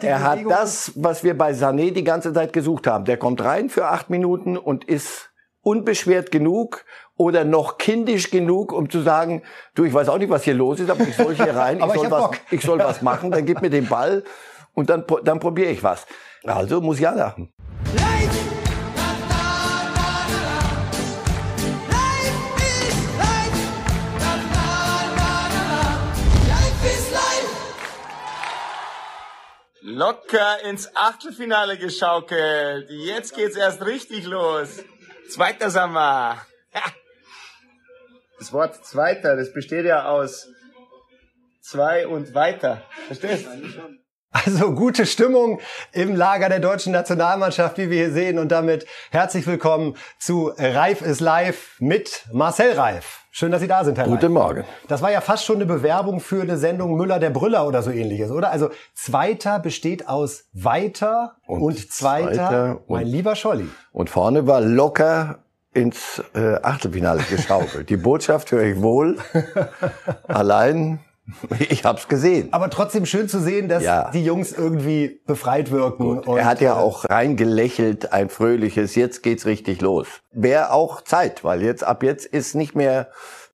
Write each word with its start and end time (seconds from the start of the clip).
Er 0.00 0.22
hat 0.22 0.38
das, 0.48 0.92
was 0.94 1.24
wir 1.24 1.36
bei 1.36 1.52
Sané 1.52 1.92
die 1.92 2.04
ganze 2.04 2.32
Zeit 2.32 2.52
gesucht 2.52 2.86
haben. 2.86 3.04
Der 3.04 3.16
kommt 3.16 3.42
rein 3.42 3.68
für 3.68 3.86
acht 3.86 4.10
Minuten 4.10 4.56
und 4.56 4.84
ist 4.84 5.30
unbeschwert 5.62 6.30
genug 6.30 6.84
oder 7.16 7.44
noch 7.44 7.78
kindisch 7.78 8.30
genug, 8.30 8.72
um 8.72 8.88
zu 8.88 9.00
sagen, 9.00 9.42
du, 9.74 9.84
ich 9.84 9.92
weiß 9.92 10.08
auch 10.08 10.18
nicht, 10.18 10.30
was 10.30 10.44
hier 10.44 10.54
los 10.54 10.78
ist, 10.78 10.88
aber 10.88 11.02
ich 11.02 11.16
soll 11.16 11.34
hier 11.34 11.54
rein, 11.54 11.78
ich, 11.84 11.92
soll, 11.92 12.04
ich, 12.04 12.10
was, 12.10 12.30
ich 12.50 12.62
soll 12.62 12.78
was 12.78 13.02
machen, 13.02 13.32
dann 13.32 13.44
gib 13.44 13.60
mir 13.60 13.70
den 13.70 13.88
Ball 13.88 14.22
und 14.72 14.88
dann, 14.88 15.04
dann 15.24 15.40
probiere 15.40 15.70
ich 15.70 15.82
was. 15.82 16.06
Also 16.44 16.80
muss 16.80 17.00
ja 17.00 17.12
lachen. 17.12 17.52
Locker 29.98 30.62
ins 30.62 30.94
Achtelfinale 30.94 31.76
geschaukelt. 31.76 32.88
Jetzt 32.88 33.34
geht's 33.34 33.56
erst 33.56 33.84
richtig 33.84 34.26
los. 34.26 34.84
Zweiter 35.28 35.70
Sommer. 35.70 36.40
Das 38.38 38.52
Wort 38.52 38.86
Zweiter, 38.86 39.34
das 39.34 39.52
besteht 39.52 39.84
ja 39.84 40.08
aus 40.08 40.46
zwei 41.60 42.06
und 42.06 42.32
weiter. 42.34 42.84
Verstehst? 43.08 43.46
du? 43.46 43.98
Also 44.30 44.72
gute 44.72 45.06
Stimmung 45.06 45.58
im 45.92 46.14
Lager 46.14 46.50
der 46.50 46.60
deutschen 46.60 46.92
Nationalmannschaft, 46.92 47.78
wie 47.78 47.88
wir 47.88 48.04
hier 48.04 48.12
sehen. 48.12 48.38
Und 48.38 48.52
damit 48.52 48.86
herzlich 49.10 49.46
willkommen 49.46 49.96
zu 50.18 50.52
Reif 50.58 51.00
ist 51.00 51.20
live 51.20 51.76
mit 51.78 52.26
Marcel 52.32 52.72
Reif. 52.72 53.22
Schön, 53.30 53.52
dass 53.52 53.62
Sie 53.62 53.68
da 53.68 53.84
sind, 53.84 53.96
Herr 53.96 54.04
Guten 54.04 54.26
Reif. 54.26 54.30
Morgen. 54.30 54.64
Das 54.86 55.00
war 55.00 55.10
ja 55.10 55.22
fast 55.22 55.46
schon 55.46 55.56
eine 55.56 55.66
Bewerbung 55.66 56.20
für 56.20 56.42
eine 56.42 56.58
Sendung 56.58 56.96
Müller 56.96 57.18
der 57.18 57.30
Brüller 57.30 57.66
oder 57.66 57.82
so 57.82 57.90
ähnliches, 57.90 58.30
oder? 58.30 58.50
Also 58.50 58.68
Zweiter 58.94 59.60
besteht 59.60 60.08
aus 60.08 60.44
Weiter 60.52 61.36
und, 61.46 61.62
und 61.62 61.90
Zweiter, 61.90 62.34
zweiter 62.34 62.80
und, 62.86 62.90
mein 62.90 63.06
lieber 63.06 63.34
Scholli. 63.34 63.68
Und 63.92 64.10
vorne 64.10 64.46
war 64.46 64.60
locker 64.60 65.38
ins 65.72 66.22
äh, 66.34 66.56
Achtelfinale 66.62 67.22
geschaukelt. 67.22 67.88
Die 67.88 67.96
Botschaft 67.96 68.52
höre 68.52 68.64
ich 68.64 68.82
wohl. 68.82 69.16
Allein 70.28 71.00
Ich 71.68 71.84
hab's 71.84 72.08
gesehen. 72.08 72.48
Aber 72.52 72.70
trotzdem 72.70 73.06
schön 73.06 73.28
zu 73.28 73.40
sehen, 73.40 73.68
dass 73.68 73.82
ja. 73.82 74.10
die 74.10 74.24
Jungs 74.24 74.52
irgendwie 74.52 75.20
befreit 75.26 75.70
wirken. 75.70 76.22
er 76.26 76.44
hat 76.44 76.60
ja 76.60 76.74
äh, 76.74 76.80
auch 76.80 77.04
reingelächelt, 77.08 78.12
ein 78.12 78.28
fröhliches, 78.28 78.94
jetzt 78.94 79.22
geht's 79.22 79.46
richtig 79.46 79.80
los. 79.80 80.06
Wäre 80.32 80.72
auch 80.72 81.02
Zeit, 81.02 81.44
weil 81.44 81.62
jetzt, 81.62 81.84
ab 81.84 82.02
jetzt 82.02 82.26
ist 82.26 82.54
nicht 82.54 82.74
mehr 82.74 83.08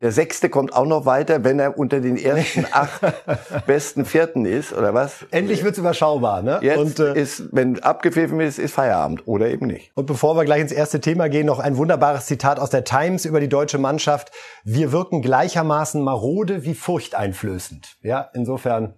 der 0.04 0.12
Sechste 0.12 0.50
kommt 0.50 0.74
auch 0.74 0.84
noch 0.84 1.06
weiter, 1.06 1.44
wenn 1.44 1.58
er 1.58 1.78
unter 1.78 1.98
den 2.00 2.16
ersten 2.22 2.66
acht 2.70 3.00
besten 3.66 4.04
Vierten 4.04 4.44
ist, 4.44 4.74
oder 4.74 4.92
was? 4.92 5.24
Endlich 5.30 5.64
wird's 5.64 5.78
überschaubar, 5.78 6.42
ne? 6.42 6.58
Jetzt 6.60 6.78
und, 6.78 6.98
äh, 6.98 7.18
ist, 7.18 7.44
wenn 7.52 7.82
abgepfiffen 7.82 8.38
ist, 8.38 8.58
ist 8.58 8.74
Feierabend 8.74 9.26
oder 9.26 9.48
eben 9.48 9.66
nicht. 9.66 9.92
Und 9.94 10.04
bevor 10.04 10.36
wir 10.36 10.44
gleich 10.44 10.60
ins 10.60 10.72
erste 10.72 11.00
Thema 11.00 11.30
gehen, 11.30 11.46
noch 11.46 11.58
ein 11.58 11.78
wunderbares 11.78 12.26
Zitat 12.26 12.60
aus 12.60 12.68
der 12.68 12.84
Times 12.84 13.24
über 13.24 13.40
die 13.40 13.48
deutsche 13.48 13.78
Mannschaft. 13.78 14.30
Wir 14.62 14.92
wirken 14.92 15.22
gleichermaßen 15.22 16.02
marode 16.02 16.64
wie 16.64 16.74
furchteinflößend. 16.74 17.96
Ja, 18.02 18.28
insofern 18.34 18.96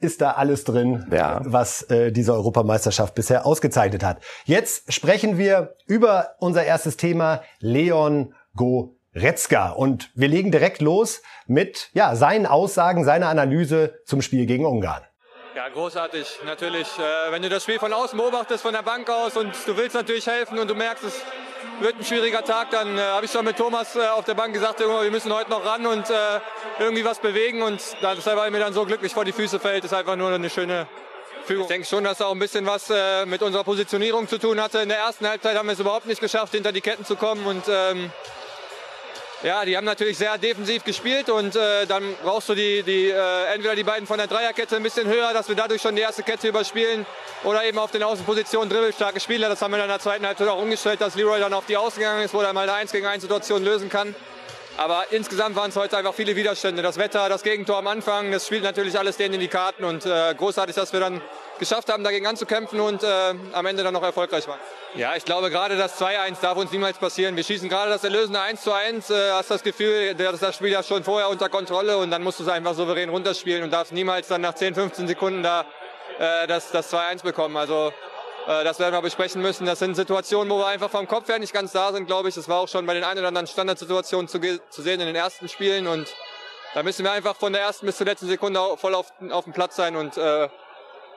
ist 0.00 0.20
da 0.20 0.32
alles 0.32 0.64
drin, 0.64 1.06
ja. 1.10 1.40
was 1.46 1.84
äh, 1.84 2.12
diese 2.12 2.34
Europameisterschaft 2.34 3.14
bisher 3.14 3.46
ausgezeichnet 3.46 4.04
hat. 4.04 4.18
Jetzt 4.44 4.92
sprechen 4.92 5.38
wir 5.38 5.76
über 5.86 6.34
unser 6.40 6.62
erstes 6.62 6.98
Thema, 6.98 7.40
Leon 7.60 8.34
Go 8.54 8.95
Retzka. 9.16 9.70
Und 9.70 10.10
wir 10.14 10.28
legen 10.28 10.52
direkt 10.52 10.80
los 10.80 11.22
mit 11.46 11.90
ja, 11.94 12.14
seinen 12.14 12.46
Aussagen, 12.46 13.04
seiner 13.04 13.28
Analyse 13.28 14.00
zum 14.04 14.22
Spiel 14.22 14.46
gegen 14.46 14.66
Ungarn. 14.66 15.02
Ja, 15.56 15.70
großartig. 15.70 16.40
Natürlich, 16.44 16.86
äh, 16.98 17.32
wenn 17.32 17.40
du 17.40 17.48
das 17.48 17.62
Spiel 17.62 17.78
von 17.78 17.92
außen 17.92 18.18
beobachtest, 18.18 18.62
von 18.62 18.74
der 18.74 18.82
Bank 18.82 19.08
aus 19.08 19.38
und 19.38 19.54
du 19.66 19.76
willst 19.76 19.94
natürlich 19.94 20.26
helfen 20.26 20.58
und 20.58 20.68
du 20.68 20.74
merkst, 20.74 21.02
es 21.02 21.22
wird 21.80 21.98
ein 21.98 22.04
schwieriger 22.04 22.44
Tag, 22.44 22.70
dann 22.70 22.98
äh, 22.98 23.00
habe 23.00 23.24
ich 23.24 23.32
schon 23.32 23.44
mit 23.44 23.56
Thomas 23.56 23.96
äh, 23.96 24.06
auf 24.08 24.26
der 24.26 24.34
Bank 24.34 24.52
gesagt, 24.52 24.80
wir 24.80 25.10
müssen 25.10 25.32
heute 25.32 25.48
noch 25.48 25.64
ran 25.64 25.86
und 25.86 26.10
äh, 26.10 26.40
irgendwie 26.78 27.06
was 27.06 27.20
bewegen 27.20 27.62
und 27.62 27.80
das, 28.02 28.26
weil 28.26 28.50
mir 28.50 28.58
dann 28.58 28.74
so 28.74 28.84
glücklich 28.84 29.14
vor 29.14 29.24
die 29.24 29.32
Füße 29.32 29.58
fällt, 29.58 29.84
ist 29.84 29.94
einfach 29.94 30.16
nur 30.16 30.28
eine 30.28 30.50
schöne 30.50 30.86
Fügung. 31.44 31.62
Ich 31.62 31.68
denke 31.68 31.86
schon, 31.86 32.04
dass 32.04 32.20
auch 32.20 32.32
ein 32.32 32.38
bisschen 32.38 32.66
was 32.66 32.90
äh, 32.90 33.24
mit 33.24 33.40
unserer 33.40 33.64
Positionierung 33.64 34.28
zu 34.28 34.38
tun 34.38 34.60
hatte. 34.60 34.80
In 34.80 34.90
der 34.90 34.98
ersten 34.98 35.26
Halbzeit 35.26 35.56
haben 35.56 35.66
wir 35.66 35.72
es 35.72 35.80
überhaupt 35.80 36.06
nicht 36.06 36.20
geschafft, 36.20 36.52
hinter 36.52 36.72
die 36.72 36.82
Ketten 36.82 37.06
zu 37.06 37.16
kommen 37.16 37.46
und 37.46 37.64
ähm, 37.68 38.10
ja, 39.46 39.64
die 39.64 39.76
haben 39.76 39.84
natürlich 39.84 40.18
sehr 40.18 40.36
defensiv 40.38 40.82
gespielt 40.82 41.30
und 41.30 41.54
äh, 41.54 41.86
dann 41.86 42.02
brauchst 42.24 42.48
du 42.48 42.54
die, 42.56 42.82
die 42.82 43.10
äh, 43.10 43.54
entweder 43.54 43.76
die 43.76 43.84
beiden 43.84 44.04
von 44.04 44.18
der 44.18 44.26
Dreierkette 44.26 44.74
ein 44.74 44.82
bisschen 44.82 45.06
höher, 45.06 45.32
dass 45.32 45.48
wir 45.48 45.54
dadurch 45.54 45.80
schon 45.80 45.94
die 45.94 46.02
erste 46.02 46.24
Kette 46.24 46.48
überspielen 46.48 47.06
oder 47.44 47.64
eben 47.64 47.78
auf 47.78 47.92
den 47.92 48.02
Außenpositionen 48.02 48.68
dribbelstarke 48.68 49.20
Spieler. 49.20 49.48
Das 49.48 49.62
haben 49.62 49.70
wir 49.70 49.76
dann 49.76 49.86
in 49.86 49.92
der 49.92 50.00
zweiten 50.00 50.26
Halbzeit 50.26 50.48
auch 50.48 50.60
umgestellt, 50.60 51.00
dass 51.00 51.14
Leroy 51.14 51.38
dann 51.38 51.54
auf 51.54 51.64
die 51.64 51.76
Außen 51.76 52.00
gegangen 52.00 52.24
ist, 52.24 52.34
wo 52.34 52.40
er 52.40 52.52
mal 52.52 52.62
eine 52.62 52.72
1 52.72 52.90
gegen 52.90 53.06
1 53.06 53.22
Situation 53.22 53.62
lösen 53.62 53.88
kann. 53.88 54.16
Aber 54.78 55.06
insgesamt 55.10 55.56
waren 55.56 55.70
es 55.70 55.76
heute 55.76 55.96
einfach 55.96 56.12
viele 56.12 56.36
Widerstände. 56.36 56.82
Das 56.82 56.98
Wetter, 56.98 57.30
das 57.30 57.42
Gegentor 57.42 57.78
am 57.78 57.86
Anfang, 57.86 58.30
das 58.30 58.46
spielt 58.46 58.62
natürlich 58.62 58.98
alles 58.98 59.16
denen 59.16 59.34
in 59.34 59.40
die 59.40 59.48
Karten 59.48 59.84
und 59.84 60.04
äh, 60.04 60.34
großartig, 60.34 60.76
dass 60.76 60.92
wir 60.92 61.00
dann 61.00 61.22
geschafft 61.58 61.88
haben, 61.90 62.04
dagegen 62.04 62.26
anzukämpfen 62.26 62.78
und 62.80 63.02
äh, 63.02 63.06
am 63.52 63.64
Ende 63.64 63.82
dann 63.82 63.94
noch 63.94 64.02
erfolgreich 64.02 64.46
waren. 64.46 64.60
Ja, 64.94 65.16
ich 65.16 65.24
glaube 65.24 65.48
gerade 65.48 65.78
das 65.78 65.98
2-1 65.98 66.42
darf 66.42 66.58
uns 66.58 66.72
niemals 66.72 66.98
passieren. 66.98 67.36
Wir 67.36 67.44
schießen 67.44 67.70
gerade 67.70 67.90
das 67.90 68.04
erlösende 68.04 68.40
1 68.40 68.60
zu 68.60 68.72
1, 68.72 69.08
äh, 69.08 69.30
hast 69.32 69.50
das 69.50 69.62
Gefühl, 69.62 70.14
dass 70.14 70.40
das 70.40 70.56
Spiel 70.56 70.68
ja 70.68 70.82
schon 70.82 71.04
vorher 71.04 71.30
unter 71.30 71.48
Kontrolle 71.48 71.96
und 71.96 72.10
dann 72.10 72.22
musst 72.22 72.40
du 72.40 72.44
es 72.44 72.50
einfach 72.50 72.74
souverän 72.74 73.08
runterspielen 73.08 73.62
und 73.62 73.72
darfst 73.72 73.92
niemals 73.92 74.28
dann 74.28 74.42
nach 74.42 74.54
10, 74.54 74.74
15 74.74 75.08
Sekunden 75.08 75.42
da 75.42 75.64
äh, 76.18 76.46
das, 76.46 76.70
das 76.70 76.92
2-1 76.92 77.22
bekommen. 77.22 77.56
Also 77.56 77.94
das 78.46 78.78
werden 78.78 78.94
wir 78.94 79.02
besprechen 79.02 79.42
müssen. 79.42 79.66
Das 79.66 79.80
sind 79.80 79.96
Situationen, 79.96 80.50
wo 80.52 80.58
wir 80.58 80.66
einfach 80.66 80.90
vom 80.90 81.08
Kopf 81.08 81.28
her 81.28 81.38
nicht 81.38 81.52
ganz 81.52 81.72
da 81.72 81.92
sind, 81.92 82.06
glaube 82.06 82.28
ich. 82.28 82.34
Das 82.36 82.48
war 82.48 82.60
auch 82.60 82.68
schon 82.68 82.86
bei 82.86 82.94
den 82.94 83.04
ein 83.04 83.18
oder 83.18 83.28
anderen 83.28 83.46
Standardsituationen 83.46 84.28
zu, 84.28 84.40
zu 84.70 84.82
sehen 84.82 85.00
in 85.00 85.06
den 85.06 85.16
ersten 85.16 85.48
Spielen 85.48 85.86
und 85.86 86.14
da 86.74 86.82
müssen 86.82 87.04
wir 87.04 87.12
einfach 87.12 87.36
von 87.36 87.52
der 87.52 87.62
ersten 87.62 87.86
bis 87.86 87.96
zur 87.96 88.06
letzten 88.06 88.26
Sekunde 88.26 88.60
voll 88.76 88.94
auf, 88.94 89.12
auf 89.30 89.44
dem 89.44 89.52
Platz 89.52 89.76
sein 89.76 89.96
und 89.96 90.16
äh, 90.16 90.48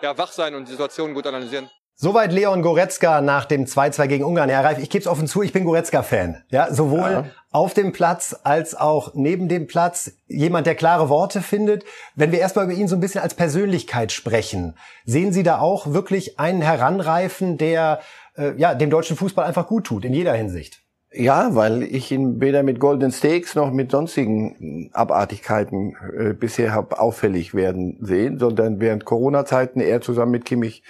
ja, 0.01 0.17
wach 0.17 0.31
sein 0.31 0.55
und 0.55 0.65
die 0.67 0.71
Situation 0.71 1.13
gut 1.13 1.27
analysieren. 1.27 1.69
Soweit 2.01 2.31
Leon 2.31 2.61
Goretzka 2.61 3.19
nach 3.19 3.43
dem 3.43 3.65
2-2 3.65 4.07
gegen 4.07 4.23
Ungarn. 4.23 4.49
Herr 4.49 4.63
Reif, 4.63 4.79
ich 4.79 4.89
gebe 4.89 5.01
es 5.01 5.07
offen 5.07 5.27
zu, 5.27 5.41
ich 5.41 5.51
bin 5.51 5.65
Goretzka-Fan. 5.65 6.43
Ja, 6.47 6.73
sowohl 6.73 7.11
ja. 7.11 7.25
auf 7.51 7.73
dem 7.73 7.91
Platz 7.91 8.39
als 8.43 8.73
auch 8.73 9.15
neben 9.15 9.49
dem 9.49 9.67
Platz. 9.67 10.13
Jemand, 10.25 10.65
der 10.65 10.75
klare 10.75 11.09
Worte 11.09 11.41
findet. 11.41 11.83
Wenn 12.15 12.31
wir 12.31 12.39
erstmal 12.39 12.63
über 12.63 12.73
ihn 12.73 12.87
so 12.87 12.95
ein 12.95 13.01
bisschen 13.01 13.19
als 13.19 13.33
Persönlichkeit 13.33 14.13
sprechen, 14.13 14.77
sehen 15.03 15.33
Sie 15.33 15.43
da 15.43 15.59
auch 15.59 15.91
wirklich 15.91 16.39
einen 16.39 16.61
Heranreifen, 16.61 17.57
der 17.57 17.99
äh, 18.37 18.53
ja, 18.55 18.75
dem 18.75 18.89
deutschen 18.89 19.17
Fußball 19.17 19.45
einfach 19.45 19.67
gut 19.67 19.83
tut, 19.83 20.05
in 20.05 20.13
jeder 20.13 20.33
Hinsicht? 20.33 20.81
Ja, 21.11 21.53
weil 21.53 21.83
ich 21.83 22.13
ihn 22.13 22.39
weder 22.39 22.63
mit 22.63 22.79
Golden 22.79 23.11
Steaks 23.11 23.55
noch 23.55 23.73
mit 23.73 23.91
sonstigen 23.91 24.89
Abartigkeiten 24.93 25.97
äh, 26.17 26.31
bisher 26.31 26.71
habe 26.71 26.97
auffällig 26.97 27.53
werden 27.53 27.97
sehen, 27.99 28.39
sondern 28.39 28.79
während 28.79 29.03
Corona-Zeiten 29.03 29.81
er 29.81 29.99
zusammen 29.99 30.31
mit 30.31 30.45
Kimmich 30.45 30.81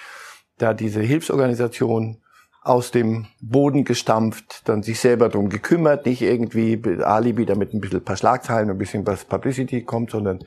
da 0.60 0.74
diese 0.74 1.02
Hilfsorganisation 1.02 2.18
aus 2.62 2.92
dem 2.92 3.28
Boden 3.42 3.86
gestampft, 3.86 4.62
dann 4.66 4.84
sich 4.84 5.00
selber 5.00 5.30
drum 5.30 5.50
gekümmert, 5.50 6.06
nicht 6.06 6.22
irgendwie 6.22 6.80
Alibi, 7.02 7.46
damit 7.46 7.74
ein 7.74 7.82
bisschen 7.82 8.00
ein 8.00 8.06
paar 8.06 8.18
Schlagzeilen, 8.18 8.70
ein 8.70 8.78
bisschen 8.78 9.08
was 9.08 9.26
Publicity 9.26 9.84
kommt, 9.84 10.12
sondern 10.12 10.40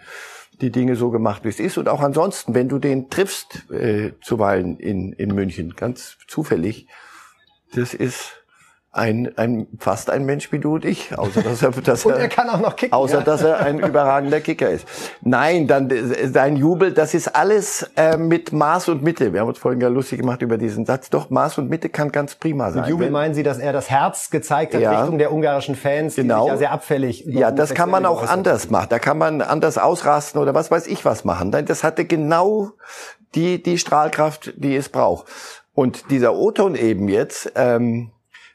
die 0.61 0.71
Dinge 0.71 0.95
so 0.95 1.11
gemacht, 1.11 1.45
wie 1.45 1.49
es 1.49 1.59
ist. 1.59 1.79
Und 1.79 1.89
auch 1.89 2.01
ansonsten, 2.01 2.55
wenn 2.55 2.69
du 2.69 2.79
den 2.79 3.11
triffst, 3.11 3.71
äh, 3.71 4.13
zuweilen 4.21 4.79
in, 4.79 5.13
in 5.15 5.35
München, 5.35 5.75
ganz 5.75 6.19
zufällig, 6.29 6.87
das 7.75 7.95
ist 7.95 8.42
ein, 8.95 9.33
ein 9.37 9.69
fast 9.79 10.11
ein 10.11 10.27
Mensch 10.27 10.53
wie 10.53 10.59
du 10.59 10.75
und 10.75 10.85
ich, 10.85 11.19
außer 11.19 11.43
dass 11.43 11.63
er, 11.63 11.71
dass 11.85 12.05
und 12.05 12.13
er 12.13 12.29
kann 12.29 12.51
auch 12.51 12.61
noch 12.61 12.77
kicken, 12.77 12.93
außer 12.93 13.19
ja. 13.19 13.25
dass 13.25 13.43
er 13.43 13.61
ein 13.61 13.79
überragender 13.81 14.41
Kicker 14.41 14.69
ist. 14.69 14.87
Nein, 15.23 15.67
dann 15.67 15.91
sein 16.31 16.57
Jubel, 16.57 16.93
das 16.93 17.15
ist 17.15 17.35
alles 17.35 17.91
äh, 17.97 18.19
mit 18.19 18.53
Maß 18.53 18.91
und 18.91 19.03
Mitte. 19.03 19.33
Wir 19.33 19.41
haben 19.41 19.49
uns 19.49 19.59
vorhin 19.59 19.81
ja 19.81 19.89
lustig 19.89 20.21
gemacht 20.21 20.43
über 20.43 20.59
diesen 20.59 20.85
Satz. 20.85 21.09
Doch 21.09 21.31
Maß 21.31 21.57
und 21.57 21.71
Mitte 21.71 21.89
kann 21.89 22.13
ganz 22.13 22.35
prima 22.35 22.71
sein. 22.71 22.83
Mit 22.83 22.91
Jubel 22.91 23.11
meinen 23.11 23.33
Sie, 23.33 23.43
dass 23.43 23.59
er 23.59 23.73
das 23.73 23.89
Herz 23.89 24.29
gezeigt 24.29 24.75
hat 24.75 24.83
ja. 24.83 25.01
Richtung 25.01 25.17
der 25.17 25.33
ungarischen 25.33 25.75
Fans, 25.75 26.15
genau. 26.15 26.41
die 26.41 26.43
sich 26.43 26.53
ja 26.53 26.59
sehr 26.59 26.73
abfällig. 26.73 27.25
Ja, 27.27 27.51
das 27.51 27.73
kann 27.73 27.89
man 27.89 28.05
auch 28.05 28.29
anders 28.29 28.69
machen. 28.69 28.89
Da 28.91 28.99
kann 28.99 29.17
man 29.17 29.41
anders 29.41 29.79
ausrasten 29.79 30.39
oder 30.39 30.55
was 30.55 30.71
weiß 30.71 30.87
ich 30.87 31.07
was 31.07 31.25
machen. 31.25 31.51
Das 31.51 31.83
hatte 31.83 32.05
genau 32.05 32.73
die 33.35 33.63
die 33.63 33.79
Strahlkraft, 33.79 34.53
die 34.57 34.77
es 34.77 34.91
braucht. 34.91 35.29
Und 35.73 36.11
dieser 36.11 36.35
O-Ton 36.35 36.75
eben 36.75 37.09
jetzt. 37.09 37.53
Ähm, 37.55 38.11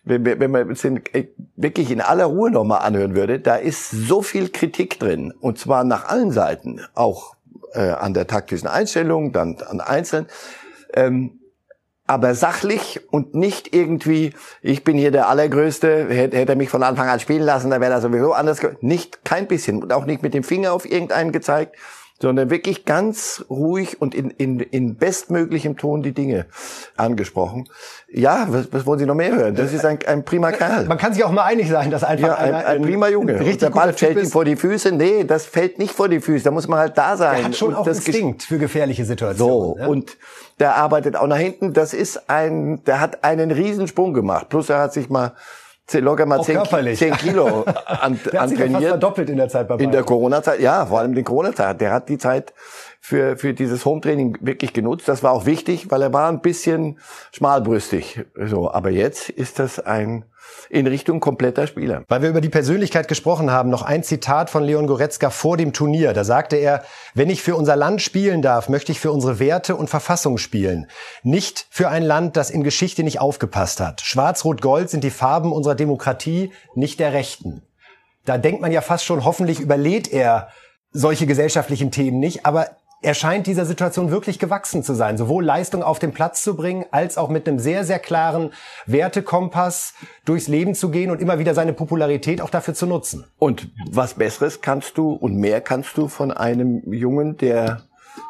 wenn, 0.07 0.25
wenn 0.25 0.51
man 0.51 0.71
es 0.71 0.83
äh, 0.83 1.27
wirklich 1.55 1.91
in 1.91 2.01
aller 2.01 2.25
Ruhe 2.25 2.51
nochmal 2.51 2.81
anhören 2.81 3.15
würde, 3.15 3.39
da 3.39 3.55
ist 3.55 3.89
so 3.91 4.21
viel 4.21 4.49
Kritik 4.49 4.99
drin. 4.99 5.33
Und 5.39 5.59
zwar 5.59 5.83
nach 5.83 6.05
allen 6.05 6.31
Seiten. 6.31 6.81
Auch 6.93 7.35
äh, 7.73 7.89
an 7.89 8.13
der 8.13 8.27
taktischen 8.27 8.67
Einstellung, 8.67 9.33
dann 9.33 9.57
an 9.61 9.81
Einzelnen. 9.81 10.27
Ähm, 10.93 11.39
aber 12.09 12.35
sachlich 12.35 13.01
und 13.11 13.35
nicht 13.35 13.75
irgendwie, 13.75 14.33
ich 14.61 14.85
bin 14.85 14.97
hier 14.97 15.11
der 15.11 15.27
Allergrößte, 15.27 16.07
hätte, 16.07 16.37
hätte 16.37 16.53
er 16.53 16.55
mich 16.55 16.69
von 16.69 16.81
Anfang 16.81 17.09
an 17.09 17.19
spielen 17.19 17.43
lassen, 17.43 17.69
dann 17.69 17.81
wäre 17.81 17.91
er 17.91 18.01
sowieso 18.01 18.31
anders. 18.31 18.61
Nicht, 18.79 19.25
kein 19.25 19.47
bisschen. 19.47 19.83
Und 19.83 19.91
auch 19.91 20.05
nicht 20.05 20.23
mit 20.23 20.33
dem 20.33 20.43
Finger 20.43 20.71
auf 20.71 20.89
irgendeinen 20.89 21.33
gezeigt, 21.33 21.75
sondern 22.19 22.49
wirklich 22.49 22.85
ganz 22.85 23.45
ruhig 23.49 24.01
und 24.01 24.15
in, 24.15 24.31
in, 24.31 24.59
in 24.59 24.95
bestmöglichem 24.95 25.77
Ton 25.77 26.01
die 26.01 26.13
Dinge 26.13 26.47
angesprochen. 26.95 27.69
Ja, 28.11 28.47
was, 28.49 28.73
was 28.73 28.85
wollen 28.85 28.99
Sie 28.99 29.05
noch 29.05 29.15
mehr 29.15 29.35
hören? 29.35 29.55
Das 29.55 29.71
ist 29.71 29.85
ein, 29.85 29.99
ein 30.07 30.25
prima 30.25 30.51
Kerl. 30.51 30.85
Man 30.85 30.97
kann 30.97 31.13
sich 31.13 31.23
auch 31.23 31.31
mal 31.31 31.43
einig 31.43 31.69
sein, 31.69 31.91
dass 31.91 32.03
einfach 32.03 32.29
ja, 32.29 32.35
ein, 32.35 32.55
ein, 32.55 32.65
ein 32.65 32.81
prima 32.81 33.07
Junge. 33.09 33.39
Richtig 33.39 33.57
der 33.57 33.69
Ball 33.69 33.93
fällt 33.93 34.17
ihm 34.17 34.29
vor 34.29 34.45
die 34.45 34.55
Füße. 34.55 34.91
Nee, 34.91 35.25
das 35.25 35.45
fällt 35.45 35.77
nicht 35.77 35.93
vor 35.93 36.09
die 36.09 36.19
Füße. 36.19 36.43
Da 36.43 36.51
muss 36.51 36.67
man 36.67 36.79
halt 36.79 36.97
da 36.97 37.17
sein. 37.17 37.39
Er 37.39 37.45
hat 37.45 37.55
schon 37.55 37.69
und 37.69 37.75
auch 37.75 37.85
das 37.85 37.99
Instinkt 37.99 38.43
für 38.43 38.57
gefährliche 38.57 39.05
Situationen. 39.05 39.75
So, 39.75 39.77
ja? 39.77 39.87
und 39.87 40.17
der 40.59 40.75
arbeitet 40.75 41.15
auch 41.15 41.27
nach 41.27 41.37
hinten. 41.37 41.73
Das 41.73 41.93
ist 41.93 42.29
ein, 42.29 42.83
der 42.85 42.99
hat 42.99 43.23
einen 43.23 43.51
Riesensprung 43.51 44.13
gemacht. 44.13 44.49
Plus 44.49 44.69
er 44.69 44.79
hat 44.79 44.93
sich 44.93 45.09
mal 45.09 45.33
locker 45.93 46.25
mal 46.25 46.41
zehn, 46.43 46.59
10 46.63 47.17
Kilo 47.17 47.63
an, 47.85 48.19
der 48.31 48.41
hat 48.41 48.49
sich 48.49 48.59
fast 48.59 48.85
verdoppelt 48.85 49.29
in 49.29 49.37
der 49.37 49.49
Zeit 49.49 49.67
bei 49.67 49.75
Bayern. 49.75 49.85
In 49.85 49.91
der 49.91 50.03
Corona-Zeit, 50.03 50.59
ja, 50.59 50.85
vor 50.85 50.99
allem 50.99 51.09
in 51.09 51.15
der 51.15 51.23
Corona-Zeit. 51.23 51.79
Der 51.81 51.93
hat 51.93 52.09
die 52.09 52.17
Zeit 52.17 52.53
für, 53.07 53.37
für 53.37 53.53
dieses 53.53 53.85
Home-Training 53.85 54.37
wirklich 54.41 54.73
genutzt. 54.73 55.07
Das 55.07 55.23
war 55.23 55.31
auch 55.31 55.45
wichtig, 55.45 55.89
weil 55.89 56.01
er 56.01 56.11
war 56.11 56.27
ein 56.27 56.41
bisschen 56.41 56.99
schmalbrüstig. 57.31 58.25
So, 58.35 58.69
aber 58.69 58.89
jetzt 58.89 59.29
ist 59.29 59.59
das 59.59 59.79
ein 59.79 60.25
in 60.69 60.87
Richtung 60.87 61.21
kompletter 61.21 61.67
Spieler. 61.67 62.03
Weil 62.09 62.21
wir 62.21 62.29
über 62.29 62.41
die 62.41 62.49
Persönlichkeit 62.49 63.07
gesprochen 63.07 63.49
haben, 63.49 63.69
noch 63.69 63.81
ein 63.81 64.03
Zitat 64.03 64.49
von 64.49 64.61
Leon 64.61 64.87
Goretzka 64.87 65.29
vor 65.29 65.55
dem 65.55 65.71
Turnier. 65.71 66.11
Da 66.11 66.25
sagte 66.25 66.57
er, 66.57 66.83
wenn 67.13 67.29
ich 67.29 67.41
für 67.41 67.55
unser 67.55 67.77
Land 67.77 68.01
spielen 68.01 68.41
darf, 68.41 68.67
möchte 68.67 68.91
ich 68.91 68.99
für 68.99 69.13
unsere 69.13 69.39
Werte 69.39 69.77
und 69.77 69.89
Verfassung 69.89 70.37
spielen. 70.37 70.87
Nicht 71.23 71.65
für 71.69 71.87
ein 71.87 72.03
Land, 72.03 72.35
das 72.35 72.49
in 72.49 72.65
Geschichte 72.65 73.03
nicht 73.03 73.21
aufgepasst 73.21 73.79
hat. 73.79 74.01
Schwarz-Rot-Gold 74.01 74.89
sind 74.89 75.05
die 75.05 75.11
Farben 75.11 75.53
unserer 75.53 75.75
Demokratie, 75.75 76.51
nicht 76.75 76.99
der 76.99 77.13
Rechten. 77.13 77.61
Da 78.25 78.37
denkt 78.37 78.59
man 78.59 78.73
ja 78.73 78.81
fast 78.81 79.05
schon, 79.05 79.23
hoffentlich 79.23 79.61
überlädt 79.61 80.11
er 80.11 80.49
solche 80.91 81.25
gesellschaftlichen 81.25 81.91
Themen 81.91 82.19
nicht, 82.19 82.45
aber 82.45 82.71
er 83.01 83.13
scheint 83.13 83.45
dieser 83.45 83.65
Situation 83.65 84.09
wirklich 84.09 84.39
gewachsen 84.39 84.83
zu 84.83 84.93
sein, 84.95 85.17
sowohl 85.17 85.45
Leistung 85.45 85.83
auf 85.83 85.99
den 85.99 86.13
Platz 86.13 86.41
zu 86.41 86.55
bringen, 86.55 86.85
als 86.91 87.17
auch 87.17 87.29
mit 87.29 87.47
einem 87.47 87.59
sehr, 87.59 87.83
sehr 87.83 87.99
klaren 87.99 88.51
Wertekompass 88.85 89.93
durchs 90.25 90.47
Leben 90.47 90.73
zu 90.73 90.89
gehen 90.89 91.11
und 91.11 91.21
immer 91.21 91.37
wieder 91.37 91.53
seine 91.53 91.73
Popularität 91.73 92.41
auch 92.41 92.49
dafür 92.49 92.73
zu 92.73 92.87
nutzen. 92.87 93.25
Und 93.37 93.69
was 93.89 94.15
Besseres 94.15 94.61
kannst 94.61 94.97
du 94.97 95.11
und 95.11 95.35
mehr 95.35 95.61
kannst 95.61 95.97
du 95.97 96.07
von 96.07 96.31
einem 96.31 96.81
Jungen, 96.91 97.37
der 97.37 97.83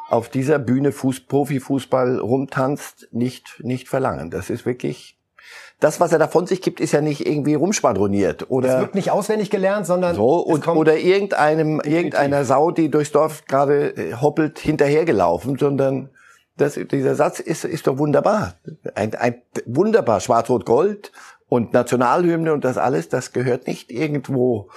auf 0.09 0.29
dieser 0.29 0.59
Bühne 0.59 0.91
Fuß, 0.91 1.21
Profifußball 1.21 2.19
rumtanzt, 2.19 3.07
nicht, 3.11 3.61
nicht 3.63 3.87
verlangen. 3.87 4.29
Das 4.31 4.49
ist 4.49 4.65
wirklich 4.65 5.16
das, 5.79 5.99
was 5.99 6.11
er 6.11 6.19
da 6.19 6.27
von 6.27 6.47
sich 6.47 6.61
gibt, 6.61 6.79
ist 6.79 6.91
ja 6.91 7.01
nicht 7.01 7.27
irgendwie 7.27 7.53
rumschwadroniert 7.53 8.49
oder. 8.49 8.75
Es 8.75 8.81
wird 8.81 8.95
nicht 8.95 9.11
auswendig 9.11 9.49
gelernt, 9.49 9.85
sondern 9.85 10.15
so 10.15 10.39
und, 10.39 10.67
oder 10.67 10.97
irgendeinem 10.97 11.79
irgendeiner 11.81 12.45
Sau, 12.45 12.71
die 12.71 12.89
durchs 12.89 13.11
Dorf 13.11 13.45
gerade 13.45 13.89
äh, 13.95 14.13
hoppelt, 14.15 14.59
hinterhergelaufen, 14.59 15.57
sondern 15.57 16.09
das, 16.57 16.73
dieser 16.73 17.13
Satz 17.13 17.39
ist, 17.39 17.65
ist 17.65 17.85
doch 17.85 17.99
wunderbar. 17.99 18.55
Ein, 18.95 19.13
ein 19.13 19.41
wunderbar 19.65 20.19
Schwarz-Rot-Gold 20.19 21.11
und 21.49 21.73
Nationalhymne 21.73 22.51
und 22.51 22.65
das 22.65 22.79
alles, 22.79 23.09
das 23.09 23.31
gehört 23.31 23.67
nicht 23.67 23.91
irgendwo 23.91 24.69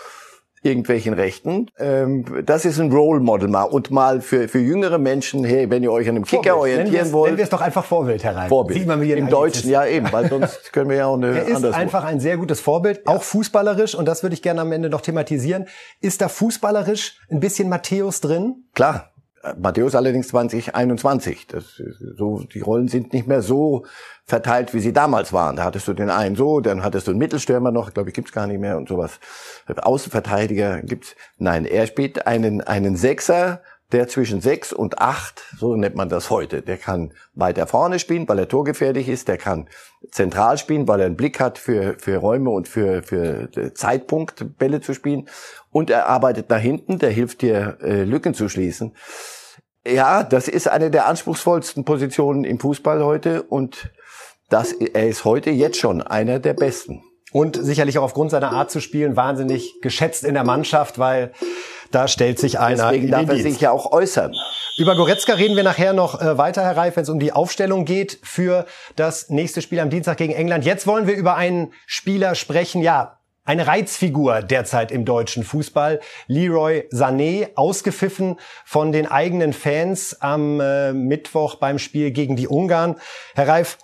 irgendwelchen 0.63 1.15
Rechten. 1.15 1.69
Ähm, 1.79 2.25
das 2.45 2.65
ist 2.65 2.79
ein 2.79 2.93
Role 2.93 3.21
Model 3.21 3.49
mal 3.49 3.65
und 3.65 3.91
mal 3.91 4.21
für, 4.21 4.47
für 4.49 4.59
jüngere 4.59 4.99
Menschen, 4.99 5.45
hey, 5.45 5.71
wenn 5.71 5.83
ihr 5.83 5.91
euch 5.91 6.09
an 6.09 6.17
einem 6.17 6.25
Kicker 6.25 6.55
Vorbild. 6.55 6.79
orientieren 6.79 7.13
wollt. 7.13 7.31
Nennen 7.31 7.39
wir 7.39 7.45
es 7.45 7.51
doch 7.51 7.63
einfach 7.63 7.85
Vorbild 7.85 8.23
herein. 8.25 8.49
Vorbild. 8.49 8.87
Im 8.87 9.29
Deutschen, 9.29 9.71
ja 9.71 9.87
eben, 9.87 10.13
weil 10.13 10.29
sonst 10.29 10.73
können 10.73 10.91
wir 10.91 10.97
ja 10.97 11.07
auch 11.07 11.17
eine 11.17 11.31
Er 11.41 11.49
ist 11.49 11.65
einfach 11.65 12.05
ein 12.05 12.21
sehr 12.21 12.37
gutes 12.37 12.61
Vorbild, 12.61 13.07
auch 13.07 13.23
fußballerisch 13.23 13.95
und 13.95 14.07
das 14.07 14.23
würde 14.23 14.35
ich 14.35 14.43
gerne 14.43 14.61
am 14.61 14.73
Ende 14.73 14.91
noch 14.91 15.01
thematisieren. 15.01 15.67
Ist 16.01 16.21
da 16.21 16.29
fußballerisch 16.29 17.19
ein 17.31 17.41
bisschen 17.41 17.69
Matthäus 17.69 18.21
drin? 18.21 18.65
Klar, 18.75 19.10
Matthäus 19.59 19.95
allerdings 19.95 20.29
2021. 20.29 21.47
Das, 21.47 21.83
so, 22.17 22.41
die 22.41 22.61
Rollen 22.61 22.89
sind 22.89 23.13
nicht 23.13 23.27
mehr 23.27 23.43
so 23.43 23.87
verteilt, 24.25 24.75
wie 24.75 24.81
sie 24.81 24.93
damals 24.93 25.33
waren. 25.33 25.57
Da 25.57 25.65
hattest 25.65 25.89
du 25.89 25.95
den 25.95 26.11
einen 26.11 26.37
so, 26.37 26.61
dann 26.61 26.83
hattest 26.83 27.07
du 27.07 27.13
einen 27.13 27.19
Mittelstürmer 27.19 27.73
noch, 27.73 27.93
glaube 27.95 28.11
ich, 28.11 28.15
gibt's 28.15 28.33
gar 28.33 28.47
nicht 28.47 28.61
mehr 28.61 28.77
und 28.77 28.89
sowas. 28.89 29.19
Außenverteidiger 29.67 30.83
gibt's. 30.83 31.17
Nein, 31.39 31.65
er 31.65 31.87
spielt 31.87 32.27
einen, 32.27 32.61
einen 32.61 32.97
Sechser, 32.97 33.63
der 33.93 34.09
zwischen 34.09 34.41
sechs 34.41 34.73
und 34.73 34.99
acht, 35.01 35.43
so 35.59 35.75
nennt 35.75 35.97
man 35.97 36.09
das 36.09 36.31
heute, 36.31 36.63
der 36.63 36.77
kann 36.77 37.13
weiter 37.35 37.67
vorne 37.67 37.99
spielen, 37.99 38.29
weil 38.29 38.39
er 38.39 38.49
torgefährlich 38.49 39.09
ist, 39.09 39.29
der 39.29 39.37
kann 39.37 39.69
zentral 40.11 40.59
spielen, 40.59 40.87
weil 40.87 41.01
er 41.01 41.07
einen 41.07 41.17
Blick 41.17 41.41
hat 41.41 41.59
für, 41.59 41.97
für 41.99 42.17
Räume 42.19 42.51
und 42.51 42.69
für, 42.69 43.03
für 43.03 43.51
Zeitpunkt 43.75 44.59
Bälle 44.59 44.81
zu 44.81 44.95
spielen. 44.95 45.29
Und 45.71 45.91
er 45.91 46.07
arbeitet 46.07 46.51
nach 46.51 46.59
hinten, 46.59 46.99
der 46.99 47.11
hilft 47.11 47.43
dir, 47.43 47.79
äh, 47.83 48.03
Lücken 48.03 48.35
zu 48.35 48.49
schließen. 48.49 48.95
Ja, 49.87 50.25
das 50.25 50.49
ist 50.49 50.69
eine 50.69 50.91
der 50.91 51.07
anspruchsvollsten 51.07 51.85
Positionen 51.85 52.45
im 52.45 52.59
Fußball 52.59 53.03
heute 53.05 53.43
und 53.43 53.91
das, 54.51 54.73
er 54.73 55.09
ist 55.09 55.25
heute 55.25 55.51
jetzt 55.51 55.79
schon 55.79 56.03
einer 56.03 56.39
der 56.39 56.55
besten. 56.55 57.03
Und 57.33 57.57
sicherlich 57.57 57.99
auch 57.99 58.03
aufgrund 58.03 58.33
seiner 58.33 58.51
Art 58.51 58.73
zu 58.73 58.81
spielen 58.81 59.15
wahnsinnig 59.15 59.81
geschätzt 59.81 60.25
in 60.25 60.35
der 60.35 60.43
Mannschaft, 60.43 60.99
weil 60.99 61.33
da 61.93 62.09
stellt 62.09 62.41
sich 62.41 62.59
einer 62.59 62.91
Deswegen 62.91 63.11
darf 63.11 63.29
er 63.29 63.37
sich 63.37 63.61
ja 63.61 63.71
auch 63.71 63.93
äußern. 63.93 64.35
Über 64.77 64.97
Goretzka 64.97 65.35
reden 65.35 65.57
wir 65.57 65.63
nachher 65.63 65.93
noch 65.93 66.21
äh, 66.21 66.37
weiter, 66.39 66.63
Herr 66.63 66.77
Reif, 66.77 66.97
wenn 66.97 67.05
es 67.05 67.09
um 67.09 67.21
die 67.21 67.33
Aufstellung 67.33 67.85
geht 67.85 68.19
für 68.23 68.67
das 68.97 69.29
nächste 69.29 69.63
Spiel 69.63 69.79
am 69.79 69.91
Dienstag 69.91 70.17
gegen 70.17 70.33
England. 70.33 70.65
Jetzt 70.65 70.87
wollen 70.87 71.07
wir 71.07 71.15
über 71.15 71.37
einen 71.37 71.73
Spieler 71.87 72.35
sprechen, 72.35 72.83
ja, 72.83 73.20
eine 73.51 73.67
Reizfigur 73.67 74.43
derzeit 74.43 74.93
im 74.93 75.05
deutschen 75.05 75.43
Fußball. 75.43 75.99
Leroy 76.29 76.85
Sané, 76.93 77.49
ausgepfiffen 77.57 78.39
von 78.65 78.93
den 78.93 79.09
eigenen 79.09 79.53
Fans 79.53 80.17
am 80.21 80.61
äh, 80.61 80.93
Mittwoch 80.93 81.57
beim 81.57 81.81
Spiel 81.81 82.13
gegen 82.13 82.37
die 82.37 82.47
Ungarn. 82.47 82.95
Herr 83.35 83.49
Reif, 83.49 83.79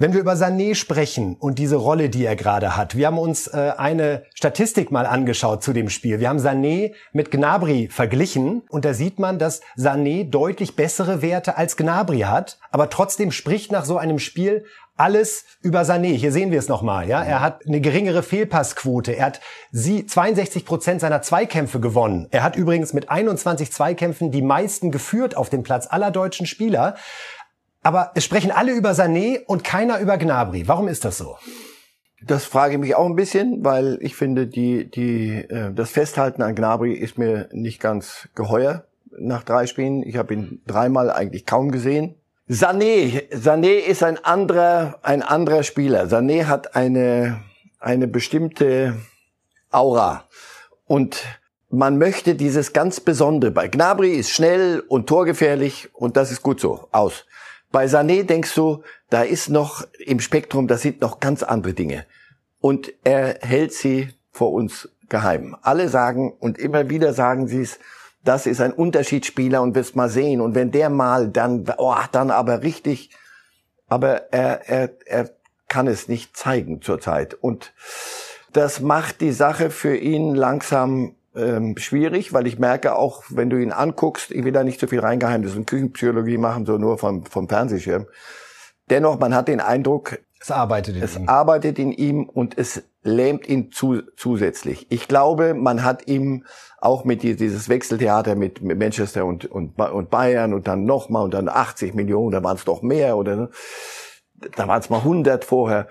wenn 0.00 0.14
wir 0.14 0.20
über 0.20 0.32
Sané 0.32 0.74
sprechen 0.74 1.36
und 1.38 1.58
diese 1.58 1.76
Rolle, 1.76 2.08
die 2.08 2.24
er 2.24 2.34
gerade 2.34 2.74
hat, 2.74 2.96
wir 2.96 3.06
haben 3.06 3.18
uns 3.18 3.48
äh, 3.48 3.72
eine 3.76 4.24
Statistik 4.34 4.90
mal 4.90 5.04
angeschaut 5.04 5.62
zu 5.62 5.74
dem 5.74 5.90
Spiel. 5.90 6.20
Wir 6.20 6.30
haben 6.30 6.38
Sané 6.38 6.94
mit 7.12 7.30
Gnabry 7.30 7.88
verglichen 7.92 8.62
und 8.70 8.86
da 8.86 8.94
sieht 8.94 9.18
man, 9.18 9.38
dass 9.38 9.60
Sané 9.76 10.28
deutlich 10.28 10.74
bessere 10.74 11.20
Werte 11.20 11.58
als 11.58 11.76
Gnabry 11.76 12.20
hat, 12.20 12.58
aber 12.70 12.88
trotzdem 12.88 13.30
spricht 13.30 13.72
nach 13.72 13.84
so 13.84 13.98
einem 13.98 14.18
Spiel 14.18 14.64
alles 14.96 15.44
über 15.62 15.82
Sané. 15.82 16.14
Hier 16.14 16.32
sehen 16.32 16.50
wir 16.50 16.58
es 16.58 16.68
nochmal. 16.68 17.08
Ja? 17.08 17.22
Er 17.22 17.40
hat 17.40 17.66
eine 17.66 17.80
geringere 17.80 18.22
Fehlpassquote. 18.22 19.12
Er 19.12 19.26
hat 19.26 19.40
62 19.72 20.64
Prozent 20.64 21.00
seiner 21.00 21.22
Zweikämpfe 21.22 21.80
gewonnen. 21.80 22.28
Er 22.30 22.42
hat 22.42 22.56
übrigens 22.56 22.92
mit 22.92 23.10
21 23.10 23.72
Zweikämpfen 23.72 24.30
die 24.30 24.42
meisten 24.42 24.90
geführt 24.90 25.36
auf 25.36 25.48
dem 25.48 25.62
Platz 25.62 25.86
aller 25.88 26.10
deutschen 26.10 26.46
Spieler. 26.46 26.96
Aber 27.82 28.12
es 28.14 28.24
sprechen 28.24 28.50
alle 28.50 28.72
über 28.72 28.90
Sané 28.90 29.44
und 29.46 29.64
keiner 29.64 30.00
über 30.00 30.18
Gnabry. 30.18 30.68
Warum 30.68 30.88
ist 30.88 31.04
das 31.04 31.18
so? 31.18 31.36
Das 32.22 32.44
frage 32.44 32.74
ich 32.74 32.80
mich 32.80 32.94
auch 32.94 33.06
ein 33.06 33.16
bisschen, 33.16 33.64
weil 33.64 33.96
ich 34.02 34.14
finde, 34.14 34.46
die, 34.46 34.90
die, 34.90 35.36
äh, 35.48 35.72
das 35.72 35.90
Festhalten 35.90 36.42
an 36.42 36.54
Gnabry 36.54 36.92
ist 36.92 37.16
mir 37.16 37.48
nicht 37.52 37.80
ganz 37.80 38.28
geheuer 38.34 38.84
nach 39.18 39.42
drei 39.42 39.66
Spielen. 39.66 40.02
Ich 40.02 40.16
habe 40.16 40.34
ihn 40.34 40.60
dreimal 40.66 41.10
eigentlich 41.10 41.46
kaum 41.46 41.70
gesehen. 41.70 42.16
Sané, 42.48 43.22
Sané 43.32 43.78
ist 43.78 44.02
ein 44.02 44.22
anderer, 44.22 44.98
ein 45.02 45.22
anderer 45.22 45.62
Spieler. 45.62 46.06
Sané 46.06 46.44
hat 46.46 46.74
eine, 46.76 47.40
eine 47.78 48.06
bestimmte 48.06 48.96
Aura. 49.70 50.24
Und 50.86 51.22
man 51.70 51.96
möchte 51.96 52.34
dieses 52.34 52.72
ganz 52.72 53.00
Besondere. 53.00 53.52
Bei 53.52 53.68
Gnabry 53.68 54.10
ist 54.10 54.30
schnell 54.30 54.82
und 54.88 55.06
torgefährlich 55.06 55.88
und 55.94 56.16
das 56.16 56.32
ist 56.32 56.42
gut 56.42 56.60
so. 56.60 56.88
Aus. 56.90 57.24
Bei 57.72 57.86
Sané 57.86 58.24
denkst 58.24 58.54
du, 58.54 58.82
da 59.10 59.22
ist 59.22 59.48
noch 59.48 59.86
im 59.98 60.20
Spektrum, 60.20 60.66
da 60.66 60.76
sind 60.76 61.00
noch 61.00 61.20
ganz 61.20 61.42
andere 61.42 61.72
Dinge. 61.72 62.04
Und 62.60 62.92
er 63.04 63.38
hält 63.40 63.72
sie 63.72 64.08
vor 64.32 64.52
uns 64.52 64.88
geheim. 65.08 65.56
Alle 65.62 65.88
sagen 65.88 66.32
und 66.32 66.58
immer 66.58 66.90
wieder 66.90 67.12
sagen 67.12 67.46
sie 67.48 67.62
es, 67.62 67.78
das 68.24 68.46
ist 68.46 68.60
ein 68.60 68.72
Unterschiedsspieler 68.72 69.62
und 69.62 69.74
wirst 69.74 69.96
mal 69.96 70.08
sehen. 70.08 70.40
Und 70.40 70.54
wenn 70.54 70.70
der 70.70 70.90
mal, 70.90 71.28
dann, 71.28 71.64
oh, 71.78 71.94
dann 72.12 72.30
aber 72.30 72.62
richtig. 72.62 73.10
Aber 73.88 74.32
er, 74.32 74.68
er, 74.68 74.90
er 75.06 75.30
kann 75.68 75.86
es 75.86 76.08
nicht 76.08 76.36
zeigen 76.36 76.82
zurzeit. 76.82 77.34
Und 77.34 77.72
das 78.52 78.80
macht 78.80 79.20
die 79.20 79.32
Sache 79.32 79.70
für 79.70 79.96
ihn 79.96 80.34
langsam 80.34 81.14
ähm, 81.34 81.76
schwierig, 81.76 82.32
weil 82.32 82.46
ich 82.46 82.58
merke 82.58 82.96
auch, 82.96 83.22
wenn 83.28 83.50
du 83.50 83.56
ihn 83.56 83.72
anguckst, 83.72 84.30
ich 84.30 84.44
will 84.44 84.52
da 84.52 84.64
nicht 84.64 84.80
so 84.80 84.86
viel 84.86 85.00
reingeheimnis 85.00 85.54
und 85.54 85.66
Küchenpsychologie 85.66 86.38
machen, 86.38 86.66
so 86.66 86.76
nur 86.76 86.98
vom, 86.98 87.24
vom 87.24 87.48
Fernsehschirm. 87.48 88.06
Dennoch, 88.90 89.18
man 89.20 89.34
hat 89.34 89.48
den 89.48 89.60
Eindruck, 89.60 90.18
es 90.40 90.50
arbeitet 90.50 90.96
in 90.96 91.02
es 91.02 91.16
ihm. 91.16 91.28
arbeitet 91.28 91.78
in 91.78 91.92
ihm 91.92 92.28
und 92.28 92.58
es 92.58 92.82
lähmt 93.02 93.48
ihn 93.48 93.70
zu, 93.70 94.02
zusätzlich. 94.16 94.86
Ich 94.90 95.06
glaube, 95.06 95.54
man 95.54 95.84
hat 95.84 96.08
ihm 96.08 96.44
auch 96.80 97.04
mit 97.04 97.22
dieses 97.22 97.68
Wechseltheater 97.68 98.34
mit, 98.34 98.62
mit 98.62 98.78
Manchester 98.78 99.24
und, 99.24 99.44
und, 99.44 99.78
und 99.78 100.10
Bayern 100.10 100.54
und 100.54 100.66
dann 100.66 100.84
nochmal 100.84 101.24
und 101.24 101.34
dann 101.34 101.48
80 101.48 101.94
Millionen, 101.94 102.32
da 102.32 102.42
waren 102.42 102.56
es 102.56 102.64
doch 102.64 102.82
mehr 102.82 103.16
oder 103.16 103.50
da 104.56 104.66
waren 104.66 104.80
es 104.80 104.90
mal 104.90 104.98
100 104.98 105.44
vorher 105.44 105.88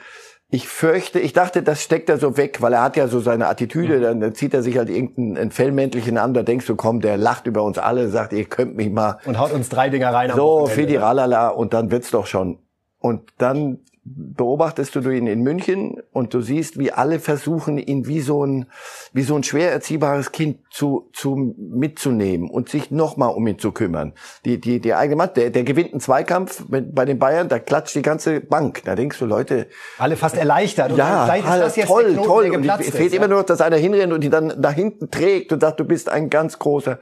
Ich 0.52 0.68
fürchte, 0.68 1.20
ich 1.20 1.34
dachte, 1.34 1.62
das 1.62 1.84
steckt 1.84 2.10
er 2.10 2.18
so 2.18 2.36
weg, 2.36 2.60
weil 2.62 2.74
er 2.74 2.82
hat 2.82 2.98
ja 2.98 3.08
so 3.08 3.20
seine 3.20 3.48
Attitüde, 3.48 4.00
mhm. 4.00 4.20
dann 4.20 4.34
zieht 4.34 4.54
er 4.56 4.64
sich 4.64 4.80
halt 4.80 4.90
irgendein 4.90 5.52
Fellmäntelchen 5.52 6.18
an, 6.18 6.34
da 6.34 6.42
denkst 6.42 6.66
du, 6.66 6.76
komm, 6.76 7.02
der 7.02 7.18
lacht 7.18 7.46
über 7.46 7.62
uns 7.62 7.78
alle, 7.78 8.10
sagt, 8.10 8.34
ihr 8.34 8.46
könnt 8.46 8.76
mich 8.76 8.90
mal. 8.90 9.20
Und 9.26 9.38
haut 9.38 9.52
uns 9.52 9.70
drei 9.70 9.90
Dinger 9.90 10.12
rein. 10.12 10.32
So, 10.36 10.66
Fidi 10.66 10.96
Ralala, 10.96 11.50
und 11.50 11.74
dann 11.74 11.92
wird's 11.92 12.10
doch 12.10 12.26
schon. 12.26 12.58
Und 12.98 13.30
dann 13.38 13.80
beobachtest 14.16 14.96
du 14.96 15.10
ihn 15.10 15.28
in 15.28 15.42
München 15.42 16.02
und 16.12 16.34
du 16.34 16.42
siehst, 16.42 16.80
wie 16.80 16.92
alle 16.92 17.20
versuchen, 17.20 17.78
ihn 17.78 18.08
wie 18.08 18.22
so 18.22 18.46
ein, 18.46 18.66
wie 19.14 19.22
so 19.22 19.36
ein 19.36 19.44
schwer 19.44 19.72
erziehbares 19.72 20.32
Kind 20.32 20.60
zu, 20.72 21.10
zu 21.14 21.56
mitzunehmen 21.58 22.50
und 22.50 22.70
sich 22.70 22.92
nochmal 22.92 23.34
um 23.34 23.46
ihn 23.48 23.60
zu 23.60 23.72
kümmern. 23.72 24.14
Die, 24.46 24.60
die, 24.60 24.80
die 24.80 24.94
eigene 24.94 25.16
Mann, 25.16 25.30
der, 25.36 25.50
der 25.52 25.64
gewinnt 25.64 25.92
einen 25.92 26.00
Zweikampf 26.00 26.64
bei 26.68 27.06
den 27.06 27.20
Bayern, 27.20 27.50
da 27.50 27.60
klatscht 27.60 27.96
die 27.96 28.02
ganze 28.02 28.40
Bank. 28.42 28.82
Da 28.86 28.96
denkst 28.96 29.20
du, 29.20 29.26
Leute. 29.26 29.68
Alle 29.98 30.16
fast 30.16 30.38
erleichtert. 30.38 30.96
Ja, 30.98 31.26
alles, 31.26 31.76
toll, 31.76 32.14
Knoten, 32.14 32.28
toll. 32.28 32.56
Und 32.56 32.66
es 32.66 32.90
fehlt 32.90 33.08
ist, 33.08 33.16
immer 33.16 33.28
nur 33.28 33.40
noch, 33.40 33.46
dass 33.46 33.62
einer 33.62 33.78
hinrennt 33.78 34.14
und 34.14 34.22
die 34.22 34.30
dann 34.30 34.54
da 34.62 34.72
hinten 34.72 35.12
trägt 35.12 35.54
und 35.54 35.62
sagt, 35.62 35.80
du 35.80 35.86
bist 35.86 36.10
ein 36.10 36.30
ganz 36.30 36.58
großer. 36.58 37.00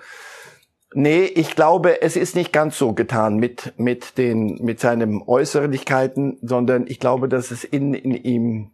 Nee, 0.94 1.26
ich 1.26 1.56
glaube, 1.56 2.02
es 2.02 2.16
ist 2.16 2.36
nicht 2.36 2.54
ganz 2.54 2.78
so 2.78 2.94
getan 2.94 3.38
mit, 3.38 3.74
mit 3.78 4.18
den, 4.18 4.64
mit 4.64 4.80
seinen 4.80 5.22
Äußerlichkeiten, 5.22 6.38
sondern 6.42 6.88
ich 6.88 7.00
glaube, 7.00 7.28
dass 7.28 7.52
es 7.52 7.64
in, 7.64 7.94
in 7.94 8.16
ihm 8.16 8.72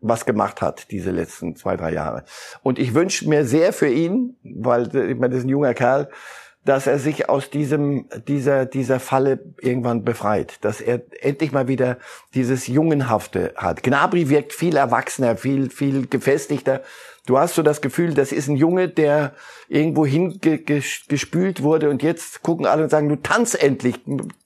was 0.00 0.24
gemacht 0.24 0.62
hat, 0.62 0.90
diese 0.90 1.10
letzten 1.10 1.56
zwei, 1.56 1.76
drei 1.76 1.92
Jahre. 1.92 2.24
Und 2.62 2.78
ich 2.78 2.94
wünsche 2.94 3.28
mir 3.28 3.44
sehr 3.44 3.72
für 3.72 3.88
ihn, 3.88 4.36
weil, 4.42 4.86
ich 4.94 5.18
meine, 5.18 5.30
das 5.30 5.40
ist 5.40 5.44
ein 5.44 5.50
junger 5.50 5.74
Kerl, 5.74 6.08
dass 6.64 6.86
er 6.86 6.98
sich 6.98 7.28
aus 7.28 7.50
diesem, 7.50 8.06
dieser, 8.28 8.66
dieser 8.66 9.00
Falle 9.00 9.40
irgendwann 9.60 10.04
befreit, 10.04 10.62
dass 10.62 10.80
er 10.80 11.02
endlich 11.20 11.52
mal 11.52 11.68
wieder 11.68 11.98
dieses 12.34 12.66
Jungenhafte 12.66 13.54
hat. 13.56 13.82
Gnabry 13.82 14.28
wirkt 14.28 14.52
viel 14.52 14.76
erwachsener, 14.76 15.36
viel, 15.36 15.70
viel 15.70 16.06
gefestigter. 16.06 16.82
Du 17.30 17.38
hast 17.38 17.54
so 17.54 17.62
das 17.62 17.80
Gefühl, 17.80 18.12
das 18.12 18.32
ist 18.32 18.48
ein 18.48 18.56
Junge, 18.56 18.88
der 18.88 19.34
irgendwo 19.68 20.04
hingespült 20.04 21.62
wurde 21.62 21.88
und 21.88 22.02
jetzt 22.02 22.42
gucken 22.42 22.66
alle 22.66 22.82
und 22.82 22.88
sagen, 22.90 23.08
du 23.08 23.14
tanz 23.14 23.54
endlich, 23.54 24.00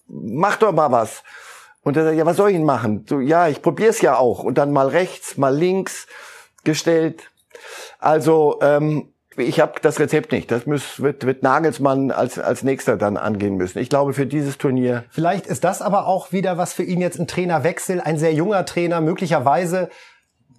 mach 0.06 0.56
doch 0.56 0.70
mal 0.70 0.92
was. 0.92 1.22
Und 1.80 1.96
er 1.96 2.04
sagt, 2.04 2.18
ja, 2.18 2.26
was 2.26 2.36
soll 2.36 2.50
ich 2.50 2.56
denn 2.56 2.66
machen? 2.66 3.06
So, 3.08 3.20
ja, 3.20 3.48
ich 3.48 3.62
probier's 3.62 4.02
ja 4.02 4.18
auch. 4.18 4.44
Und 4.44 4.58
dann 4.58 4.70
mal 4.70 4.88
rechts, 4.88 5.38
mal 5.38 5.56
links 5.56 6.06
gestellt. 6.64 7.30
Also, 8.00 8.58
ähm, 8.60 9.08
ich 9.38 9.60
habe 9.60 9.80
das 9.80 9.98
Rezept 9.98 10.30
nicht. 10.32 10.50
Das 10.50 10.66
muss, 10.66 11.00
wird, 11.00 11.24
wird 11.24 11.42
Nagelsmann 11.42 12.10
als, 12.10 12.38
als 12.38 12.64
nächster 12.64 12.98
dann 12.98 13.16
angehen 13.16 13.56
müssen. 13.56 13.78
Ich 13.78 13.88
glaube, 13.88 14.12
für 14.12 14.26
dieses 14.26 14.58
Turnier. 14.58 15.04
Vielleicht 15.08 15.46
ist 15.46 15.64
das 15.64 15.80
aber 15.80 16.06
auch 16.06 16.32
wieder 16.32 16.58
was 16.58 16.74
für 16.74 16.82
ihn 16.82 17.00
jetzt 17.00 17.18
ein 17.18 17.26
Trainerwechsel, 17.26 18.02
ein 18.02 18.18
sehr 18.18 18.34
junger 18.34 18.66
Trainer, 18.66 19.00
möglicherweise 19.00 19.88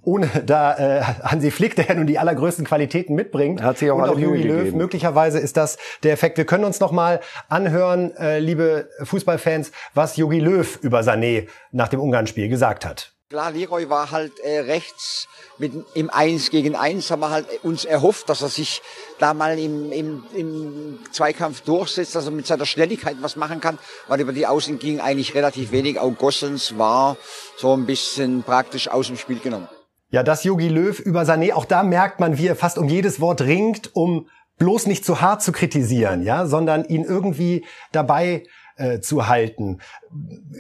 ohne 0.06 0.30
da 0.46 0.78
äh, 0.78 1.02
Hansi 1.02 1.52
Flick, 1.52 1.76
der 1.76 1.88
ja 1.88 1.96
nun 1.96 2.08
die 2.08 2.20
allergrößten 2.20 2.66
Qualitäten 2.66 3.16
mitbringt. 3.16 3.62
Hat 3.62 3.78
sich 3.78 3.92
auch, 3.92 3.98
und 3.98 4.10
auch 4.10 4.18
Jogi 4.18 4.44
Löw. 4.44 4.74
Möglicherweise 4.74 5.40
ist 5.40 5.58
das 5.58 5.78
der 6.04 6.14
Effekt. 6.14 6.38
Wir 6.38 6.46
können 6.46 6.64
uns 6.64 6.80
noch 6.80 6.92
mal 6.92 7.20
anhören, 7.50 8.16
äh, 8.18 8.40
liebe 8.40 8.90
Fußballfans, 9.04 9.72
was 9.94 10.18
Jogi 10.18 10.40
Löw 10.40 10.80
über 10.82 11.02
Sané 11.02 11.48
nach 11.72 11.88
dem 11.88 12.00
Ungarn-Spiel 12.00 12.48
gesagt 12.48 12.86
hat. 12.86 13.12
Klar, 13.28 13.52
Leroy 13.52 13.90
war 13.90 14.12
halt 14.12 14.40
äh, 14.42 14.60
rechts 14.60 15.28
mit 15.58 15.74
im 15.96 16.12
Eins 16.12 16.52
gegen 16.52 16.76
Eins, 16.76 17.10
haben 17.10 17.22
wir 17.22 17.32
halt 17.32 17.48
uns 17.64 17.84
erhofft, 17.84 18.30
dass 18.30 18.44
er 18.44 18.50
sich 18.50 18.84
da 19.18 19.34
mal 19.34 19.58
im, 19.58 19.92
im, 19.92 20.24
im 20.36 21.00
Zweikampf 21.12 21.62
durchsetzt, 21.62 22.14
dass 22.14 22.26
er 22.26 22.32
mit 22.32 22.46
seiner 22.46 22.68
Schnelligkeit 22.68 23.18
was 23.22 23.36
machen 23.36 23.62
kann, 23.62 23.80
weil 24.08 24.22
über 24.22 24.32
die 24.32 24.46
Außen 24.46 24.78
ging 24.78 25.00
eigentlich 25.00 25.34
relativ 25.34 25.72
wenig. 25.72 26.00
Auch 26.00 26.12
Gossens 26.12 26.78
war 26.78 27.18
so 27.58 27.74
ein 27.74 27.88
bisschen 27.88 28.44
praktisch 28.44 28.90
aus 28.90 29.08
dem 29.08 29.18
Spiel 29.18 29.40
genommen. 29.40 29.68
Ja, 30.16 30.24
das 30.24 30.46
Yogi 30.46 30.70
Löw 30.70 30.98
über 30.98 31.24
Sané, 31.24 31.52
auch 31.52 31.66
da 31.66 31.84
merkt 31.84 32.22
man, 32.22 32.38
wie 32.38 32.48
er 32.48 32.56
fast 32.56 32.78
um 32.78 32.88
jedes 32.88 33.20
Wort 33.20 33.42
ringt, 33.42 33.94
um 33.98 34.30
bloß 34.58 34.86
nicht 34.86 35.04
zu 35.04 35.20
hart 35.20 35.44
zu 35.44 35.52
kritisieren, 35.52 36.24
ja, 36.24 36.46
sondern 36.46 36.86
ihn 36.86 37.04
irgendwie 37.04 37.66
dabei 37.92 38.44
äh, 38.78 39.02
zu 39.02 39.28
halten. 39.28 39.82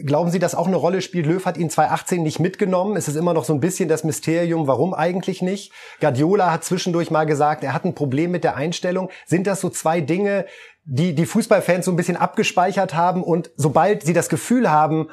Glauben 0.03 0.29
Sie, 0.29 0.39
dass 0.39 0.55
auch 0.55 0.67
eine 0.67 0.75
Rolle 0.75 1.01
spielt? 1.01 1.25
Löw 1.25 1.45
hat 1.45 1.55
ihn 1.55 1.69
2018 1.69 2.21
nicht 2.21 2.41
mitgenommen. 2.41 2.97
Es 2.97 3.07
ist 3.07 3.15
immer 3.15 3.33
noch 3.33 3.45
so 3.45 3.53
ein 3.53 3.61
bisschen 3.61 3.87
das 3.87 4.03
Mysterium, 4.03 4.67
warum 4.67 4.93
eigentlich 4.93 5.41
nicht? 5.41 5.71
Guardiola 6.01 6.51
hat 6.51 6.65
zwischendurch 6.65 7.09
mal 7.09 7.23
gesagt, 7.23 7.63
er 7.63 7.71
hat 7.71 7.85
ein 7.85 7.95
Problem 7.95 8.31
mit 8.31 8.43
der 8.43 8.57
Einstellung. 8.57 9.09
Sind 9.25 9.47
das 9.47 9.61
so 9.61 9.69
zwei 9.69 10.01
Dinge, 10.01 10.47
die 10.83 11.15
die 11.15 11.25
Fußballfans 11.25 11.85
so 11.85 11.91
ein 11.91 11.95
bisschen 11.95 12.17
abgespeichert 12.17 12.93
haben 12.93 13.23
und 13.23 13.51
sobald 13.55 14.03
sie 14.03 14.11
das 14.11 14.27
Gefühl 14.27 14.69
haben, 14.69 15.07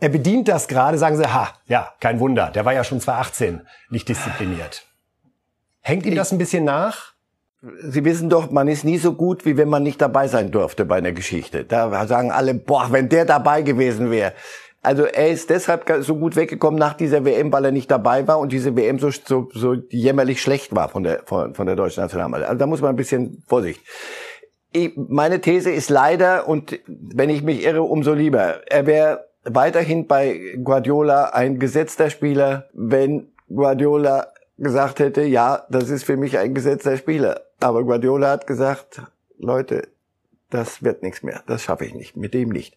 er 0.00 0.08
bedient 0.08 0.48
das 0.48 0.68
gerade, 0.68 0.98
sagen 0.98 1.16
sie, 1.16 1.26
ha, 1.26 1.52
ja, 1.66 1.92
kein 2.00 2.20
Wunder, 2.20 2.50
der 2.50 2.64
war 2.64 2.72
ja 2.72 2.84
schon 2.84 3.00
2018 3.00 3.62
nicht 3.90 4.08
diszipliniert. 4.08 4.86
Hängt 5.80 6.06
ihm 6.06 6.14
das 6.14 6.32
ein 6.32 6.38
bisschen 6.38 6.64
nach? 6.64 7.14
Sie 7.82 8.04
wissen 8.04 8.30
doch, 8.30 8.50
man 8.52 8.68
ist 8.68 8.84
nie 8.84 8.98
so 8.98 9.14
gut, 9.14 9.44
wie 9.44 9.56
wenn 9.56 9.68
man 9.68 9.82
nicht 9.82 10.00
dabei 10.00 10.28
sein 10.28 10.52
durfte 10.52 10.84
bei 10.84 10.98
einer 10.98 11.10
Geschichte. 11.10 11.64
Da 11.64 12.06
sagen 12.06 12.30
alle, 12.30 12.54
boah, 12.54 12.88
wenn 12.90 13.08
der 13.08 13.24
dabei 13.24 13.62
gewesen 13.62 14.12
wäre. 14.12 14.32
Also 14.80 15.04
er 15.04 15.30
ist 15.30 15.50
deshalb 15.50 15.92
so 16.00 16.16
gut 16.16 16.36
weggekommen 16.36 16.78
nach 16.78 16.94
dieser 16.94 17.24
WM, 17.24 17.52
weil 17.52 17.64
er 17.64 17.72
nicht 17.72 17.90
dabei 17.90 18.28
war 18.28 18.38
und 18.38 18.52
diese 18.52 18.76
WM 18.76 19.00
so, 19.00 19.10
so, 19.10 19.48
so 19.52 19.74
jämmerlich 19.90 20.40
schlecht 20.40 20.74
war 20.74 20.88
von 20.88 21.02
der, 21.02 21.22
von, 21.24 21.54
von 21.54 21.66
der 21.66 21.74
deutschen 21.74 22.02
Nationalmannschaft. 22.02 22.50
Also 22.50 22.58
da 22.60 22.66
muss 22.66 22.80
man 22.80 22.90
ein 22.90 22.96
bisschen 22.96 23.42
Vorsicht. 23.48 23.80
Ich, 24.70 24.92
meine 24.96 25.40
These 25.40 25.70
ist 25.70 25.90
leider, 25.90 26.46
und 26.46 26.78
wenn 26.86 27.28
ich 27.28 27.42
mich 27.42 27.64
irre, 27.64 27.82
umso 27.82 28.12
lieber, 28.12 28.60
er 28.70 28.86
wäre 28.86 29.27
weiterhin 29.44 30.06
bei 30.06 30.56
Guardiola 30.62 31.30
ein 31.30 31.58
gesetzter 31.58 32.10
Spieler, 32.10 32.68
wenn 32.72 33.32
Guardiola 33.48 34.28
gesagt 34.56 34.98
hätte, 34.98 35.22
ja, 35.22 35.66
das 35.70 35.90
ist 35.90 36.04
für 36.04 36.16
mich 36.16 36.38
ein 36.38 36.54
gesetzter 36.54 36.96
Spieler. 36.96 37.42
Aber 37.60 37.84
Guardiola 37.84 38.30
hat 38.30 38.46
gesagt, 38.46 39.02
Leute, 39.38 39.88
das 40.50 40.82
wird 40.82 41.02
nichts 41.02 41.22
mehr, 41.22 41.42
das 41.46 41.62
schaffe 41.62 41.84
ich 41.84 41.94
nicht, 41.94 42.16
mit 42.16 42.34
dem 42.34 42.48
nicht. 42.48 42.76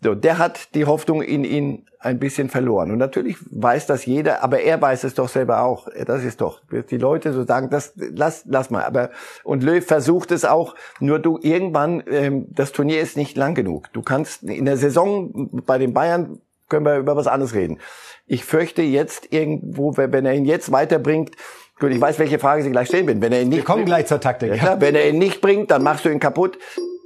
So, 0.00 0.14
der 0.14 0.38
hat 0.38 0.74
die 0.74 0.84
Hoffnung 0.84 1.22
in 1.22 1.44
ihn 1.44 1.86
ein 1.98 2.20
bisschen 2.20 2.48
verloren. 2.48 2.92
Und 2.92 2.98
natürlich 2.98 3.36
weiß 3.50 3.86
das 3.86 4.06
jeder, 4.06 4.44
aber 4.44 4.60
er 4.60 4.80
weiß 4.80 5.02
es 5.02 5.14
doch 5.14 5.28
selber 5.28 5.62
auch. 5.62 5.88
Das 6.06 6.22
ist 6.22 6.40
doch, 6.40 6.62
die 6.70 6.96
Leute 6.96 7.32
so 7.32 7.44
sagen, 7.44 7.70
das 7.70 7.94
lass, 7.96 8.44
lass 8.46 8.70
mal. 8.70 8.84
Aber 8.84 9.10
und 9.42 9.64
Löw 9.64 9.84
versucht 9.84 10.30
es 10.30 10.44
auch. 10.44 10.76
Nur 11.00 11.18
du 11.18 11.38
irgendwann, 11.42 12.04
ähm, 12.08 12.46
das 12.50 12.70
Turnier 12.70 13.00
ist 13.00 13.16
nicht 13.16 13.36
lang 13.36 13.54
genug. 13.54 13.92
Du 13.92 14.02
kannst 14.02 14.44
in 14.44 14.64
der 14.64 14.76
Saison 14.76 15.50
bei 15.66 15.78
den 15.78 15.92
Bayern 15.92 16.40
können 16.68 16.84
wir 16.84 16.98
über 16.98 17.16
was 17.16 17.26
anderes 17.26 17.54
reden. 17.54 17.78
Ich 18.26 18.44
fürchte 18.44 18.82
jetzt 18.82 19.32
irgendwo, 19.32 19.96
wenn 19.96 20.26
er 20.26 20.34
ihn 20.34 20.44
jetzt 20.44 20.70
weiterbringt, 20.70 21.34
Gut, 21.80 21.92
ich 21.92 22.00
weiß, 22.00 22.18
welche 22.18 22.40
Frage 22.40 22.64
Sie 22.64 22.72
gleich 22.72 22.88
stellen 22.88 23.06
werden. 23.06 23.22
Wenn 23.22 23.32
er 23.32 23.42
ihn 23.42 23.50
nicht 23.50 23.58
Wir 23.58 23.64
kommen 23.64 23.84
bringt, 23.84 23.88
gleich 23.88 24.06
zur 24.06 24.20
Taktik. 24.20 24.50
Ja, 24.50 24.56
klar, 24.56 24.80
wenn 24.80 24.96
er 24.96 25.08
ihn 25.08 25.18
nicht 25.18 25.40
bringt, 25.40 25.70
dann 25.70 25.84
machst 25.84 26.04
du 26.04 26.08
ihn 26.08 26.18
kaputt. 26.18 26.58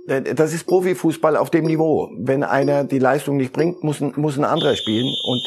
Äh, 0.06 0.34
das 0.34 0.52
ist 0.52 0.64
Profifußball 0.64 1.36
auf 1.36 1.50
dem 1.50 1.64
Niveau. 1.64 2.10
Wenn 2.16 2.42
einer 2.42 2.84
die 2.84 2.98
Leistung 2.98 3.36
nicht 3.36 3.52
bringt, 3.52 3.82
muss 3.82 4.00
ein, 4.00 4.12
muss 4.16 4.36
ein 4.36 4.44
anderer 4.44 4.76
spielen. 4.76 5.14
Und 5.24 5.42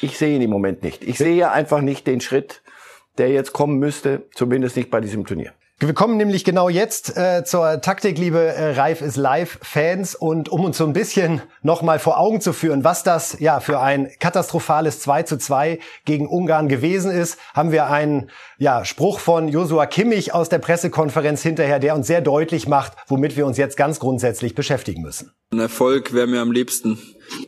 ich 0.00 0.18
sehe 0.18 0.36
ihn 0.36 0.42
im 0.42 0.50
Moment 0.50 0.82
nicht. 0.82 1.04
Ich 1.04 1.18
sehe 1.18 1.50
einfach 1.50 1.80
nicht 1.80 2.06
den 2.06 2.20
Schritt, 2.20 2.62
der 3.18 3.30
jetzt 3.30 3.52
kommen 3.52 3.78
müsste, 3.78 4.22
zumindest 4.34 4.76
nicht 4.76 4.90
bei 4.90 5.00
diesem 5.00 5.24
Turnier. 5.24 5.52
Wir 5.78 5.92
kommen 5.92 6.16
nämlich 6.16 6.42
genau 6.42 6.70
jetzt 6.70 7.18
äh, 7.18 7.44
zur 7.44 7.82
Taktik, 7.82 8.16
liebe 8.16 8.38
äh, 8.38 8.70
Reif 8.70 9.02
ist 9.02 9.18
Live-Fans. 9.18 10.14
Und 10.14 10.48
um 10.48 10.64
uns 10.64 10.78
so 10.78 10.86
ein 10.86 10.94
bisschen 10.94 11.42
nochmal 11.60 11.98
vor 11.98 12.18
Augen 12.18 12.40
zu 12.40 12.54
führen, 12.54 12.82
was 12.82 13.02
das 13.02 13.38
ja 13.40 13.60
für 13.60 13.78
ein 13.80 14.10
katastrophales 14.18 15.00
2 15.00 15.24
zu 15.24 15.36
2 15.36 15.78
gegen 16.06 16.28
Ungarn 16.28 16.70
gewesen 16.70 17.10
ist, 17.10 17.38
haben 17.52 17.72
wir 17.72 17.88
einen 17.88 18.30
ja, 18.56 18.86
Spruch 18.86 19.20
von 19.20 19.48
Josua 19.48 19.84
Kimmich 19.84 20.32
aus 20.32 20.48
der 20.48 20.60
Pressekonferenz 20.60 21.42
hinterher, 21.42 21.78
der 21.78 21.94
uns 21.94 22.06
sehr 22.06 22.22
deutlich 22.22 22.66
macht, 22.66 22.94
womit 23.06 23.36
wir 23.36 23.44
uns 23.44 23.58
jetzt 23.58 23.76
ganz 23.76 24.00
grundsätzlich 24.00 24.54
beschäftigen 24.54 25.02
müssen. 25.02 25.32
Ein 25.50 25.58
Erfolg 25.58 26.14
wäre 26.14 26.26
mir 26.26 26.40
am 26.40 26.52
liebsten. 26.52 26.98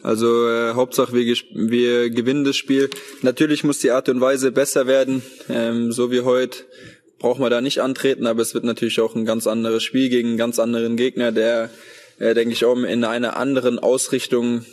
Also 0.02 0.46
äh, 0.50 0.74
Hauptsache 0.74 1.14
wir, 1.14 1.24
wir 1.24 2.10
gewinnen 2.10 2.44
das 2.44 2.56
Spiel. 2.56 2.90
Natürlich 3.22 3.64
muss 3.64 3.78
die 3.78 3.90
Art 3.90 4.10
und 4.10 4.20
Weise 4.20 4.52
besser 4.52 4.86
werden, 4.86 5.22
ähm, 5.48 5.92
so 5.92 6.10
wie 6.10 6.20
heute 6.20 6.66
braucht 7.18 7.40
man 7.40 7.50
da 7.50 7.60
nicht 7.60 7.80
antreten, 7.80 8.26
aber 8.26 8.42
es 8.42 8.54
wird 8.54 8.64
natürlich 8.64 9.00
auch 9.00 9.14
ein 9.14 9.24
ganz 9.24 9.46
anderes 9.46 9.82
Spiel 9.82 10.08
gegen 10.08 10.28
einen 10.28 10.38
ganz 10.38 10.58
anderen 10.58 10.96
Gegner, 10.96 11.32
der, 11.32 11.70
äh, 12.18 12.34
denke 12.34 12.52
ich, 12.52 12.64
auch 12.64 12.76
in 12.76 13.04
einer 13.04 13.36
anderen 13.36 13.78
Ausrichtung 13.78 14.64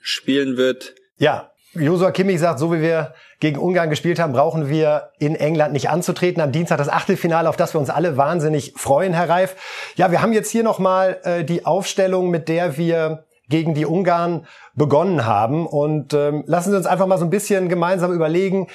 spielen 0.00 0.56
wird. 0.56 0.94
Ja, 1.18 1.50
Josua 1.74 2.12
Kimmich 2.12 2.40
sagt, 2.40 2.58
so 2.58 2.72
wie 2.72 2.80
wir 2.80 3.14
gegen 3.40 3.58
Ungarn 3.58 3.90
gespielt 3.90 4.18
haben, 4.18 4.32
brauchen 4.32 4.68
wir 4.68 5.10
in 5.18 5.34
England 5.34 5.72
nicht 5.72 5.90
anzutreten. 5.90 6.42
Am 6.42 6.50
Dienstag 6.50 6.78
das 6.78 6.88
Achtelfinale, 6.88 7.48
auf 7.48 7.56
das 7.56 7.74
wir 7.74 7.80
uns 7.80 7.90
alle 7.90 8.16
wahnsinnig 8.16 8.72
freuen, 8.76 9.12
Herr 9.12 9.28
Reif. 9.28 9.54
Ja, 9.96 10.10
wir 10.10 10.22
haben 10.22 10.32
jetzt 10.32 10.50
hier 10.50 10.62
nochmal 10.62 11.18
äh, 11.24 11.44
die 11.44 11.66
Aufstellung, 11.66 12.30
mit 12.30 12.48
der 12.48 12.78
wir 12.78 13.24
gegen 13.48 13.74
die 13.74 13.86
Ungarn 13.86 14.46
begonnen 14.74 15.24
haben. 15.24 15.66
Und 15.66 16.14
ähm, 16.14 16.44
lassen 16.46 16.70
Sie 16.70 16.76
uns 16.76 16.86
einfach 16.86 17.06
mal 17.06 17.18
so 17.18 17.24
ein 17.24 17.30
bisschen 17.30 17.68
gemeinsam 17.68 18.12
überlegen, 18.12 18.68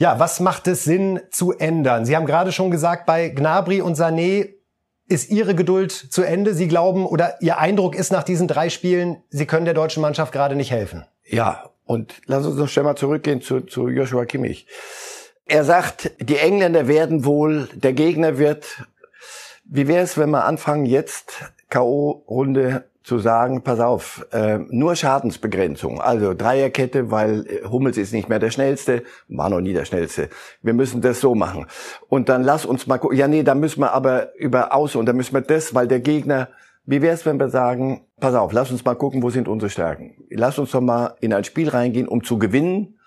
ja, 0.00 0.18
was 0.18 0.40
macht 0.40 0.66
es 0.66 0.84
Sinn 0.84 1.20
zu 1.30 1.52
ändern? 1.52 2.06
Sie 2.06 2.16
haben 2.16 2.24
gerade 2.24 2.52
schon 2.52 2.70
gesagt, 2.70 3.04
bei 3.04 3.28
Gnabry 3.28 3.82
und 3.82 3.98
Sané 3.98 4.54
ist 5.06 5.30
Ihre 5.30 5.54
Geduld 5.54 5.92
zu 5.92 6.22
Ende. 6.22 6.54
Sie 6.54 6.68
glauben 6.68 7.04
oder 7.04 7.36
Ihr 7.42 7.58
Eindruck 7.58 7.94
ist 7.94 8.10
nach 8.10 8.22
diesen 8.22 8.48
drei 8.48 8.70
Spielen, 8.70 9.22
Sie 9.28 9.44
können 9.44 9.66
der 9.66 9.74
deutschen 9.74 10.00
Mannschaft 10.00 10.32
gerade 10.32 10.56
nicht 10.56 10.70
helfen. 10.70 11.04
Ja, 11.24 11.70
Und 11.84 12.22
lass 12.24 12.46
uns 12.46 12.56
noch 12.56 12.68
schnell 12.68 12.84
mal 12.84 12.96
zurückgehen 12.96 13.42
zu, 13.42 13.60
zu 13.60 13.88
Joshua 13.88 14.24
Kimmich. 14.24 14.66
Er 15.44 15.64
sagt, 15.64 16.12
die 16.18 16.38
Engländer 16.38 16.88
werden 16.88 17.26
wohl, 17.26 17.68
der 17.74 17.92
Gegner 17.92 18.38
wird. 18.38 18.84
Wie 19.64 19.86
wäre 19.86 20.02
es, 20.02 20.16
wenn 20.16 20.30
wir 20.30 20.46
anfangen 20.46 20.86
jetzt 20.86 21.52
K.O.-Runde 21.68 22.84
zu 23.02 23.18
sagen, 23.18 23.62
pass 23.62 23.80
auf, 23.80 24.26
äh, 24.32 24.58
nur 24.68 24.94
Schadensbegrenzung, 24.94 26.00
also 26.00 26.34
Dreierkette, 26.34 27.10
weil 27.10 27.46
äh, 27.46 27.66
Hummels 27.66 27.96
ist 27.96 28.12
nicht 28.12 28.28
mehr 28.28 28.38
der 28.38 28.50
Schnellste, 28.50 29.02
war 29.28 29.48
noch 29.48 29.60
nie 29.60 29.72
der 29.72 29.86
Schnellste. 29.86 30.28
Wir 30.62 30.74
müssen 30.74 31.00
das 31.00 31.20
so 31.20 31.34
machen. 31.34 31.66
Und 32.08 32.28
dann 32.28 32.42
lass 32.42 32.66
uns 32.66 32.86
mal 32.86 32.98
gucken, 32.98 33.16
ja 33.16 33.26
nee, 33.26 33.42
da 33.42 33.54
müssen 33.54 33.80
wir 33.80 33.92
aber 33.92 34.36
über 34.36 34.74
Aus 34.74 34.96
und 34.96 35.06
da 35.06 35.12
müssen 35.12 35.34
wir 35.34 35.40
das, 35.40 35.74
weil 35.74 35.88
der 35.88 36.00
Gegner, 36.00 36.48
wie 36.84 37.00
wäre 37.00 37.14
es, 37.14 37.24
wenn 37.24 37.40
wir 37.40 37.48
sagen, 37.48 38.06
pass 38.20 38.34
auf, 38.34 38.52
lass 38.52 38.70
uns 38.70 38.84
mal 38.84 38.94
gucken, 38.94 39.22
wo 39.22 39.30
sind 39.30 39.48
unsere 39.48 39.70
Stärken. 39.70 40.16
Lass 40.28 40.58
uns 40.58 40.70
doch 40.70 40.82
mal 40.82 41.14
in 41.20 41.32
ein 41.32 41.44
Spiel 41.44 41.70
reingehen, 41.70 42.06
um 42.06 42.22
zu 42.22 42.38
gewinnen 42.38 42.98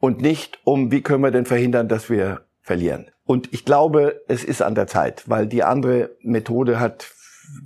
und 0.00 0.22
nicht 0.22 0.60
um, 0.64 0.90
wie 0.90 1.02
können 1.02 1.22
wir 1.22 1.30
denn 1.30 1.46
verhindern, 1.46 1.88
dass 1.88 2.08
wir 2.08 2.40
verlieren. 2.62 3.10
Und 3.24 3.52
ich 3.52 3.64
glaube, 3.64 4.22
es 4.28 4.44
ist 4.44 4.62
an 4.62 4.74
der 4.74 4.86
Zeit, 4.86 5.28
weil 5.28 5.46
die 5.46 5.62
andere 5.62 6.10
Methode 6.22 6.80
hat 6.80 7.06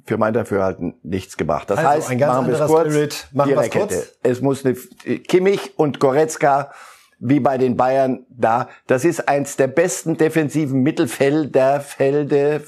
für 0.04 0.18
mein 0.18 0.34
Dafürhalten 0.34 0.94
nichts 1.02 1.36
gebracht. 1.36 1.70
Das 1.70 1.78
also, 1.78 1.90
heißt, 1.90 2.10
ein 2.10 2.18
ganz 2.18 2.34
machen 2.34 2.46
wir 2.48 2.60
es 2.60 2.66
kurz, 2.66 2.92
Spirit. 2.92 3.28
Machen 3.32 3.54
Kette. 3.54 3.78
kurz. 3.78 4.12
Es 4.22 4.40
muss 4.40 4.64
eine 4.64 4.74
Kimmich 4.74 5.78
und 5.78 6.00
Goretzka 6.00 6.70
wie 7.18 7.40
bei 7.40 7.58
den 7.58 7.76
Bayern 7.76 8.26
da. 8.28 8.68
Das 8.86 9.04
ist 9.04 9.28
eins 9.28 9.56
der 9.56 9.68
besten 9.68 10.16
defensiven 10.16 10.82
Mittelfelder, 10.82 11.80
Felde, 11.80 12.62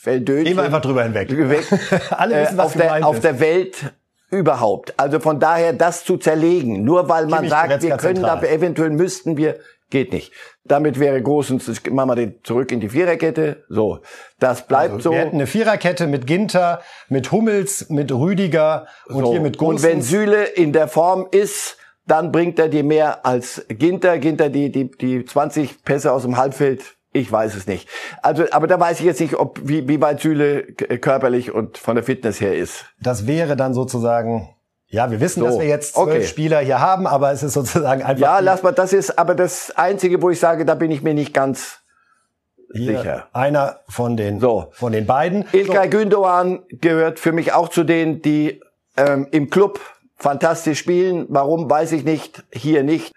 Feldöchen. 0.00 0.44
Gehen 0.44 0.56
wir 0.56 0.64
einfach 0.64 0.80
drüber 0.80 1.02
hinweg. 1.02 1.30
Weg, 1.30 1.64
Alle 2.10 2.42
wissen, 2.42 2.54
äh, 2.54 2.58
was 2.58 2.66
auf, 2.66 2.72
der, 2.74 3.06
auf 3.06 3.20
der 3.20 3.40
Welt 3.40 3.92
überhaupt. 4.30 4.94
Also 4.98 5.20
von 5.20 5.40
daher 5.40 5.72
das 5.72 6.04
zu 6.04 6.16
zerlegen, 6.16 6.84
nur 6.84 7.08
weil 7.08 7.26
man 7.26 7.40
Kimmich, 7.40 7.50
sagt, 7.50 7.82
wir 7.82 7.96
können 7.96 8.16
zentral. 8.16 8.40
da 8.40 8.46
eventuell 8.46 8.90
müssten 8.90 9.36
wir, 9.36 9.58
geht 9.90 10.12
nicht. 10.12 10.32
Damit 10.64 10.98
wäre 11.00 11.20
großens, 11.20 11.82
machen 11.90 12.08
wir 12.10 12.16
den 12.16 12.34
zurück 12.44 12.72
in 12.72 12.80
die 12.80 12.88
Viererkette. 12.88 13.64
So, 13.68 14.00
das 14.38 14.66
bleibt 14.66 14.94
Also, 14.94 15.10
so. 15.10 15.12
Wir 15.12 15.20
hätten 15.20 15.36
eine 15.36 15.46
Viererkette 15.46 16.06
mit 16.06 16.26
Ginter, 16.26 16.80
mit 17.08 17.32
Hummels, 17.32 17.90
mit 17.90 18.12
Rüdiger 18.12 18.86
und 19.06 19.24
So. 19.24 19.32
hier 19.32 19.40
mit 19.40 19.58
Und 19.60 19.82
wenn 19.82 19.96
Gosens. 19.98 20.08
Süle 20.08 20.44
in 20.44 20.72
der 20.72 20.88
Form 20.88 21.26
ist, 21.30 21.76
dann 22.06 22.32
bringt 22.32 22.58
er 22.58 22.68
dir 22.68 22.84
mehr 22.84 23.24
als 23.26 23.64
Ginter. 23.68 24.18
Ginter 24.18 24.48
die, 24.48 24.70
die, 24.72 24.90
die 24.90 25.24
20 25.24 25.84
Pässe 25.84 26.12
aus 26.12 26.22
dem 26.22 26.36
Halbfeld. 26.36 26.96
Ich 27.12 27.30
weiß 27.30 27.56
es 27.56 27.66
nicht. 27.66 27.88
Also, 28.22 28.44
aber 28.52 28.68
da 28.68 28.78
weiß 28.78 29.00
ich 29.00 29.06
jetzt 29.06 29.20
nicht, 29.20 29.34
ob, 29.34 29.60
wie, 29.64 29.88
wie 29.88 30.00
weit 30.00 30.20
Süle 30.20 30.62
körperlich 30.62 31.52
und 31.52 31.76
von 31.76 31.96
der 31.96 32.04
Fitness 32.04 32.40
her 32.40 32.56
ist. 32.56 32.84
Das 33.00 33.26
wäre 33.26 33.56
dann 33.56 33.74
sozusagen, 33.74 34.54
ja, 34.90 35.10
wir 35.10 35.20
wissen, 35.20 35.40
So, 35.40 35.46
dass 35.46 35.58
wir 35.58 35.66
jetzt 35.66 35.94
zwölf 35.94 36.08
okay. 36.08 36.26
Spieler 36.26 36.60
hier 36.60 36.80
haben, 36.80 37.06
aber 37.06 37.30
es 37.32 37.42
ist 37.42 37.54
sozusagen 37.54 38.02
einfach 38.02 38.20
Ja, 38.20 38.40
lass 38.40 38.62
mal, 38.62 38.72
das 38.72 38.92
ist 38.92 39.18
aber 39.18 39.34
das 39.34 39.70
Einzige, 39.76 40.20
wo 40.20 40.30
ich 40.30 40.40
sage, 40.40 40.64
da 40.64 40.74
bin 40.74 40.90
ich 40.90 41.02
mir 41.02 41.14
nicht 41.14 41.32
ganz 41.32 41.78
hier 42.72 42.98
sicher. 42.98 43.28
einer 43.32 43.80
von 43.88 44.16
den, 44.16 44.40
So. 44.40 44.68
von 44.72 44.92
den 44.92 45.06
beiden. 45.06 45.44
Ilkay 45.52 45.88
Gündoğan 45.88 46.60
gehört 46.68 47.18
für 47.18 47.32
mich 47.32 47.52
auch 47.52 47.68
zu 47.68 47.84
denen, 47.84 48.22
die 48.22 48.60
ähm, 48.96 49.26
im 49.30 49.50
Club 49.50 49.80
fantastisch 50.16 50.78
spielen. 50.78 51.26
Warum, 51.28 51.68
weiß 51.70 51.92
ich 51.92 52.04
nicht. 52.04 52.44
Hier 52.52 52.82
nicht. 52.82 53.12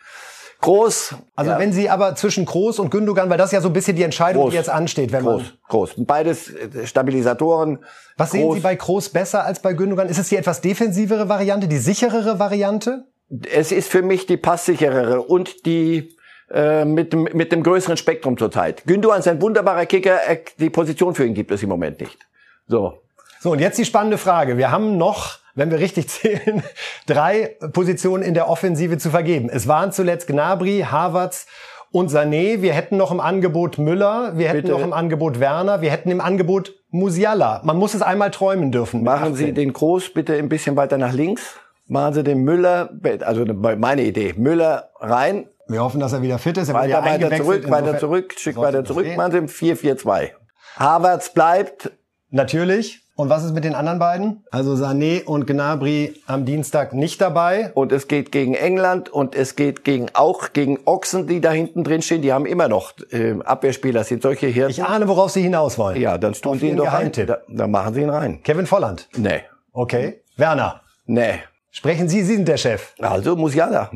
Groß. 0.64 1.16
Also 1.36 1.52
ja, 1.52 1.60
wenn 1.60 1.74
Sie 1.74 1.90
aber 1.90 2.16
zwischen 2.16 2.46
Groß 2.46 2.80
und 2.80 2.90
Gündogan, 2.90 3.30
weil 3.30 3.38
das 3.38 3.52
ja 3.52 3.60
so 3.60 3.70
ein 3.70 3.74
bisschen 3.74 3.96
die 3.96 4.04
Entscheidung, 4.04 4.44
Groß. 4.44 4.52
die 4.52 4.58
jetzt 4.58 4.70
ansteht, 4.70 5.12
wenn 5.12 5.24
groß, 5.24 5.42
man. 5.42 5.52
groß. 5.68 5.94
Beides 5.98 6.50
äh, 6.50 6.88
Stabilisatoren. 6.88 7.80
Was 8.18 8.32
sehen 8.32 8.44
groß. 8.44 8.56
Sie 8.56 8.62
bei 8.62 8.76
Groß 8.76 9.10
besser 9.10 9.44
als 9.44 9.62
bei 9.62 9.74
Gündogan? 9.74 10.08
Ist 10.08 10.20
es 10.20 10.30
die 10.30 10.38
etwas 10.38 10.62
defensivere 10.62 11.28
Variante, 11.28 11.68
die 11.68 11.78
sicherere 11.78 12.40
Variante? 12.40 13.06
Es 13.52 13.72
ist 13.72 13.90
für 13.90 14.02
mich 14.02 14.26
die 14.26 14.38
passsicherere 14.38 15.22
und 15.22 15.66
die 15.66 16.16
äh, 16.50 16.86
mit, 16.86 17.12
dem, 17.14 17.24
mit 17.34 17.52
dem 17.52 17.62
größeren 17.64 17.98
Spektrum 17.98 18.38
zurzeit. 18.38 18.84
Gündoğan 18.86 19.20
ist 19.20 19.28
ein 19.28 19.42
wunderbarer 19.42 19.86
Kicker. 19.86 20.14
Er, 20.14 20.40
die 20.60 20.70
Position 20.70 21.14
für 21.14 21.26
ihn 21.26 21.34
gibt 21.34 21.52
es 21.52 21.62
im 21.62 21.70
Moment 21.70 22.00
nicht. 22.00 22.20
So. 22.68 23.00
So, 23.42 23.52
und 23.52 23.60
jetzt 23.60 23.78
die 23.78 23.86
spannende 23.86 24.18
Frage. 24.18 24.58
Wir 24.58 24.72
haben 24.72 24.98
noch, 24.98 25.40
wenn 25.56 25.72
wir 25.72 25.80
richtig 25.80 26.10
zählen, 26.10 26.64
drei 27.06 27.58
Positionen 27.74 28.24
in 28.24 28.34
der 28.34 28.50
Offensive 28.50 28.98
zu 28.98 29.10
vergeben. 29.10 29.50
Es 29.50 29.68
waren 29.68 29.92
zuletzt 29.92 30.28
Gnabry, 30.28 30.86
Havertz 30.90 31.48
und 31.92 32.10
Sané. 32.10 32.62
Wir 32.62 32.74
hätten 32.74 32.98
noch 32.98 33.12
im 33.12 33.20
Angebot 33.20 33.78
Müller, 33.78 34.38
wir 34.38 34.50
hätten 34.50 34.64
Bitte. 34.64 34.72
noch 34.74 34.82
im 34.82 34.94
Angebot 34.94 35.40
Werner, 35.40 35.82
wir 35.82 35.92
hätten 35.92 36.10
im 36.10 36.22
Angebot 36.22 36.74
Musiala. 36.90 37.62
Man 37.64 37.78
muss 37.78 37.94
es 37.94 38.02
einmal 38.02 38.32
träumen 38.32 38.72
dürfen. 38.72 39.04
Machen 39.04 39.36
Sie 39.36 39.46
18. 39.46 39.56
den 39.56 39.74
Groß 39.74 40.14
bitte 40.14 40.36
ein 40.36 40.50
bisschen 40.50 40.76
weiter 40.76 40.98
nach 40.98 41.14
links. 41.14 41.56
Machen 41.88 42.14
Sie 42.14 42.24
den 42.24 42.44
Müller, 42.44 42.90
also 43.22 43.46
meine 43.46 44.04
Idee, 44.04 44.34
Müller 44.38 44.90
rein, 45.00 45.48
Wir 45.68 45.82
hoffen, 45.82 46.00
dass 46.00 46.14
er 46.14 46.22
wieder 46.22 46.40
fit 46.40 46.58
ist. 46.58 46.70
Er 46.70 46.76
weiter, 46.76 46.90
ja 46.90 47.06
weiter 47.06 47.36
zurück, 47.36 47.70
weiter 47.70 47.98
zurück, 47.98 48.34
sollte 48.38 48.60
weiter 48.60 48.86
zurück, 48.86 49.08
machen 49.18 49.32
Sie 49.32 49.38
im 49.38 49.48
4-4-2. 49.48 50.30
Havertz 50.78 51.34
bleibt, 51.34 51.92
Natürlich. 52.34 53.03
Und 53.16 53.30
was 53.30 53.44
ist 53.44 53.54
mit 53.54 53.64
den 53.64 53.76
anderen 53.76 54.00
beiden? 54.00 54.44
Also 54.50 54.74
Sané 54.74 55.24
und 55.24 55.46
Gnabry 55.46 56.16
am 56.26 56.46
Dienstag 56.46 56.94
nicht 56.94 57.22
dabei. 57.22 57.72
und 57.76 57.92
es 57.92 58.08
geht 58.08 58.32
gegen 58.32 58.56
England 58.56 59.10
und 59.10 59.36
es 59.36 59.56
geht 59.56 59.84
gegen 59.84 60.08
auch 60.14 60.52
gegen 60.54 60.80
Ochsen, 60.86 61.28
die 61.28 61.40
da 61.40 61.52
hinten 61.52 61.84
drin 61.84 62.02
stehen. 62.02 62.24
Die 62.24 62.34
haben 62.34 62.46
immer 62.48 62.68
noch 62.68 62.94
äh, 63.12 63.36
Abwehrspieler, 63.44 64.04
sind 64.04 64.24
solche 64.24 64.48
Hirten. 64.48 64.72
Ich 64.72 64.84
ahne, 64.84 65.08
worauf 65.08 65.30
Sie 65.32 65.42
hinaus 65.44 65.78
wollen. 65.78 66.02
ja, 66.02 66.18
dann 66.18 66.34
tun 66.34 66.58
Sie 66.58 66.70
ihn 66.70 66.78
doch 66.78 66.86
rein. 66.86 67.12
Geheimtipp. 67.12 67.28
Da, 67.28 67.38
dann 67.48 67.70
machen 67.72 67.94
Sie 67.94 68.02
ihn 68.02 68.10
rein. 68.10 68.42
Kevin 68.44 68.66
Volland. 68.66 69.08
Nee, 69.16 69.42
Okay. 69.74 70.22
Werner. 70.38 70.82
nee. 71.06 71.36
Sprechen 71.76 72.08
Sie, 72.08 72.22
Sie 72.24 72.36
sind 72.36 72.48
der 72.48 72.58
Chef. 72.58 72.94
Also 73.00 73.36
Musiala. 73.36 73.90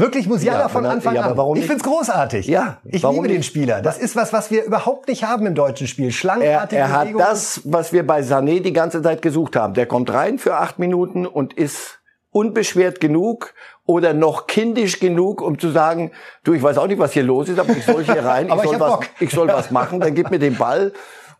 Wirklich 0.00 0.26
Musiala 0.26 0.60
Ja, 0.60 0.68
von 0.68 0.86
Anfang 0.86 1.14
ja, 1.14 1.22
an. 1.22 1.36
warum 1.36 1.54
ich 1.56 1.60
nicht? 1.62 1.68
find's 1.70 1.84
großartig. 1.84 2.46
Ja, 2.46 2.78
Ich 2.84 3.02
liebe 3.02 3.28
den 3.28 3.38
nicht? 3.38 3.46
Spieler. 3.46 3.82
Das 3.82 3.98
ist 3.98 4.16
was, 4.16 4.32
was 4.32 4.50
wir 4.50 4.64
überhaupt 4.64 5.08
nicht 5.08 5.24
haben 5.24 5.46
im 5.46 5.54
deutschen 5.54 5.86
Spiel. 5.86 6.06
Er, 6.06 6.12
Schlangenartige 6.12 6.80
er 6.80 6.90
hat 6.90 7.00
Bewegungen. 7.02 7.26
das, 7.26 7.60
was 7.64 7.92
wir 7.92 8.06
bei 8.06 8.20
Sané 8.20 8.60
die 8.60 8.72
ganze 8.72 9.02
Zeit 9.02 9.22
gesucht 9.22 9.56
haben. 9.56 9.74
Der 9.74 9.86
kommt 9.86 10.12
rein 10.12 10.38
für 10.38 10.56
acht 10.56 10.78
Minuten 10.78 11.26
und 11.26 11.52
ist 11.54 11.98
unbeschwert 12.30 13.00
genug 13.00 13.54
oder 13.86 14.14
noch 14.14 14.46
kindisch 14.46 15.00
genug, 15.00 15.42
um 15.42 15.58
zu 15.58 15.70
sagen, 15.70 16.12
du, 16.44 16.52
ich 16.54 16.62
weiß 16.62 16.78
auch 16.78 16.86
nicht, 16.86 16.98
was 17.00 17.12
hier 17.12 17.24
los 17.24 17.48
ist, 17.48 17.58
aber 17.58 17.70
ich 17.76 17.84
soll 17.84 18.04
hier 18.04 18.24
rein, 18.24 18.46
ich 18.46 18.52
Aber 18.52 18.64
ich 18.64 18.70
soll, 18.70 18.80
hab 18.80 19.00
was, 19.00 19.06
ich 19.18 19.30
soll 19.30 19.48
was 19.48 19.70
machen, 19.70 20.00
dann 20.00 20.14
gib 20.14 20.30
mir 20.30 20.38
den 20.38 20.56
Ball 20.56 20.92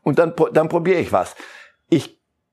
und 0.03 0.19
dann, 0.19 0.35
dann 0.53 0.69
probiere 0.69 0.99
ich 0.99 1.13
was. 1.13 1.35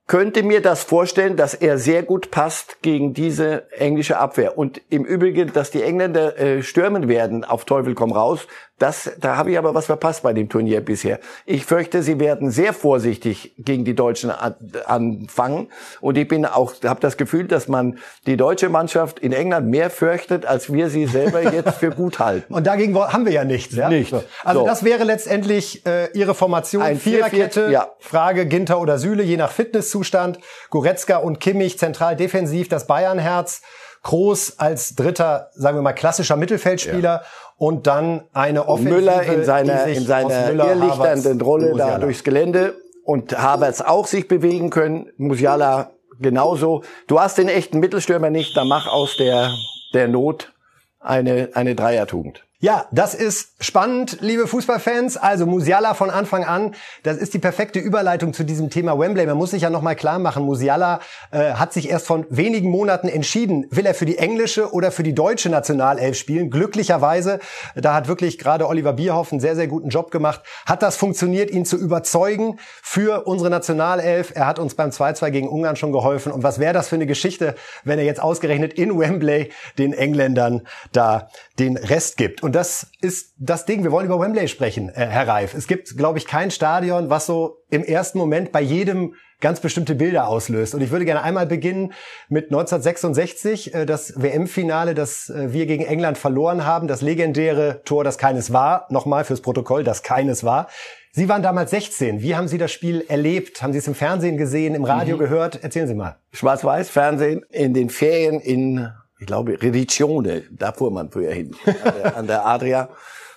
Könnte 0.08 0.42
mir 0.42 0.62
das 0.62 0.84
vorstellen, 0.84 1.36
dass 1.36 1.54
er 1.54 1.78
sehr 1.78 2.02
gut 2.02 2.32
passt 2.32 2.82
gegen 2.82 3.14
diese 3.14 3.70
englische 3.74 4.18
Abwehr. 4.18 4.58
Und 4.58 4.80
im 4.90 5.04
Übrigen, 5.04 5.52
dass 5.52 5.70
die 5.70 5.84
Engländer 5.84 6.40
äh, 6.40 6.64
stürmen 6.64 7.10
werden, 7.10 7.44
auf 7.44 7.66
Teufel 7.66 7.94
komm 7.94 8.14
raus, 8.14 8.48
das, 8.80 9.12
da 9.20 9.38
habe 9.38 9.52
ich 9.52 9.58
aber 9.58 9.74
was 9.74 9.88
verpasst 9.88 10.22
bei 10.22 10.34
dem 10.34 10.50
Turnier 10.50 10.82
bisher. 10.82 11.20
Ich 11.46 11.66
fürchte, 11.66 12.04
sie 12.04 12.20
werden 12.20 12.52
sehr 12.52 12.74
vorsichtig 12.74 13.56
gegen 13.58 13.86
die 13.86 13.96
Deutschen 13.96 14.30
an, 14.30 14.56
anfangen. 14.86 15.70
Und 16.00 16.18
ich 16.18 16.28
bin 16.28 16.46
auch, 16.46 16.74
habe 16.84 17.00
das 17.00 17.18
Gefühl, 17.18 17.48
dass 17.48 17.68
man 17.68 17.98
die 18.28 18.38
deutsche 18.38 18.70
Mannschaft 18.70 19.20
in 19.20 19.34
England 19.34 19.68
mehr 19.68 19.90
fürchtet, 19.90 20.46
als 20.46 20.72
wir 20.72 20.90
sie 20.90 21.08
selber 21.08 21.42
jetzt 21.42 21.76
für 21.78 21.90
gut 21.90 22.20
halten. 22.20 22.54
Und 22.54 22.68
dagegen 22.68 22.96
haben 22.96 23.26
wir 23.26 23.34
ja 23.34 23.44
nichts. 23.44 23.76
Ja? 23.76 23.90
Nicht. 23.90 24.12
So. 24.12 24.24
Also 24.44 24.62
So. 24.62 24.66
das 24.68 24.84
wäre 24.84 25.04
letztendlich 25.04 25.86
äh, 25.86 26.12
Ihre 26.14 26.36
Formation. 26.36 26.84
Ein 26.84 27.00
Viererkette, 27.00 27.68
4-4, 27.68 27.72
ja. 27.72 27.88
Frage 28.00 28.46
Ginter 28.46 28.80
oder 28.80 29.00
Süle, 29.00 29.24
je 29.24 29.38
nach 29.38 29.52
Fitnesszustand. 29.52 30.40
Goretzka 30.70 31.18
und 31.18 31.40
Kimmich 31.40 31.80
zentral 31.80 32.16
defensiv, 32.16 32.70
das 32.70 32.86
Bayernherz. 32.86 33.62
Groß 34.08 34.58
als 34.58 34.96
dritter, 34.96 35.50
sagen 35.54 35.78
wir 35.78 35.82
mal, 35.82 35.92
klassischer 35.92 36.38
Mittelfeldspieler 36.38 37.24
und 37.58 37.88
dann 37.88 38.24
eine 38.32 38.70
Offensive, 38.70 38.96
Müller 38.96 39.24
in 39.24 39.44
seiner, 39.44 39.86
in 39.86 40.06
seiner 40.06 40.48
Müller, 40.48 40.68
irrlichternden 40.68 41.42
Rolle 41.42 41.72
und 41.74 41.78
da 41.78 41.86
Musiala. 41.86 42.06
durchs 42.06 42.24
Gelände 42.24 42.76
und 43.04 43.38
Havertz 43.38 43.82
auch 43.82 44.08
sich 44.08 44.30
bewegen 44.30 44.70
können, 44.70 45.12
Musiala 45.18 45.92
genauso. 46.22 46.84
Du 47.08 47.20
hast 47.20 47.38
den 47.38 47.50
echten 47.50 47.80
Mittelstürmer 47.80 48.30
nicht, 48.30 48.56
dann 48.56 48.70
mach 48.70 48.88
aus 48.88 49.18
der, 49.18 49.52
der 49.94 50.08
Not 50.08 50.54
eine, 51.02 51.50
eine 51.54 51.76
Dreiertugend. 51.76 52.47
Ja, 52.60 52.88
das 52.92 53.14
ist 53.14 53.50
spannend, 53.60 54.18
liebe 54.20 54.48
Fußballfans. 54.48 55.18
Also 55.18 55.46
Musiala 55.46 55.94
von 55.94 56.10
Anfang 56.10 56.44
an, 56.44 56.74
das 57.04 57.18
ist 57.18 57.36
die 57.36 57.40
perfekte 57.40 57.78
Überleitung 57.78 58.34
zu 58.34 58.44
diesem 58.44 58.72
Thema 58.72 58.98
Wembley. 58.98 59.28
Man 59.28 59.38
muss 59.38 59.52
sich 59.52 59.62
ja 59.62 59.70
noch 59.70 59.84
mal 59.84 59.94
klar 59.94 60.18
machen, 60.18 60.44
Musiala 60.44 61.00
äh, 61.30 61.52
hat 61.52 61.72
sich 61.72 61.88
erst 61.88 62.08
von 62.08 62.26
wenigen 62.32 62.72
Monaten 62.72 63.10
entschieden, 63.10 63.68
will 63.70 63.86
er 63.86 63.94
für 63.94 64.08
die 64.08 64.18
englische 64.18 64.74
oder 64.74 64.92
für 64.92 65.04
die 65.04 65.14
deutsche 65.14 65.50
Nationalelf 65.50 66.18
spielen. 66.18 66.50
Glücklicherweise, 66.50 67.38
da 67.76 67.94
hat 67.94 68.08
wirklich 68.08 68.40
gerade 68.40 68.68
Oliver 68.68 68.94
Bierhoff 68.94 69.32
einen 69.32 69.40
sehr, 69.40 69.56
sehr 69.56 69.68
guten 69.68 69.90
Job 69.90 70.10
gemacht, 70.10 70.42
hat 70.66 70.82
das 70.82 70.96
funktioniert, 70.96 71.52
ihn 71.52 71.64
zu 71.64 71.78
überzeugen 71.78 72.58
für 72.82 73.28
unsere 73.28 73.52
Nationalelf. 73.52 74.32
Er 74.34 74.48
hat 74.48 74.58
uns 74.58 74.74
beim 74.74 74.90
2-2 74.90 75.30
gegen 75.30 75.48
Ungarn 75.48 75.76
schon 75.76 75.92
geholfen. 75.92 76.32
Und 76.32 76.42
was 76.42 76.58
wäre 76.58 76.74
das 76.74 76.90
für 76.90 76.96
eine 76.96 77.06
Geschichte, 77.06 77.54
wenn 77.84 78.00
er 78.00 78.06
jetzt 78.06 78.20
ausgerechnet 78.20 78.74
in 78.74 78.98
Wembley 78.98 79.52
den 79.78 79.94
Engländern 79.94 80.64
da 80.92 81.30
den 81.60 81.78
Rest 81.78 82.18
gibt? 82.18 82.47
Und 82.48 82.56
das 82.56 82.88
ist 83.02 83.34
das 83.38 83.66
Ding. 83.66 83.84
Wir 83.84 83.92
wollen 83.92 84.06
über 84.06 84.22
Wembley 84.22 84.48
sprechen, 84.48 84.88
äh, 84.88 85.06
Herr 85.06 85.28
Reif. 85.28 85.54
Es 85.54 85.68
gibt, 85.68 85.98
glaube 85.98 86.18
ich, 86.18 86.26
kein 86.26 86.50
Stadion, 86.50 87.10
was 87.10 87.26
so 87.26 87.58
im 87.70 87.84
ersten 87.84 88.18
Moment 88.18 88.54
bei 88.54 88.62
jedem 88.62 89.16
ganz 89.42 89.60
bestimmte 89.60 89.96
Bilder 89.96 90.30
auslöst. 90.30 90.74
Und 90.74 90.80
ich 90.80 90.90
würde 90.90 91.04
gerne 91.04 91.24
einmal 91.24 91.46
beginnen 91.46 91.92
mit 92.30 92.46
1966, 92.46 93.74
äh, 93.74 93.86
das 93.86 94.14
WM-Finale, 94.16 94.96
das 94.96 95.30
äh, 95.30 95.52
wir 95.52 95.66
gegen 95.66 95.84
England 95.84 96.18
verloren 96.18 96.64
haben, 96.64 96.88
das 96.88 97.02
legendäre 97.02 97.82
Tor, 97.84 98.06
das 98.06 98.18
keines 98.18 98.54
war. 98.54 98.88
Nochmal 98.92 99.26
fürs 99.26 99.42
Protokoll, 99.42 99.84
das 99.84 100.02
keines 100.02 100.46
war. 100.46 100.70
Sie 101.12 101.28
waren 101.28 101.44
damals 101.44 101.72
16. 101.72 102.22
Wie 102.22 102.38
haben 102.38 102.48
Sie 102.48 102.58
das 102.58 102.72
Spiel 102.72 103.04
erlebt? 103.10 103.62
Haben 103.62 103.74
Sie 103.74 103.80
es 103.80 103.90
im 103.90 103.96
Fernsehen 103.96 104.38
gesehen, 104.38 104.74
im 104.74 104.86
Radio 104.86 105.18
mhm. 105.18 105.20
gehört? 105.20 105.62
Erzählen 105.66 105.90
Sie 105.90 105.96
mal. 105.96 106.16
Schwarz-Weiß 106.32 106.90
Fernsehen 106.90 107.44
in 107.50 107.74
den 107.74 107.90
Ferien 107.90 108.40
in, 108.40 108.88
ich 109.20 109.28
glaube, 109.28 109.62
Redicione. 109.62 110.44
Da 110.52 110.72
fuhr 110.72 110.92
man 110.92 111.12
früher 111.12 111.32
hin. 111.32 111.56
An 111.66 111.94
der, 112.02 112.18
an 112.18 112.28
der 112.28 112.46
Adria. 112.46 112.90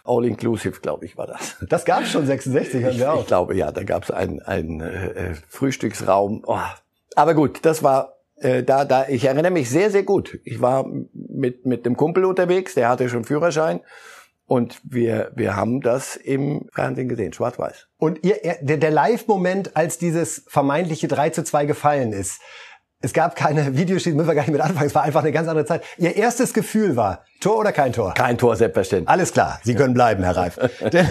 All 0.04 0.24
Inclusive, 0.24 0.80
glaube 0.80 1.04
ich, 1.04 1.16
war 1.16 1.26
das. 1.26 1.56
Das 1.68 1.84
gab 1.84 2.02
es 2.02 2.10
schon 2.10 2.26
66, 2.26 2.82
hören 2.82 2.98
wir 2.98 3.12
auch. 3.12 3.20
Ich 3.20 3.26
glaube, 3.26 3.54
ja, 3.54 3.70
da 3.70 3.84
gab 3.84 4.04
es 4.04 4.10
einen, 4.10 4.40
einen 4.40 4.80
äh, 4.80 5.34
Frühstücksraum. 5.48 6.42
Oh. 6.46 6.58
Aber 7.16 7.34
gut, 7.34 7.60
das 7.62 7.82
war 7.82 8.14
äh, 8.36 8.62
da, 8.62 8.84
da. 8.84 9.08
Ich 9.08 9.24
erinnere 9.24 9.50
mich 9.50 9.68
sehr, 9.68 9.90
sehr 9.90 10.02
gut. 10.02 10.40
Ich 10.44 10.60
war 10.60 10.86
mit 11.12 11.66
mit 11.66 11.84
dem 11.84 11.96
Kumpel 11.96 12.24
unterwegs, 12.24 12.74
der 12.74 12.88
hatte 12.88 13.08
schon 13.08 13.24
Führerschein. 13.24 13.80
Und 14.46 14.80
wir, 14.82 15.30
wir 15.36 15.54
haben 15.54 15.80
das 15.80 16.16
im 16.16 16.68
Fernsehen 16.72 17.08
gesehen, 17.08 17.32
schwarz-weiß. 17.32 17.86
Und 17.98 18.24
ihr, 18.24 18.36
der, 18.60 18.78
der 18.78 18.90
Live-Moment, 18.90 19.76
als 19.76 19.96
dieses 19.96 20.44
vermeintliche 20.48 21.06
3 21.06 21.30
zu 21.30 21.44
2 21.44 21.66
gefallen 21.66 22.12
ist, 22.12 22.40
es 23.02 23.14
gab 23.14 23.34
keine 23.34 23.76
Videoschießen, 23.76 24.14
müssen 24.14 24.28
wir 24.28 24.34
gar 24.34 24.42
nicht 24.42 24.52
mit 24.52 24.60
anfangen. 24.60 24.86
Es 24.86 24.94
war 24.94 25.02
einfach 25.02 25.22
eine 25.22 25.32
ganz 25.32 25.48
andere 25.48 25.64
Zeit. 25.64 25.82
Ihr 25.96 26.16
erstes 26.16 26.52
Gefühl 26.52 26.96
war, 26.96 27.24
Tor 27.40 27.58
oder 27.58 27.72
kein 27.72 27.94
Tor? 27.94 28.12
Kein 28.12 28.36
Tor, 28.36 28.56
selbstverständlich. 28.56 29.08
Alles 29.08 29.32
klar, 29.32 29.58
Sie 29.64 29.74
können 29.74 29.94
bleiben, 29.94 30.22
Herr 30.22 30.36
Reif. 30.36 30.58
denn, 30.92 31.08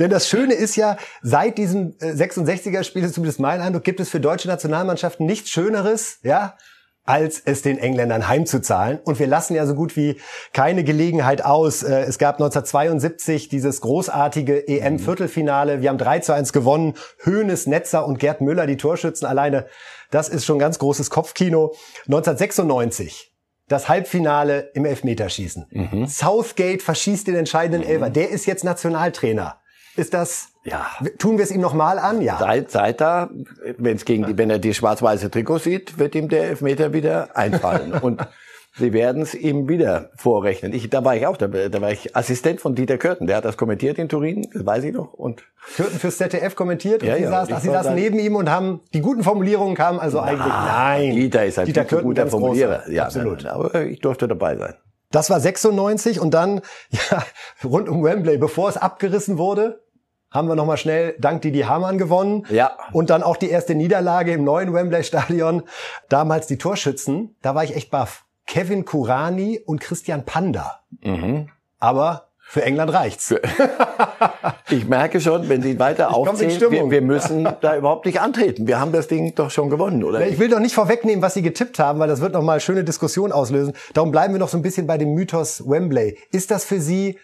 denn 0.00 0.10
das 0.10 0.28
Schöne 0.28 0.54
ist 0.54 0.74
ja, 0.74 0.96
seit 1.22 1.58
diesem 1.58 1.92
66er-Spiel, 1.98 3.04
äh, 3.04 3.12
zumindest 3.12 3.38
mein 3.38 3.60
Eindruck, 3.60 3.84
gibt 3.84 4.00
es 4.00 4.08
für 4.08 4.18
deutsche 4.18 4.48
Nationalmannschaften 4.48 5.24
nichts 5.24 5.50
Schöneres, 5.50 6.18
ja, 6.24 6.56
als 7.04 7.40
es 7.44 7.62
den 7.62 7.78
Engländern 7.78 8.28
heimzuzahlen. 8.28 8.98
Und 9.04 9.18
wir 9.18 9.26
lassen 9.26 9.54
ja 9.54 9.66
so 9.66 9.74
gut 9.74 9.96
wie 9.96 10.20
keine 10.52 10.84
Gelegenheit 10.84 11.44
aus. 11.44 11.82
Äh, 11.82 12.02
es 12.02 12.18
gab 12.18 12.36
1972 12.36 13.48
dieses 13.48 13.80
großartige 13.80 14.68
EM-Viertelfinale. 14.68 15.82
Wir 15.82 15.88
haben 15.88 15.98
3 15.98 16.20
zu 16.20 16.32
1 16.32 16.52
gewonnen. 16.52 16.94
Höhnes, 17.22 17.66
Netzer 17.66 18.06
und 18.06 18.18
Gerd 18.18 18.40
Müller, 18.40 18.66
die 18.66 18.76
Torschützen 18.76 19.26
alleine 19.26 19.66
das 20.12 20.28
ist 20.28 20.44
schon 20.44 20.60
ganz 20.60 20.78
großes 20.78 21.10
Kopfkino. 21.10 21.74
1996 22.06 23.32
das 23.68 23.88
Halbfinale 23.88 24.70
im 24.74 24.84
Elfmeterschießen. 24.84 25.66
Mhm. 25.70 26.06
Southgate 26.06 26.82
verschießt 26.82 27.26
den 27.26 27.36
entscheidenden 27.36 27.82
mhm. 27.82 27.94
Elfer. 27.94 28.10
Der 28.10 28.30
ist 28.30 28.46
jetzt 28.46 28.64
Nationaltrainer. 28.64 29.60
Ist 29.96 30.14
das, 30.14 30.48
ja. 30.64 30.86
tun 31.18 31.38
wir 31.38 31.44
es 31.44 31.50
ihm 31.50 31.60
nochmal 31.60 31.98
an? 31.98 32.20
Ja. 32.22 32.38
Seit, 32.38 32.70
seit 32.70 33.00
da, 33.00 33.30
wenn 33.78 33.96
es 33.96 34.04
gegen 34.04 34.26
die, 34.26 34.38
wenn 34.38 34.50
er 34.50 34.58
die 34.58 34.74
schwarz-weiße 34.74 35.30
Trikot 35.30 35.58
sieht, 35.58 35.98
wird 35.98 36.14
ihm 36.14 36.28
der 36.28 36.44
Elfmeter 36.44 36.92
wieder 36.92 37.36
einfallen. 37.36 37.92
Und 37.92 38.26
Sie 38.74 38.94
werden 38.94 39.20
es 39.20 39.34
ihm 39.34 39.68
wieder 39.68 40.10
vorrechnen. 40.16 40.72
Ich, 40.72 40.88
da 40.88 41.04
war 41.04 41.14
ich 41.14 41.26
auch, 41.26 41.36
da, 41.36 41.46
da 41.46 41.80
war 41.82 41.90
ich 41.90 42.16
Assistent 42.16 42.58
von 42.60 42.74
Dieter 42.74 42.96
Kürten. 42.96 43.26
Der 43.26 43.36
hat 43.36 43.44
das 43.44 43.58
kommentiert 43.58 43.98
in 43.98 44.08
Turin, 44.08 44.48
das 44.50 44.64
weiß 44.64 44.84
ich 44.84 44.94
noch. 44.94 45.12
Und 45.12 45.44
Kürten 45.76 45.98
fürs 45.98 46.16
ZDF 46.16 46.56
kommentiert. 46.56 47.02
Und 47.02 47.08
ja, 47.08 47.16
Sie, 47.16 47.22
ja, 47.24 47.30
saßen, 47.30 47.54
ach, 47.54 47.60
Sie 47.60 47.68
saßen 47.68 47.94
neben 47.94 48.18
ihm 48.18 48.34
und 48.34 48.50
haben 48.50 48.80
die 48.94 49.02
guten 49.02 49.24
Formulierungen 49.24 49.74
kamen 49.74 50.00
also 50.00 50.18
na, 50.18 50.24
eigentlich. 50.24 50.46
Nein, 50.46 51.16
Dieter 51.16 51.44
ist 51.44 51.58
ein 51.58 51.66
Dieter 51.66 51.84
Kürten, 51.84 52.06
guter 52.06 52.26
Formulierer. 52.28 52.90
Ja, 52.90 53.04
absolut. 53.04 53.44
Aber 53.44 53.82
ich 53.82 54.00
durfte 54.00 54.26
dabei 54.26 54.56
sein. 54.56 54.74
Das 55.10 55.28
war 55.28 55.38
96 55.38 56.18
und 56.18 56.32
dann 56.32 56.62
ja, 57.10 57.22
rund 57.62 57.90
um 57.90 58.02
Wembley, 58.02 58.38
bevor 58.38 58.70
es 58.70 58.78
abgerissen 58.78 59.36
wurde, 59.36 59.82
haben 60.30 60.48
wir 60.48 60.54
nochmal 60.54 60.78
schnell 60.78 61.14
dank 61.20 61.42
Didi 61.42 61.60
Hamann 61.60 61.98
gewonnen. 61.98 62.46
Ja. 62.48 62.78
Und 62.92 63.10
dann 63.10 63.22
auch 63.22 63.36
die 63.36 63.50
erste 63.50 63.74
Niederlage 63.74 64.32
im 64.32 64.44
neuen 64.44 64.72
Wembley 64.72 65.04
Stadion. 65.04 65.62
Damals 66.08 66.46
die 66.46 66.56
Torschützen, 66.56 67.36
da 67.42 67.54
war 67.54 67.64
ich 67.64 67.76
echt 67.76 67.90
baff. 67.90 68.24
Kevin 68.46 68.84
Kurani 68.84 69.60
und 69.64 69.80
Christian 69.80 70.24
Panda. 70.24 70.80
Mhm. 71.00 71.48
Aber 71.78 72.32
für 72.52 72.62
England 72.62 72.92
reicht's. 72.92 73.34
ich 74.70 74.86
merke 74.86 75.22
schon, 75.22 75.48
wenn 75.48 75.62
Sie 75.62 75.78
weiter 75.78 76.14
aufzählen, 76.14 76.60
wir, 76.70 76.90
wir, 76.90 77.00
müssen 77.00 77.48
da 77.62 77.76
überhaupt 77.76 78.04
nicht 78.04 78.20
antreten. 78.20 78.66
Wir 78.66 78.78
haben 78.78 78.92
das 78.92 79.08
Ding 79.08 79.34
doch 79.34 79.50
schon 79.50 79.70
gewonnen, 79.70 80.04
oder? 80.04 80.26
Ich 80.26 80.38
will 80.38 80.50
doch 80.50 80.58
nicht 80.58 80.74
vorwegnehmen, 80.74 81.22
was 81.22 81.32
Sie 81.32 81.40
getippt 81.40 81.78
haben, 81.78 81.98
weil 81.98 82.08
das 82.08 82.20
wird 82.20 82.34
noch 82.34 82.42
mal 82.42 82.60
schöne 82.60 82.84
Diskussion 82.84 83.32
auslösen. 83.32 83.72
Darum 83.94 84.10
bleiben 84.10 84.34
wir 84.34 84.38
noch 84.38 84.50
so 84.50 84.58
ein 84.58 84.62
bisschen 84.62 84.86
bei 84.86 84.98
dem 84.98 85.14
Mythos 85.14 85.66
Wembley. 85.66 86.18
Ist 86.30 86.50
das 86.50 86.66
für 86.66 86.78
Sie 86.78 87.18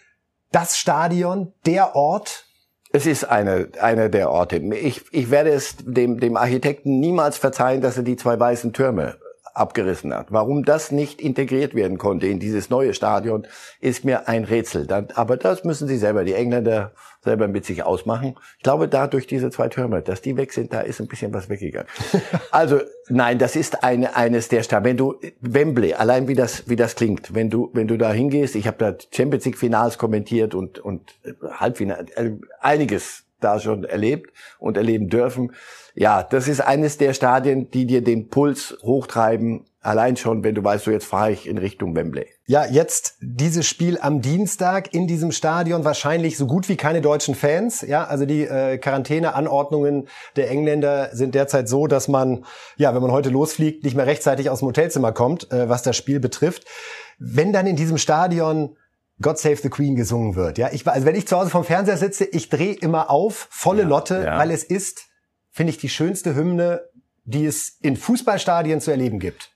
das 0.50 0.78
Stadion, 0.78 1.52
der 1.66 1.94
Ort? 1.94 2.46
Es 2.90 3.04
ist 3.04 3.24
eine, 3.24 3.68
eine 3.82 4.08
der 4.08 4.30
Orte. 4.30 4.56
Ich, 4.56 5.04
ich 5.12 5.30
werde 5.30 5.50
es 5.50 5.76
dem, 5.80 6.20
dem 6.20 6.38
Architekten 6.38 7.00
niemals 7.00 7.36
verzeihen, 7.36 7.82
dass 7.82 7.98
er 7.98 8.02
die 8.02 8.16
zwei 8.16 8.40
weißen 8.40 8.72
Türme 8.72 9.18
abgerissen 9.58 10.14
hat. 10.14 10.28
Warum 10.30 10.64
das 10.64 10.90
nicht 10.90 11.20
integriert 11.20 11.74
werden 11.74 11.98
konnte 11.98 12.26
in 12.26 12.38
dieses 12.38 12.70
neue 12.70 12.94
Stadion, 12.94 13.46
ist 13.80 14.04
mir 14.04 14.28
ein 14.28 14.44
Rätsel. 14.44 14.86
Aber 15.14 15.36
das 15.36 15.64
müssen 15.64 15.88
sie 15.88 15.98
selber, 15.98 16.24
die 16.24 16.34
Engländer 16.34 16.92
selber 17.22 17.48
mit 17.48 17.64
sich 17.64 17.82
ausmachen. 17.82 18.36
Ich 18.56 18.62
glaube, 18.62 18.88
da 18.88 19.06
durch 19.06 19.26
diese 19.26 19.50
zwei 19.50 19.68
Türme, 19.68 20.02
dass 20.02 20.22
die 20.22 20.36
weg 20.36 20.52
sind, 20.52 20.72
da 20.72 20.80
ist 20.80 21.00
ein 21.00 21.08
bisschen 21.08 21.34
was 21.34 21.48
weggegangen. 21.48 21.88
also 22.50 22.80
nein, 23.08 23.38
das 23.38 23.56
ist 23.56 23.82
eine, 23.82 24.16
eines 24.16 24.48
der 24.48 24.62
Stadien. 24.62 24.84
Wenn 24.84 24.96
du 24.96 25.16
Wembley, 25.40 25.94
allein 25.94 26.28
wie 26.28 26.34
das 26.34 26.68
wie 26.68 26.76
das 26.76 26.94
klingt, 26.94 27.34
wenn 27.34 27.50
du 27.50 27.70
wenn 27.72 27.88
du 27.88 27.98
da 27.98 28.12
hingehst, 28.12 28.54
ich 28.54 28.66
habe 28.66 28.78
da 28.78 28.94
Champions 29.12 29.44
League 29.44 29.58
Finals 29.58 29.98
kommentiert 29.98 30.54
und 30.54 30.78
und 30.78 31.18
Halbfinale, 31.50 32.06
äh, 32.14 32.30
einiges 32.60 33.24
da 33.40 33.60
schon 33.60 33.84
erlebt 33.84 34.32
und 34.58 34.76
erleben 34.76 35.08
dürfen. 35.08 35.52
Ja, 35.94 36.22
das 36.22 36.48
ist 36.48 36.60
eines 36.60 36.96
der 36.98 37.12
Stadien, 37.12 37.70
die 37.70 37.86
dir 37.86 38.02
den 38.02 38.28
Puls 38.28 38.76
hochtreiben. 38.82 39.64
Allein 39.80 40.16
schon, 40.16 40.44
wenn 40.44 40.54
du 40.54 40.62
weißt, 40.62 40.84
so 40.84 40.90
jetzt 40.90 41.06
fahre 41.06 41.32
ich 41.32 41.48
in 41.48 41.56
Richtung 41.56 41.96
Wembley. 41.96 42.26
Ja, 42.46 42.66
jetzt 42.66 43.16
dieses 43.20 43.66
Spiel 43.66 43.98
am 44.00 44.20
Dienstag 44.20 44.92
in 44.92 45.06
diesem 45.06 45.32
Stadion 45.32 45.84
wahrscheinlich 45.84 46.36
so 46.36 46.46
gut 46.46 46.68
wie 46.68 46.76
keine 46.76 47.00
deutschen 47.00 47.34
Fans. 47.34 47.82
Ja, 47.82 48.04
also 48.04 48.26
die 48.26 48.42
äh, 48.42 48.78
Quarantäneanordnungen 48.78 50.08
der 50.36 50.50
Engländer 50.50 51.10
sind 51.12 51.34
derzeit 51.34 51.68
so, 51.68 51.86
dass 51.86 52.08
man, 52.08 52.44
ja, 52.76 52.94
wenn 52.94 53.02
man 53.02 53.12
heute 53.12 53.30
losfliegt, 53.30 53.84
nicht 53.84 53.96
mehr 53.96 54.06
rechtzeitig 54.06 54.50
aus 54.50 54.60
dem 54.60 54.68
Hotelzimmer 54.68 55.12
kommt, 55.12 55.50
äh, 55.52 55.68
was 55.68 55.82
das 55.82 55.96
Spiel 55.96 56.20
betrifft. 56.20 56.64
Wenn 57.18 57.52
dann 57.52 57.66
in 57.66 57.76
diesem 57.76 57.98
Stadion 57.98 58.76
God 59.20 59.38
Save 59.38 59.56
the 59.56 59.68
Queen 59.68 59.96
gesungen 59.96 60.36
wird. 60.36 60.58
Ja, 60.58 60.70
ich, 60.72 60.86
also 60.86 61.06
wenn 61.06 61.16
ich 61.16 61.26
zu 61.26 61.36
Hause 61.36 61.50
vom 61.50 61.64
Fernseher 61.64 61.96
sitze, 61.96 62.24
ich 62.24 62.48
drehe 62.48 62.74
immer 62.74 63.10
auf, 63.10 63.48
volle 63.50 63.82
ja, 63.82 63.88
Lotte, 63.88 64.22
ja. 64.24 64.38
weil 64.38 64.50
es 64.50 64.62
ist, 64.64 65.06
finde 65.50 65.70
ich, 65.70 65.78
die 65.78 65.88
schönste 65.88 66.34
Hymne, 66.34 66.82
die 67.24 67.44
es 67.44 67.78
in 67.82 67.96
Fußballstadien 67.96 68.80
zu 68.80 68.90
erleben 68.90 69.18
gibt. 69.18 69.50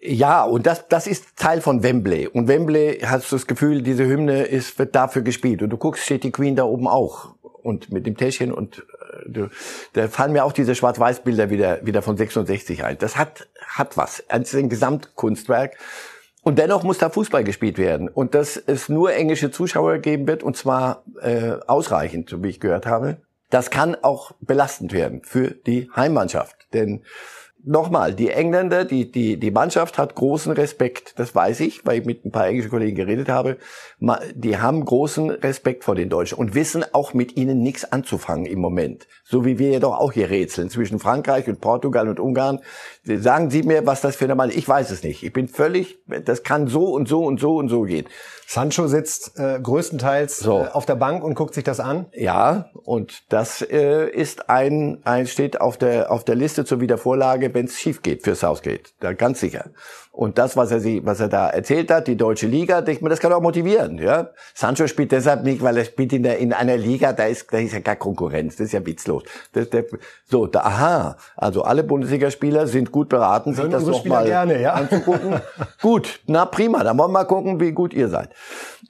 Ja, 0.00 0.44
und 0.44 0.66
das, 0.66 0.88
das 0.88 1.06
ist 1.06 1.36
Teil 1.36 1.60
von 1.60 1.82
Wembley. 1.82 2.26
Und 2.26 2.48
Wembley 2.48 3.00
hast 3.04 3.30
du 3.30 3.36
das 3.36 3.46
Gefühl, 3.46 3.82
diese 3.82 4.04
Hymne 4.04 4.42
ist, 4.42 4.78
wird 4.78 4.94
dafür 4.94 5.22
gespielt. 5.22 5.62
Und 5.62 5.70
du 5.70 5.78
guckst, 5.78 6.04
steht 6.04 6.24
die 6.24 6.30
Queen 6.30 6.56
da 6.56 6.64
oben 6.64 6.86
auch. 6.86 7.34
Und 7.42 7.90
mit 7.90 8.06
dem 8.06 8.16
Täschchen 8.16 8.52
und 8.52 8.80
äh, 8.80 9.30
du, 9.30 9.48
da 9.94 10.08
fallen 10.08 10.32
mir 10.32 10.44
auch 10.44 10.52
diese 10.52 10.74
Schwarz-Weiß-Bilder 10.74 11.48
wieder, 11.48 11.86
wieder 11.86 12.02
von 12.02 12.18
66 12.18 12.84
ein. 12.84 12.98
Das 12.98 13.16
hat, 13.16 13.48
hat 13.66 13.96
was. 13.96 14.22
Es 14.28 14.52
ist 14.52 14.58
ein 14.58 14.68
Gesamtkunstwerk. 14.68 15.78
Und 16.44 16.58
dennoch 16.58 16.82
muss 16.82 16.98
da 16.98 17.08
Fußball 17.08 17.42
gespielt 17.42 17.78
werden. 17.78 18.08
Und 18.08 18.34
dass 18.34 18.56
es 18.56 18.90
nur 18.90 19.14
englische 19.14 19.50
Zuschauer 19.50 19.98
geben 19.98 20.26
wird, 20.26 20.42
und 20.42 20.56
zwar 20.56 21.02
äh, 21.22 21.52
ausreichend, 21.66 22.28
so 22.28 22.42
wie 22.42 22.50
ich 22.50 22.60
gehört 22.60 22.86
habe, 22.86 23.16
das 23.48 23.70
kann 23.70 23.96
auch 24.02 24.32
belastend 24.40 24.92
werden 24.92 25.22
für 25.24 25.52
die 25.52 25.90
Heimmannschaft. 25.96 26.68
Denn 26.74 27.02
nochmal, 27.64 28.14
die 28.14 28.30
Engländer, 28.30 28.84
die, 28.84 29.10
die, 29.10 29.38
die 29.38 29.50
Mannschaft 29.50 29.96
hat 29.96 30.14
großen 30.14 30.52
Respekt, 30.52 31.18
das 31.18 31.34
weiß 31.34 31.60
ich, 31.60 31.86
weil 31.86 32.00
ich 32.00 32.06
mit 32.06 32.24
ein 32.24 32.30
paar 32.30 32.46
englischen 32.46 32.70
Kollegen 32.70 32.96
geredet 32.96 33.28
habe. 33.28 33.56
Die 34.34 34.58
haben 34.58 34.84
großen 34.84 35.30
Respekt 35.30 35.84
vor 35.84 35.94
den 35.94 36.10
Deutschen 36.10 36.38
und 36.38 36.54
wissen 36.54 36.84
auch 36.92 37.14
mit 37.14 37.36
ihnen 37.36 37.62
nichts 37.62 37.90
anzufangen 37.90 38.46
im 38.46 38.60
Moment. 38.60 39.06
So 39.24 39.44
wie 39.44 39.58
wir 39.58 39.70
ja 39.70 39.80
doch 39.80 39.98
auch 39.98 40.12
hier 40.12 40.30
rätseln 40.30 40.68
zwischen 40.68 40.98
Frankreich 40.98 41.48
und 41.48 41.60
Portugal 41.60 42.08
und 42.08 42.20
Ungarn. 42.20 42.60
Sagen 43.06 43.50
Sie 43.50 43.62
mir, 43.62 43.86
was 43.86 44.00
das 44.00 44.16
für 44.16 44.24
eine 44.24 44.34
Meinung 44.34 44.56
Ich 44.56 44.66
weiß 44.66 44.90
es 44.90 45.02
nicht. 45.02 45.22
Ich 45.22 45.32
bin 45.32 45.46
völlig, 45.46 45.98
das 46.24 46.42
kann 46.42 46.68
so 46.68 46.86
und 46.86 47.06
so 47.06 47.24
und 47.24 47.38
so 47.38 47.56
und 47.56 47.68
so 47.68 47.82
gehen. 47.82 48.06
Sancho 48.46 48.86
sitzt 48.86 49.38
äh, 49.38 49.58
größtenteils 49.60 50.38
so. 50.38 50.62
äh, 50.62 50.68
auf 50.68 50.86
der 50.86 50.94
Bank 50.96 51.22
und 51.22 51.34
guckt 51.34 51.54
sich 51.54 51.64
das 51.64 51.80
an. 51.80 52.06
Ja, 52.14 52.70
und 52.72 53.24
das 53.30 53.62
äh, 53.62 54.08
ist 54.08 54.48
ein, 54.48 55.02
ein 55.04 55.26
steht 55.26 55.60
auf 55.60 55.76
der 55.76 56.10
auf 56.10 56.24
der 56.24 56.34
Liste 56.34 56.64
zur 56.64 56.80
Wiedervorlage, 56.80 57.52
wenn 57.52 57.66
es 57.66 57.78
schief 57.78 58.02
geht 58.02 58.22
für 58.22 58.34
Southgate. 58.34 58.92
Da 59.00 59.12
ganz 59.12 59.40
sicher. 59.40 59.70
Und 60.16 60.38
das, 60.38 60.56
was 60.56 60.70
er 60.70 60.78
sie, 60.78 61.04
was 61.04 61.18
er 61.18 61.26
da 61.26 61.48
erzählt 61.48 61.90
hat, 61.90 62.06
die 62.06 62.16
deutsche 62.16 62.46
Liga, 62.46 62.86
ich 62.86 63.00
mir, 63.00 63.08
das 63.08 63.18
kann 63.18 63.32
auch 63.32 63.40
motivieren, 63.40 63.98
ja. 63.98 64.30
Sancho 64.54 64.86
spielt 64.86 65.10
deshalb 65.10 65.42
nicht, 65.42 65.60
weil 65.60 65.76
er 65.76 65.84
spielt 65.84 66.12
in 66.12 66.22
der, 66.22 66.38
in 66.38 66.52
einer 66.52 66.76
Liga, 66.76 67.12
da 67.12 67.24
ist, 67.24 67.52
da 67.52 67.58
ist 67.58 67.72
ja 67.72 67.80
gar 67.80 67.96
Konkurrenz, 67.96 68.54
das 68.54 68.66
ist 68.66 68.72
ja 68.74 68.86
witzlos. 68.86 69.24
Das, 69.54 69.70
der, 69.70 69.86
so, 70.24 70.46
da, 70.46 70.60
aha, 70.60 71.16
also 71.36 71.62
alle 71.62 71.82
Bundesligaspieler 71.82 72.68
sind 72.68 72.92
gut 72.92 73.08
beraten, 73.08 73.54
sich 73.54 73.66
das 73.66 73.84
noch 73.84 74.04
mal 74.04 74.24
gerne, 74.24 74.62
ja? 74.62 74.74
anzugucken. 74.74 75.40
gut, 75.82 76.20
na 76.28 76.46
prima, 76.46 76.84
dann 76.84 76.96
wollen 76.96 77.10
wir 77.10 77.20
mal 77.20 77.24
gucken, 77.24 77.58
wie 77.58 77.72
gut 77.72 77.92
ihr 77.92 78.08
seid. 78.08 78.28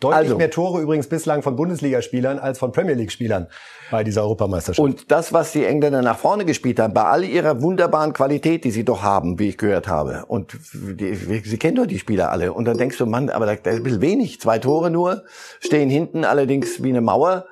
Deutlich 0.00 0.18
also, 0.18 0.36
mehr 0.36 0.50
Tore 0.50 0.82
übrigens 0.82 1.08
bislang 1.08 1.40
von 1.40 1.56
Bundesligaspielern 1.56 2.38
als 2.38 2.58
von 2.58 2.70
Premier 2.70 2.96
League-Spielern 2.96 3.48
bei 3.94 4.02
dieser 4.02 4.22
Europameisterschaft. 4.22 4.84
Und 4.84 5.12
das, 5.12 5.32
was 5.32 5.52
die 5.52 5.64
Engländer 5.64 6.02
nach 6.02 6.18
vorne 6.18 6.44
gespielt 6.44 6.80
haben, 6.80 6.92
bei 6.92 7.04
all 7.04 7.22
ihrer 7.22 7.62
wunderbaren 7.62 8.12
Qualität, 8.12 8.64
die 8.64 8.72
sie 8.72 8.84
doch 8.84 9.04
haben, 9.04 9.38
wie 9.38 9.50
ich 9.50 9.56
gehört 9.56 9.86
habe, 9.86 10.24
und 10.26 10.58
die, 10.72 11.14
sie 11.14 11.58
kennen 11.58 11.76
doch 11.76 11.86
die 11.86 12.00
Spieler 12.00 12.32
alle, 12.32 12.52
und 12.52 12.64
dann 12.64 12.76
denkst 12.76 12.98
du, 12.98 13.06
Mann, 13.06 13.30
aber 13.30 13.46
da, 13.46 13.52
ist 13.52 13.64
ein 13.64 13.84
bisschen 13.84 14.00
wenig, 14.00 14.40
zwei 14.40 14.58
Tore 14.58 14.90
nur, 14.90 15.22
stehen 15.60 15.90
hinten 15.90 16.24
allerdings 16.24 16.82
wie 16.82 16.88
eine 16.88 17.02
Mauer, 17.02 17.46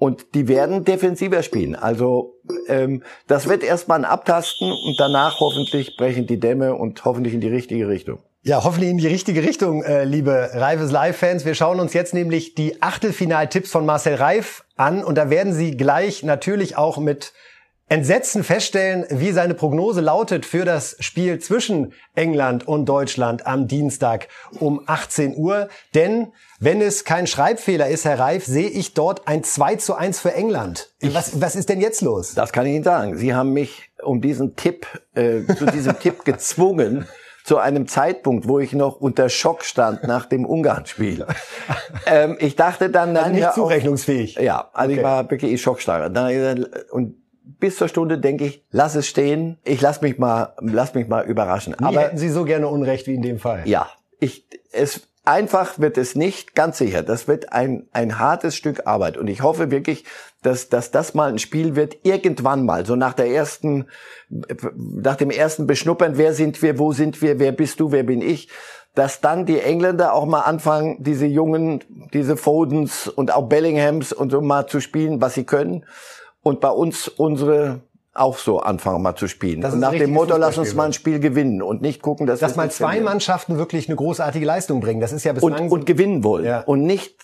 und 0.00 0.34
die 0.34 0.48
werden 0.48 0.84
defensiver 0.84 1.44
spielen. 1.44 1.76
Also 1.76 2.34
ähm, 2.66 3.04
das 3.28 3.48
wird 3.48 3.62
erstmal 3.62 4.00
ein 4.00 4.04
Abtasten 4.04 4.72
und 4.72 4.98
danach 4.98 5.38
hoffentlich 5.38 5.96
brechen 5.96 6.26
die 6.26 6.40
Dämme 6.40 6.74
und 6.74 7.04
hoffentlich 7.04 7.34
in 7.34 7.40
die 7.40 7.48
richtige 7.48 7.86
Richtung. 7.86 8.18
Ja, 8.46 8.62
hoffentlich 8.62 8.90
in 8.90 8.98
die 8.98 9.06
richtige 9.06 9.42
Richtung, 9.42 9.82
äh, 9.84 10.04
liebe 10.04 10.50
Reifes 10.52 10.90
Live-Fans. 10.90 11.46
Wir 11.46 11.54
schauen 11.54 11.80
uns 11.80 11.94
jetzt 11.94 12.12
nämlich 12.12 12.54
die 12.54 12.82
Achtelfinaltipps 12.82 13.70
von 13.70 13.86
Marcel 13.86 14.16
Reif 14.16 14.66
an 14.76 15.02
und 15.02 15.16
da 15.16 15.30
werden 15.30 15.54
Sie 15.54 15.78
gleich 15.78 16.22
natürlich 16.22 16.76
auch 16.76 16.98
mit 16.98 17.32
Entsetzen 17.88 18.44
feststellen, 18.44 19.06
wie 19.08 19.32
seine 19.32 19.54
Prognose 19.54 20.02
lautet 20.02 20.44
für 20.44 20.66
das 20.66 20.94
Spiel 21.00 21.38
zwischen 21.38 21.94
England 22.14 22.68
und 22.68 22.84
Deutschland 22.84 23.46
am 23.46 23.66
Dienstag 23.66 24.28
um 24.60 24.82
18 24.84 25.38
Uhr. 25.38 25.70
Denn 25.94 26.28
wenn 26.60 26.82
es 26.82 27.06
kein 27.06 27.26
Schreibfehler 27.26 27.88
ist, 27.88 28.04
Herr 28.04 28.18
Reif, 28.18 28.44
sehe 28.44 28.68
ich 28.68 28.92
dort 28.92 29.26
ein 29.26 29.42
2 29.42 29.76
zu 29.76 29.94
1 29.94 30.20
für 30.20 30.34
England. 30.34 30.92
Was, 31.00 31.40
was 31.40 31.56
ist 31.56 31.70
denn 31.70 31.80
jetzt 31.80 32.02
los? 32.02 32.34
Das 32.34 32.52
kann 32.52 32.66
ich 32.66 32.74
Ihnen 32.74 32.84
sagen. 32.84 33.16
Sie 33.16 33.34
haben 33.34 33.54
mich 33.54 33.88
um 34.02 34.20
diesen 34.20 34.54
Tipp, 34.54 34.86
äh, 35.14 35.44
zu 35.56 35.64
diesem 35.64 35.98
Tipp 35.98 36.26
gezwungen 36.26 37.08
zu 37.44 37.58
einem 37.58 37.86
Zeitpunkt, 37.86 38.48
wo 38.48 38.58
ich 38.58 38.72
noch 38.72 39.00
unter 39.00 39.28
Schock 39.28 39.64
stand 39.64 40.04
nach 40.04 40.24
dem 40.24 40.46
Ungarn-Spiel. 40.46 41.26
ähm, 42.06 42.36
ich 42.40 42.56
dachte 42.56 42.88
dann, 42.88 43.14
dann 43.14 43.24
also 43.24 43.36
nicht 43.36 43.52
zurechnungsfähig. 43.52 44.36
Ja, 44.36 44.70
also 44.72 44.90
okay. 44.90 44.98
ich 44.98 45.04
war 45.04 45.30
wirklich 45.30 45.62
schockstarre. 45.62 46.10
Und 46.90 47.16
bis 47.44 47.76
zur 47.76 47.88
Stunde 47.88 48.18
denke 48.18 48.46
ich, 48.46 48.64
lass 48.70 48.94
es 48.94 49.06
stehen. 49.06 49.58
Ich 49.62 49.82
lass 49.82 50.00
mich 50.00 50.18
mal, 50.18 50.54
lass 50.60 50.94
mich 50.94 51.06
mal 51.06 51.26
überraschen. 51.26 51.76
Nie 51.78 51.84
Aber 51.84 52.00
hätten 52.00 52.16
Sie 52.16 52.30
so 52.30 52.44
gerne 52.44 52.66
Unrecht 52.66 53.06
wie 53.06 53.14
in 53.14 53.22
dem 53.22 53.38
Fall. 53.38 53.62
Ja, 53.66 53.88
ich 54.20 54.46
es 54.72 55.06
einfach 55.24 55.78
wird 55.78 55.98
es 55.98 56.14
nicht, 56.14 56.54
ganz 56.54 56.78
sicher. 56.78 57.02
Das 57.02 57.28
wird 57.28 57.52
ein, 57.52 57.86
ein 57.92 58.18
hartes 58.18 58.56
Stück 58.56 58.86
Arbeit. 58.86 59.16
Und 59.16 59.28
ich 59.28 59.42
hoffe 59.42 59.70
wirklich, 59.70 60.04
dass, 60.42 60.68
dass 60.68 60.90
das 60.90 61.14
mal 61.14 61.30
ein 61.30 61.38
Spiel 61.38 61.76
wird, 61.76 61.96
irgendwann 62.02 62.64
mal, 62.64 62.84
so 62.84 62.96
nach 62.96 63.14
der 63.14 63.28
ersten, 63.28 63.86
nach 64.28 65.16
dem 65.16 65.30
ersten 65.30 65.66
Beschnuppern, 65.66 66.18
wer 66.18 66.34
sind 66.34 66.60
wir, 66.62 66.78
wo 66.78 66.92
sind 66.92 67.22
wir, 67.22 67.38
wer 67.38 67.52
bist 67.52 67.80
du, 67.80 67.90
wer 67.92 68.02
bin 68.02 68.20
ich, 68.20 68.48
dass 68.94 69.20
dann 69.20 69.46
die 69.46 69.58
Engländer 69.58 70.12
auch 70.12 70.26
mal 70.26 70.42
anfangen, 70.42 71.02
diese 71.02 71.26
Jungen, 71.26 71.82
diese 72.12 72.36
Fodens 72.36 73.08
und 73.08 73.32
auch 73.34 73.48
Bellinghams 73.48 74.12
und 74.12 74.30
so 74.30 74.40
mal 74.40 74.66
zu 74.66 74.80
spielen, 74.80 75.20
was 75.20 75.34
sie 75.34 75.44
können. 75.44 75.84
Und 76.42 76.60
bei 76.60 76.70
uns 76.70 77.08
unsere 77.08 77.80
auch 78.14 78.38
so 78.38 78.60
anfangen 78.60 79.02
mal 79.02 79.16
zu 79.16 79.26
spielen. 79.26 79.60
Das 79.60 79.74
und 79.74 79.80
nach 79.80 79.92
dem 79.92 80.12
Motto, 80.12 80.36
lass 80.36 80.56
uns 80.56 80.74
mal 80.74 80.84
ein 80.84 80.92
Spiel 80.92 81.18
gewinnen 81.18 81.62
und 81.62 81.82
nicht 81.82 82.00
gucken, 82.00 82.26
dass 82.26 82.40
dass 82.40 82.54
mal 82.56 82.70
zwei. 82.70 83.00
Mannschaften 83.00 83.58
wirklich 83.58 83.88
eine 83.88 83.96
großartige 83.96 84.46
Leistung 84.46 84.80
bringen. 84.80 85.00
Das 85.00 85.12
ist 85.12 85.24
ja 85.24 85.32
bislang 85.32 85.64
und, 85.64 85.70
und 85.70 85.86
gewinnen 85.86 86.22
wollen 86.22 86.44
ja. 86.44 86.60
und 86.60 86.84
nicht 86.84 87.16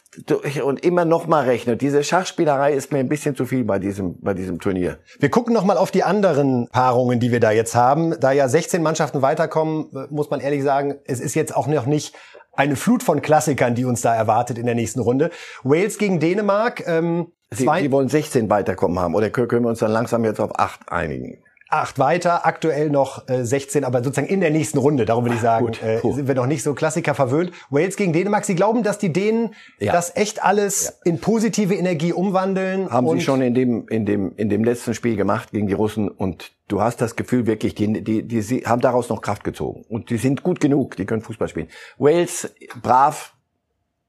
und 0.64 0.84
immer 0.84 1.04
noch 1.04 1.28
mal 1.28 1.44
rechnen. 1.44 1.78
Diese 1.78 2.02
Schachspielerei 2.02 2.72
ist 2.72 2.92
mir 2.92 2.98
ein 2.98 3.08
bisschen 3.08 3.36
zu 3.36 3.46
viel 3.46 3.62
bei 3.62 3.78
diesem 3.78 4.20
bei 4.20 4.34
diesem 4.34 4.58
Turnier. 4.58 4.98
Wir 5.20 5.30
gucken 5.30 5.54
noch 5.54 5.64
mal 5.64 5.76
auf 5.76 5.92
die 5.92 6.02
anderen 6.02 6.68
Paarungen, 6.72 7.20
die 7.20 7.30
wir 7.30 7.38
da 7.38 7.52
jetzt 7.52 7.76
haben. 7.76 8.18
Da 8.18 8.32
ja 8.32 8.48
16 8.48 8.82
Mannschaften 8.82 9.22
weiterkommen, 9.22 9.86
muss 10.10 10.28
man 10.28 10.40
ehrlich 10.40 10.64
sagen, 10.64 10.96
es 11.04 11.20
ist 11.20 11.34
jetzt 11.34 11.54
auch 11.56 11.68
noch 11.68 11.86
nicht 11.86 12.16
eine 12.52 12.76
Flut 12.76 13.02
von 13.02 13.22
Klassikern, 13.22 13.74
die 13.74 13.84
uns 13.84 14.00
da 14.00 14.14
erwartet 14.14 14.58
in 14.58 14.66
der 14.66 14.74
nächsten 14.74 15.00
Runde. 15.00 15.30
Wales 15.62 15.98
gegen 15.98 16.20
Dänemark. 16.20 16.86
Ähm, 16.86 17.32
Sie, 17.52 17.68
Sie 17.80 17.90
wollen 17.90 18.08
16 18.08 18.48
weiterkommen 18.48 19.00
haben 19.00 19.14
oder 19.16 19.28
können 19.28 19.64
wir 19.64 19.70
uns 19.70 19.80
dann 19.80 19.90
langsam 19.90 20.24
jetzt 20.24 20.40
auf 20.40 20.56
8 20.58 20.92
einigen? 20.92 21.42
Acht 21.70 21.98
weiter, 22.00 22.44
aktuell 22.46 22.90
noch 22.90 23.28
äh, 23.28 23.44
16, 23.44 23.84
aber 23.84 24.02
sozusagen 24.02 24.26
in 24.26 24.40
der 24.40 24.50
nächsten 24.50 24.78
Runde, 24.78 25.04
darum 25.04 25.24
würde 25.24 25.36
ich 25.36 25.40
sagen, 25.40 25.66
Gut, 25.66 25.82
äh, 25.82 26.00
sind 26.00 26.26
wir 26.26 26.34
noch 26.34 26.46
nicht 26.46 26.62
so 26.62 26.74
Klassiker 26.74 27.14
verwöhnt. 27.14 27.52
Wales 27.70 27.96
gegen 27.96 28.12
Dänemark, 28.12 28.44
Sie 28.44 28.56
glauben, 28.56 28.82
dass 28.82 28.98
die 28.98 29.12
Dänen 29.12 29.54
ja. 29.78 29.92
das 29.92 30.16
echt 30.16 30.42
alles 30.42 30.84
ja. 31.04 31.10
in 31.12 31.20
positive 31.20 31.74
Energie 31.74 32.12
umwandeln? 32.12 32.90
Haben 32.90 33.08
sie 33.10 33.20
schon 33.20 33.40
in 33.40 33.54
dem, 33.54 33.86
in 33.88 34.04
dem, 34.04 34.34
in 34.36 34.48
dem 34.48 34.64
letzten 34.64 34.94
Spiel 34.94 35.16
gemacht 35.16 35.52
gegen 35.52 35.68
die 35.68 35.74
Russen 35.74 36.08
und 36.08 36.50
du 36.66 36.82
hast 36.82 37.00
das 37.00 37.14
Gefühl 37.14 37.46
wirklich, 37.46 37.76
die, 37.76 38.02
die, 38.02 38.22
die, 38.24 38.42
die 38.42 38.66
haben 38.66 38.80
daraus 38.80 39.08
noch 39.08 39.22
Kraft 39.22 39.44
gezogen 39.44 39.84
und 39.88 40.10
die 40.10 40.16
sind 40.16 40.42
gut 40.42 40.60
genug, 40.60 40.96
die 40.96 41.06
können 41.06 41.22
Fußball 41.22 41.48
spielen. 41.48 41.68
Wales, 41.98 42.52
brav, 42.82 43.34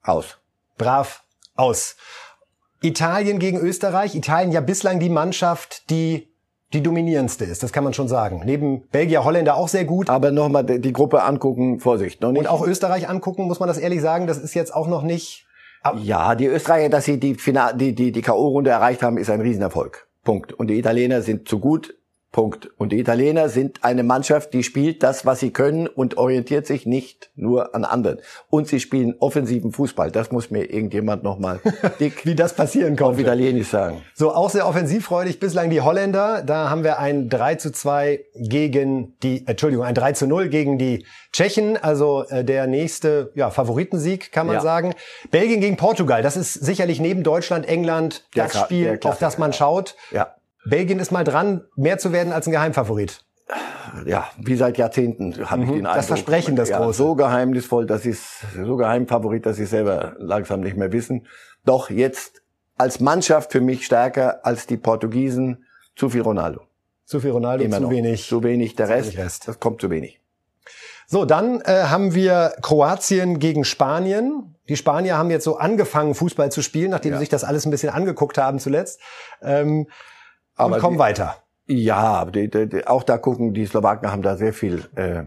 aus. 0.02 0.40
Brav, 0.78 1.24
aus. 1.56 1.96
Italien 2.82 3.38
gegen 3.38 3.60
Österreich. 3.60 4.16
Italien 4.16 4.52
ja 4.52 4.62
bislang 4.62 5.00
die 5.00 5.10
Mannschaft, 5.10 5.90
die 5.92 6.31
die 6.74 6.82
dominierendste 6.82 7.46
ist, 7.46 7.64
das 7.64 7.74
kann 7.74 7.84
man 7.84 7.94
schon 7.94 8.08
sagen. 8.08 8.42
Neben 8.46 8.88
Belgier, 8.90 9.24
Holländer 9.24 9.56
auch 9.56 9.68
sehr 9.68 9.86
gut. 9.86 10.10
Aber 10.10 10.32
nochmal 10.32 10.64
die 10.64 10.94
Gruppe 10.94 11.24
angucken, 11.24 11.80
Vorsicht. 11.80 12.22
Noch 12.22 12.32
nicht. 12.32 12.42
Und 12.42 12.48
auch 12.48 12.66
Österreich 12.66 13.10
angucken, 13.10 13.44
muss 13.44 13.60
man 13.60 13.68
das 13.68 13.78
ehrlich 13.78 14.02
sagen, 14.02 14.28
das 14.28 14.38
ist 14.38 14.54
jetzt 14.54 14.74
auch 14.74 14.88
noch 14.88 15.04
nicht... 15.04 15.46
Ja, 16.04 16.36
die 16.36 16.46
Österreicher, 16.46 16.90
dass 16.90 17.06
sie 17.06 17.20
die, 17.20 17.34
Final, 17.36 17.76
die, 17.76 17.94
die, 17.96 18.12
die 18.12 18.22
K.O.-Runde 18.22 18.70
erreicht 18.70 19.02
haben, 19.02 19.18
ist 19.18 19.32
ein 19.32 19.42
Riesenerfolg. 19.42 20.08
Punkt. 20.24 20.54
Und 20.54 20.68
die 20.68 20.78
Italiener 20.78 21.24
sind 21.24 21.48
zu 21.48 21.60
gut, 21.60 21.96
Punkt. 22.32 22.70
Und 22.78 22.94
die 22.94 23.00
Italiener 23.00 23.50
sind 23.50 23.84
eine 23.84 24.04
Mannschaft, 24.04 24.54
die 24.54 24.64
spielt 24.64 25.04
das, 25.04 25.26
was 25.26 25.42
sie 25.42 25.52
können 25.52 25.88
und 25.88 26.18
orientiert 26.18 26.66
sich 26.66 26.86
nicht 26.86 27.30
nur 27.36 27.76
an 27.76 27.84
anderen. 27.84 28.20
Und 28.50 28.70
sie 28.70 28.80
spielen 28.80 29.16
offensiven 29.20 29.74
Fußball. 29.74 30.12
Das 30.12 30.32
muss 30.32 30.50
mir 30.50 30.72
irgendjemand 30.72 31.24
nochmal 31.24 31.60
dick 32.00 32.26
wie 32.26 32.36
das 32.36 32.54
passieren 32.54 32.96
konnte. 32.96 33.16
auf 33.16 33.20
Italienisch 33.20 33.68
sagen. 33.68 34.02
So, 34.14 34.34
auch 34.34 34.50
sehr 34.50 34.66
offensivfreudig 34.66 35.40
bislang 35.40 35.70
die 35.70 35.82
Holländer. 35.82 36.42
Da 36.42 36.70
haben 36.70 36.86
wir 36.86 37.00
ein 37.00 37.28
3 37.28 37.56
zu 37.56 37.72
2 37.72 38.24
gegen 38.36 39.18
die, 39.24 39.46
Entschuldigung, 39.46 39.84
ein 39.84 39.96
3 39.96 40.14
zu 40.14 40.26
0 40.26 40.48
gegen 40.48 40.78
die 40.78 41.06
Tschechen. 41.34 41.76
Also 41.76 42.24
äh, 42.30 42.46
der 42.46 42.66
nächste 42.66 43.32
ja, 43.36 43.50
Favoritensieg, 43.50 44.32
kann 44.32 44.48
man 44.48 44.56
ja. 44.56 44.62
sagen. 44.62 44.94
Belgien 45.32 45.60
gegen 45.60 45.76
Portugal. 45.76 46.22
Das 46.22 46.38
ist 46.38 46.54
sicherlich 46.54 47.02
neben 47.02 47.24
Deutschland, 47.24 47.68
England 47.68 48.24
das 48.36 48.54
der, 48.54 48.60
Spiel, 48.60 49.00
auf 49.04 49.20
das 49.20 49.38
man 49.38 49.52
schaut. 49.52 49.96
Ja. 50.12 50.36
Belgien 50.66 51.00
ist 51.00 51.12
mal 51.12 51.24
dran, 51.24 51.64
mehr 51.76 51.98
zu 51.98 52.12
werden 52.12 52.34
als 52.34 52.48
ein 52.48 52.52
Geheimfavorit. 52.52 53.24
Ja, 54.06 54.30
wie 54.38 54.56
seit 54.56 54.78
Jahrzehnten 54.78 55.50
habe 55.50 55.62
mhm. 55.62 55.68
ich 55.68 55.70
den 55.76 55.86
Eindruck. 55.86 55.96
Das 55.96 56.08
Versprechen, 56.08 56.56
das 56.56 56.70
ja, 56.70 56.78
große. 56.78 56.98
So 56.98 57.16
geheimnisvoll, 57.16 57.86
dass 57.86 58.04
sie 58.04 58.14
so 58.14 58.78
Geheimfavorit, 58.78 59.46
dass 59.46 59.58
sie 59.58 59.66
selber 59.66 60.16
langsam 60.18 60.62
nicht 60.62 60.78
mehr 60.78 60.92
wissen. 60.92 61.28
Doch 61.66 61.90
jetzt 61.90 62.42
als 62.78 63.00
Mannschaft 63.00 63.52
für 63.52 63.62
mich 63.62 63.86
stärker 63.86 64.46
als 64.46 64.68
die 64.68 64.78
Portugiesen. 64.78 65.66
Zu 65.96 66.10
viel 66.10 66.22
Ronaldo. 66.22 66.62
Zu 67.06 67.20
viel 67.20 67.32
Ronaldo, 67.32 67.64
Immer 67.66 67.78
zu 67.78 67.84
noch. 67.84 67.90
wenig. 67.90 68.28
Zu 68.28 68.44
wenig 68.44 68.76
der 68.76 68.88
Rest, 68.88 69.18
Rest. 69.18 69.48
Das 69.48 69.60
kommt 69.60 69.82
zu 69.82 69.90
wenig. 69.90 70.22
So, 71.06 71.26
dann 71.26 71.60
äh, 71.62 71.84
haben 71.90 72.16
wir 72.16 72.54
Kroatien 72.62 73.40
gegen 73.40 73.66
Spanien. 73.66 74.56
Die 74.70 74.78
Spanier 74.78 75.18
haben 75.18 75.30
jetzt 75.30 75.44
so 75.44 75.58
angefangen, 75.58 76.16
Fußball 76.16 76.50
zu 76.50 76.62
spielen, 76.62 76.92
nachdem 76.92 77.12
ja. 77.12 77.18
sie 77.18 77.24
sich 77.24 77.30
das 77.30 77.44
alles 77.44 77.66
ein 77.66 77.72
bisschen 77.72 77.90
angeguckt 77.90 78.38
haben 78.38 78.60
zuletzt. 78.60 79.02
Ähm, 79.42 79.88
aber 80.56 80.76
und 80.76 80.82
kommen 80.82 80.98
die, 80.98 81.00
weiter. 81.00 81.36
Ja, 81.68 82.26
die, 82.26 82.50
die, 82.50 82.88
auch 82.88 83.04
da 83.04 83.18
gucken, 83.18 83.54
die 83.54 83.66
Slowaken 83.66 84.12
haben 84.12 84.22
da 84.22 84.36
sehr 84.36 84.54
viel 84.54 84.84
äh, 84.96 85.24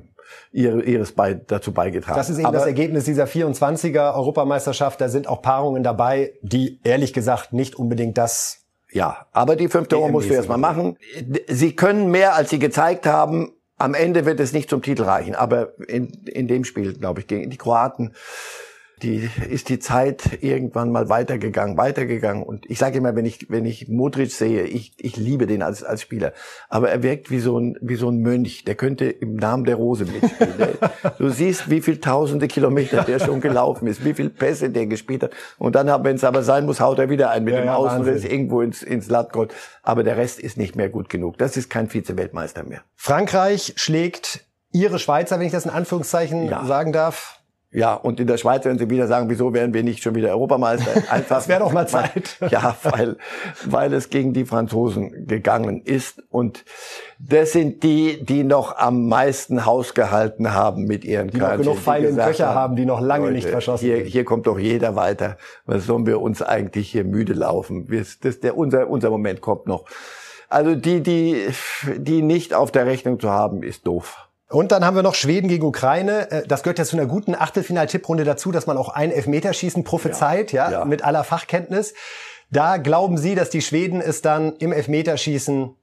ihres 0.53 1.13
bei, 1.13 1.35
dazu 1.35 1.73
beigetragen. 1.73 2.17
Das 2.17 2.31
ist 2.31 2.39
eben 2.39 2.47
aber, 2.47 2.59
das 2.59 2.67
Ergebnis 2.67 3.05
dieser 3.05 3.25
24er 3.25 4.15
Europameisterschaft. 4.15 5.01
Da 5.01 5.09
sind 5.09 5.27
auch 5.29 5.43
Paarungen 5.43 5.83
dabei, 5.83 6.35
die 6.43 6.81
ehrlich 6.85 7.13
gesagt 7.13 7.53
nicht 7.53 7.77
unbedingt 7.77 8.19
das 8.19 8.65
ja, 8.95 9.27
aber 9.33 9.57
die 9.57 9.67
fünfte 9.67 9.97
Euro 9.99 10.09
musst 10.09 10.31
du 10.31 10.35
erstmal 10.35 10.57
machen. 10.57 10.97
Sie 11.49 11.75
können 11.75 12.13
mehr, 12.13 12.37
als 12.37 12.51
sie 12.51 12.61
gezeigt 12.61 13.07
haben. 13.07 13.51
Am 13.77 13.93
Ende 13.93 14.25
wird 14.25 14.39
es 14.39 14.53
nicht 14.53 14.71
zum 14.71 14.83
Titel 14.83 15.03
reichen. 15.03 15.35
Aber 15.35 15.77
in, 15.89 16.13
in 16.27 16.47
dem 16.47 16.63
Spiel, 16.63 16.95
glaube 16.95 17.19
ich, 17.19 17.27
gegen 17.27 17.51
die 17.51 17.57
Kroaten 17.57 18.15
die 19.05 19.31
ist 19.51 19.69
die 19.69 19.79
Zeit 19.79 20.39
irgendwann 20.41 20.91
mal 20.91 21.09
weitergegangen, 21.09 21.77
weitergegangen. 21.77 22.43
Und 22.43 22.69
ich 22.71 22.79
sage 22.79 22.99
immer, 22.99 23.15
wenn 23.15 23.27
ich 23.27 23.51
wenn 23.51 23.67
ich 23.67 23.89
Modric 23.89 24.33
sehe, 24.33 24.65
ich, 24.65 24.95
ich 24.97 25.17
liebe 25.17 25.47
den 25.47 25.63
als 25.63 25.85
als 25.85 26.03
Spieler, 26.03 26.33
aber 26.69 26.91
er 26.91 27.03
wirkt 27.03 27.31
wie 27.31 27.39
so 27.39 27.59
ein 27.59 27.77
wie 27.81 27.97
so 27.97 28.09
ein 28.09 28.19
Mönch. 28.19 28.65
Der 28.65 28.75
könnte 28.75 29.05
im 29.05 29.37
Namen 29.37 29.65
der 29.65 29.77
Rose 29.77 30.07
mitspielen. 30.07 30.79
du 31.19 31.29
siehst, 31.29 31.71
wie 31.71 31.83
viel 31.83 32.01
Tausende 32.01 32.49
Kilometer 32.49 33.03
der 33.03 33.19
schon 33.19 33.41
gelaufen 33.41 33.87
ist, 33.87 34.05
wie 34.05 34.15
viel 34.15 34.31
Pässe 34.31 34.71
der 34.71 34.87
gespielt 34.87 35.23
hat. 35.23 35.33
Und 35.59 35.75
dann, 35.75 35.87
wenn 36.05 36.17
es 36.17 36.25
aber 36.25 36.43
sein 36.43 36.65
muss, 36.65 36.81
haut 36.81 36.99
er 36.99 37.11
wieder 37.11 37.31
ein 37.31 37.45
mit 37.45 37.55
ja, 37.55 37.61
dem 37.61 37.67
ja, 37.67 37.77
Außenriss 37.77 38.25
irgendwo 38.25 38.63
ins 38.63 38.83
ins 38.83 39.09
Lattgold. 39.09 39.55
Aber 39.83 40.03
der 40.03 40.17
Rest 40.17 40.41
ist 40.41 40.57
nicht 40.57 40.77
mehr 40.77 40.89
gut 40.89 41.09
genug. 41.09 41.39
Das 41.39 41.57
ist 41.57 41.69
kein 41.69 41.89
Vize-Weltmeister 41.89 42.65
mehr. 42.65 42.81
Frankreich 42.97 43.75
schlägt 43.77 44.47
Ihre 44.73 44.99
Schweizer, 44.99 45.39
wenn 45.39 45.47
ich 45.47 45.53
das 45.53 45.67
in 45.67 45.71
Anführungszeichen 45.71 46.49
ja. 46.49 46.65
sagen 46.65 46.93
darf. 46.93 47.44
Ja, 47.75 47.95
und 47.95 48.21
in 48.21 48.29
der 48.29 48.37
Schweiz 48.37 48.65
werden 48.65 48.79
sie 48.79 48.89
wieder 48.89 49.09
sagen, 49.09 49.29
wieso 49.29 49.53
werden 49.53 49.75
wir 49.75 49.83
nicht 49.83 50.01
schon 50.01 50.15
wieder 50.15 50.29
Europameister? 50.29 50.93
Einfach, 51.11 51.37
das 51.37 51.49
wäre 51.49 51.59
doch 51.59 51.73
mal 51.73 51.89
Zeit. 51.89 52.37
ja, 52.51 52.77
weil, 52.85 53.17
weil 53.65 53.93
es 53.95 54.11
gegen 54.11 54.33
die 54.33 54.45
Franzosen 54.45 55.27
gegangen 55.27 55.83
ist. 55.83 56.23
Und 56.31 56.65
das 57.19 57.51
sind 57.51 57.83
die, 57.83 58.25
die 58.25 58.45
noch 58.45 58.77
am 58.77 59.09
meisten 59.09 59.67
Haus 59.67 59.93
gehalten 59.93 60.55
haben 60.55 60.85
mit 60.85 61.05
ihren 61.05 61.29
Die 61.29 61.39
noch 61.39 61.57
genug 61.57 61.79
Pfeile 61.79 62.11
im 62.11 62.17
Köcher 62.17 62.55
haben, 62.55 62.77
die 62.77 62.87
noch 62.87 63.01
lange 63.01 63.25
Leute, 63.25 63.35
nicht 63.35 63.49
verschossen 63.49 63.87
hier, 63.87 64.05
Hier 64.05 64.25
kommt 64.25 64.47
doch 64.47 64.59
jeder 64.59 64.95
weiter. 64.95 65.37
Was 65.67 65.85
sollen 65.85 66.07
wir 66.07 66.21
uns 66.21 66.43
eigentlich 66.43 66.93
hier 66.93 67.03
müde 67.03 67.33
laufen? 67.33 67.89
Das, 68.23 68.39
der, 68.39 68.57
unser, 68.57 68.89
unser 68.89 69.11
Moment 69.11 69.41
kommt 69.41 69.67
noch. 69.67 69.85
Also 70.49 70.77
die, 70.77 71.03
die, 71.03 71.49
die 71.97 72.23
nicht 72.23 72.55
auf 72.55 72.71
der 72.71 72.87
Rechnung 72.87 73.19
zu 73.19 73.31
haben, 73.31 73.65
ist 73.65 73.85
doof. 73.89 74.24
Und 74.51 74.73
dann 74.73 74.85
haben 74.85 74.95
wir 74.95 75.03
noch 75.03 75.15
Schweden 75.15 75.49
gegen 75.49 75.65
Ukraine. 75.65 76.31
Äh, 76.31 76.47
das 76.47 76.63
gehört 76.63 76.79
ja 76.79 76.85
zu 76.85 76.97
einer 76.97 77.07
guten 77.07 77.35
Achtelfinal-Tipprunde 77.35 78.25
dazu, 78.25 78.53
dass 78.53 78.67
man 78.67 78.77
auch 78.77 78.89
ein 78.89 79.11
Elfmeterschießen 79.11 79.85
prophezeit, 79.85 80.53
ja, 80.53 80.71
ja, 80.71 80.79
ja, 80.81 80.85
mit 80.85 81.03
aller 81.03 81.25
Fachkenntnis. 81.25 81.95
Da 82.51 82.77
glauben 82.77 83.17
Sie, 83.17 83.35
dass 83.35 83.51
die 83.51 83.63
Schweden 83.63 84.01
es 84.01 84.23
dann 84.23 84.55
im 84.57 84.73
Elfmeterschießen 84.73 85.75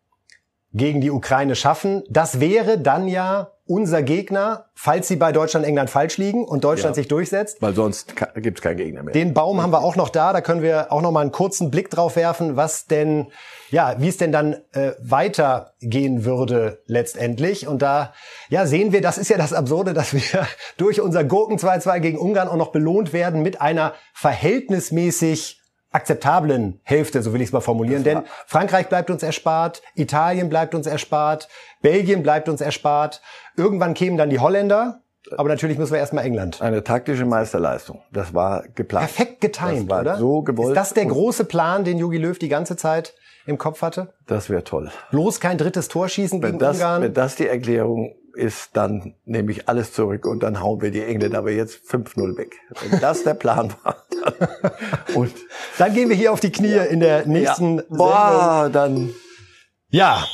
gegen 0.73 1.01
die 1.01 1.11
Ukraine 1.11 1.55
schaffen. 1.55 2.03
Das 2.09 2.39
wäre 2.39 2.79
dann 2.79 3.07
ja 3.07 3.51
unser 3.71 4.03
Gegner, 4.03 4.65
falls 4.73 5.07
sie 5.07 5.15
bei 5.15 5.31
Deutschland, 5.31 5.65
England 5.65 5.89
falsch 5.89 6.17
liegen 6.17 6.43
und 6.43 6.65
Deutschland 6.65 6.95
ja, 6.97 7.01
sich 7.01 7.07
durchsetzt. 7.07 7.61
Weil 7.61 7.73
sonst 7.73 8.15
gibt 8.35 8.59
es 8.59 8.61
keinen 8.61 8.75
Gegner 8.75 9.01
mehr. 9.01 9.13
Den 9.13 9.33
Baum 9.33 9.61
haben 9.61 9.71
wir 9.71 9.81
auch 9.81 9.95
noch 9.95 10.09
da. 10.09 10.33
Da 10.33 10.41
können 10.41 10.61
wir 10.61 10.91
auch 10.91 11.01
noch 11.01 11.11
mal 11.11 11.21
einen 11.21 11.31
kurzen 11.31 11.71
Blick 11.71 11.89
drauf 11.89 12.17
werfen, 12.17 12.57
was 12.57 12.87
denn, 12.87 13.27
ja, 13.69 13.95
wie 13.99 14.09
es 14.09 14.17
denn 14.17 14.33
dann 14.33 14.57
äh, 14.73 14.91
weitergehen 14.99 16.25
würde 16.25 16.81
letztendlich. 16.85 17.65
Und 17.65 17.81
da, 17.81 18.13
ja, 18.49 18.65
sehen 18.65 18.91
wir, 18.91 18.99
das 18.99 19.17
ist 19.17 19.29
ja 19.29 19.37
das 19.37 19.53
Absurde, 19.53 19.93
dass 19.93 20.13
wir 20.13 20.21
durch 20.77 20.99
unser 20.99 21.23
Gurken 21.23 21.57
2-2 21.57 21.99
gegen 22.01 22.17
Ungarn 22.17 22.49
auch 22.49 22.57
noch 22.57 22.73
belohnt 22.73 23.13
werden 23.13 23.41
mit 23.41 23.61
einer 23.61 23.93
verhältnismäßig 24.13 25.60
akzeptablen 25.91 26.79
Hälfte, 26.83 27.21
so 27.21 27.33
will 27.33 27.41
ich 27.41 27.49
es 27.49 27.53
mal 27.53 27.61
formulieren. 27.61 28.03
Denn 28.03 28.23
Frankreich 28.45 28.87
bleibt 28.87 29.09
uns 29.09 29.23
erspart, 29.23 29.81
Italien 29.95 30.49
bleibt 30.49 30.73
uns 30.73 30.87
erspart, 30.87 31.47
Belgien 31.81 32.23
bleibt 32.23 32.49
uns 32.49 32.61
erspart. 32.61 33.21
Irgendwann 33.57 33.93
kämen 33.93 34.17
dann 34.17 34.29
die 34.29 34.39
Holländer, 34.39 35.01
aber 35.37 35.49
natürlich 35.49 35.77
müssen 35.77 35.91
wir 35.91 35.99
erstmal 35.99 36.25
England. 36.25 36.61
Eine 36.61 36.83
taktische 36.83 37.25
Meisterleistung. 37.25 38.01
Das 38.11 38.33
war 38.33 38.63
geplant. 38.75 39.07
Perfekt 39.07 39.41
getimt, 39.41 39.91
oder? 39.91 40.17
So 40.17 40.41
gewollt. 40.41 40.69
Ist 40.69 40.77
das 40.77 40.93
der 40.93 41.05
große 41.05 41.45
Plan, 41.45 41.83
den 41.83 41.97
Jogi 41.97 42.17
Löw 42.17 42.37
die 42.37 42.49
ganze 42.49 42.75
Zeit 42.75 43.13
im 43.45 43.57
Kopf 43.57 43.81
hatte? 43.81 44.13
Das 44.27 44.49
wäre 44.49 44.63
toll. 44.63 44.91
Bloß 45.11 45.39
kein 45.39 45.57
drittes 45.57 45.87
Tor 45.87 46.07
schießen 46.09 46.41
wenn 46.41 46.51
gegen 46.51 46.59
das, 46.59 46.77
Ungarn. 46.77 47.03
Wenn 47.03 47.13
das 47.13 47.35
die 47.35 47.47
Erklärung 47.47 48.15
ist, 48.35 48.71
dann 48.73 49.15
nehme 49.25 49.51
ich 49.51 49.67
alles 49.69 49.93
zurück 49.93 50.25
und 50.25 50.41
dann 50.43 50.61
hauen 50.61 50.81
wir 50.81 50.91
die 50.91 51.03
Engländer 51.03 51.39
aber 51.39 51.51
jetzt 51.51 51.89
5-0 51.89 52.37
weg. 52.37 52.55
Wenn 52.81 52.99
das 52.99 53.23
der 53.23 53.33
Plan 53.33 53.73
war. 53.83 54.05
Dann, 54.09 55.15
und 55.15 55.33
dann 55.77 55.93
gehen 55.93 56.09
wir 56.09 56.15
hier 56.15 56.31
auf 56.31 56.39
die 56.39 56.51
Knie 56.51 56.75
ja. 56.75 56.83
in 56.83 56.99
der 56.99 57.25
nächsten 57.25 57.77
ja. 57.77 57.83
Boah, 57.89 58.69
dann. 58.71 59.13
Ja, 59.89 60.25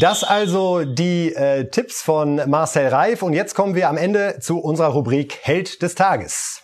das 0.00 0.22
also 0.22 0.84
die 0.84 1.34
äh, 1.34 1.70
Tipps 1.70 2.02
von 2.02 2.42
Marcel 2.48 2.88
Reif 2.88 3.22
und 3.22 3.32
jetzt 3.32 3.54
kommen 3.54 3.74
wir 3.74 3.88
am 3.88 3.96
Ende 3.96 4.38
zu 4.40 4.58
unserer 4.58 4.88
Rubrik 4.88 5.38
Held 5.42 5.82
des 5.82 5.94
Tages. 5.94 6.62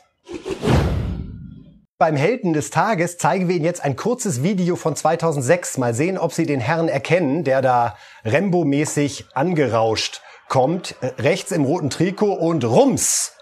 Beim 1.96 2.16
Helden 2.16 2.52
des 2.52 2.70
Tages 2.70 3.18
zeigen 3.18 3.48
wir 3.48 3.56
Ihnen 3.56 3.64
jetzt 3.64 3.82
ein 3.82 3.96
kurzes 3.96 4.42
Video 4.42 4.76
von 4.76 4.94
2006. 4.94 5.78
Mal 5.78 5.94
sehen, 5.94 6.18
ob 6.18 6.32
Sie 6.32 6.44
den 6.44 6.60
Herrn 6.60 6.88
erkennen, 6.88 7.44
der 7.44 7.62
da 7.62 7.96
Rembo-mäßig 8.24 9.26
angerauscht 9.32 10.20
kommt, 10.48 10.94
äh, 11.00 11.06
rechts 11.20 11.52
im 11.52 11.64
roten 11.64 11.90
Trikot 11.90 12.34
und 12.34 12.64
Rums. 12.64 13.32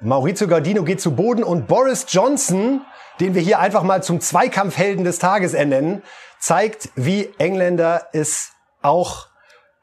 Maurizio 0.00 0.48
Gardino 0.48 0.82
geht 0.82 1.00
zu 1.00 1.14
Boden 1.14 1.44
und 1.44 1.66
Boris 1.66 2.06
Johnson, 2.08 2.82
den 3.20 3.34
wir 3.34 3.42
hier 3.42 3.58
einfach 3.58 3.82
mal 3.82 4.02
zum 4.02 4.20
Zweikampfhelden 4.20 5.04
des 5.04 5.18
Tages 5.18 5.52
ernennen, 5.52 6.02
zeigt, 6.38 6.88
wie 6.94 7.28
Engländer 7.38 8.08
es 8.12 8.52
auch 8.80 9.28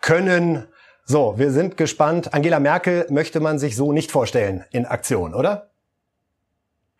können. 0.01 0.67
So, 1.05 1.37
wir 1.37 1.51
sind 1.51 1.77
gespannt. 1.77 2.33
Angela 2.33 2.59
Merkel 2.59 3.05
möchte 3.09 3.39
man 3.39 3.59
sich 3.59 3.75
so 3.75 3.93
nicht 3.93 4.11
vorstellen 4.11 4.65
in 4.71 4.85
Aktion, 4.85 5.35
oder? 5.35 5.69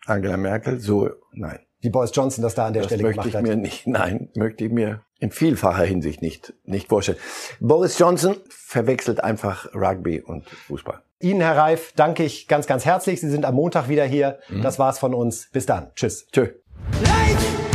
Angela 0.06 0.36
Merkel, 0.36 0.78
so, 0.78 1.10
nein 1.32 1.58
wie 1.80 1.90
Boris 1.90 2.10
Johnson 2.14 2.42
das 2.42 2.54
da 2.54 2.66
an 2.66 2.72
der 2.72 2.82
das 2.82 2.92
Stelle 2.92 3.10
gemacht 3.10 3.32
hat. 3.34 3.42
möchte 3.42 3.48
ich 3.48 3.56
mir 3.56 3.56
nicht, 3.56 3.86
nein, 3.86 4.30
möchte 4.34 4.64
ich 4.64 4.72
mir 4.72 5.02
in 5.18 5.30
vielfacher 5.30 5.84
Hinsicht 5.84 6.22
nicht, 6.22 6.54
nicht 6.64 6.88
vorstellen. 6.88 7.18
Boris 7.60 7.98
Johnson 7.98 8.36
verwechselt 8.48 9.22
einfach 9.22 9.74
Rugby 9.74 10.20
und 10.20 10.48
Fußball. 10.48 11.02
Ihnen, 11.20 11.40
Herr 11.40 11.56
Reif, 11.56 11.92
danke 11.96 12.24
ich 12.24 12.46
ganz, 12.46 12.66
ganz 12.66 12.84
herzlich. 12.84 13.20
Sie 13.20 13.28
sind 13.28 13.44
am 13.44 13.56
Montag 13.56 13.88
wieder 13.88 14.04
hier. 14.04 14.38
Mhm. 14.48 14.62
Das 14.62 14.78
war's 14.78 15.00
von 15.00 15.14
uns. 15.14 15.48
Bis 15.50 15.66
dann. 15.66 15.90
Tschüss. 15.96 16.28
Tschö. 16.30 16.48
Light! 17.02 17.67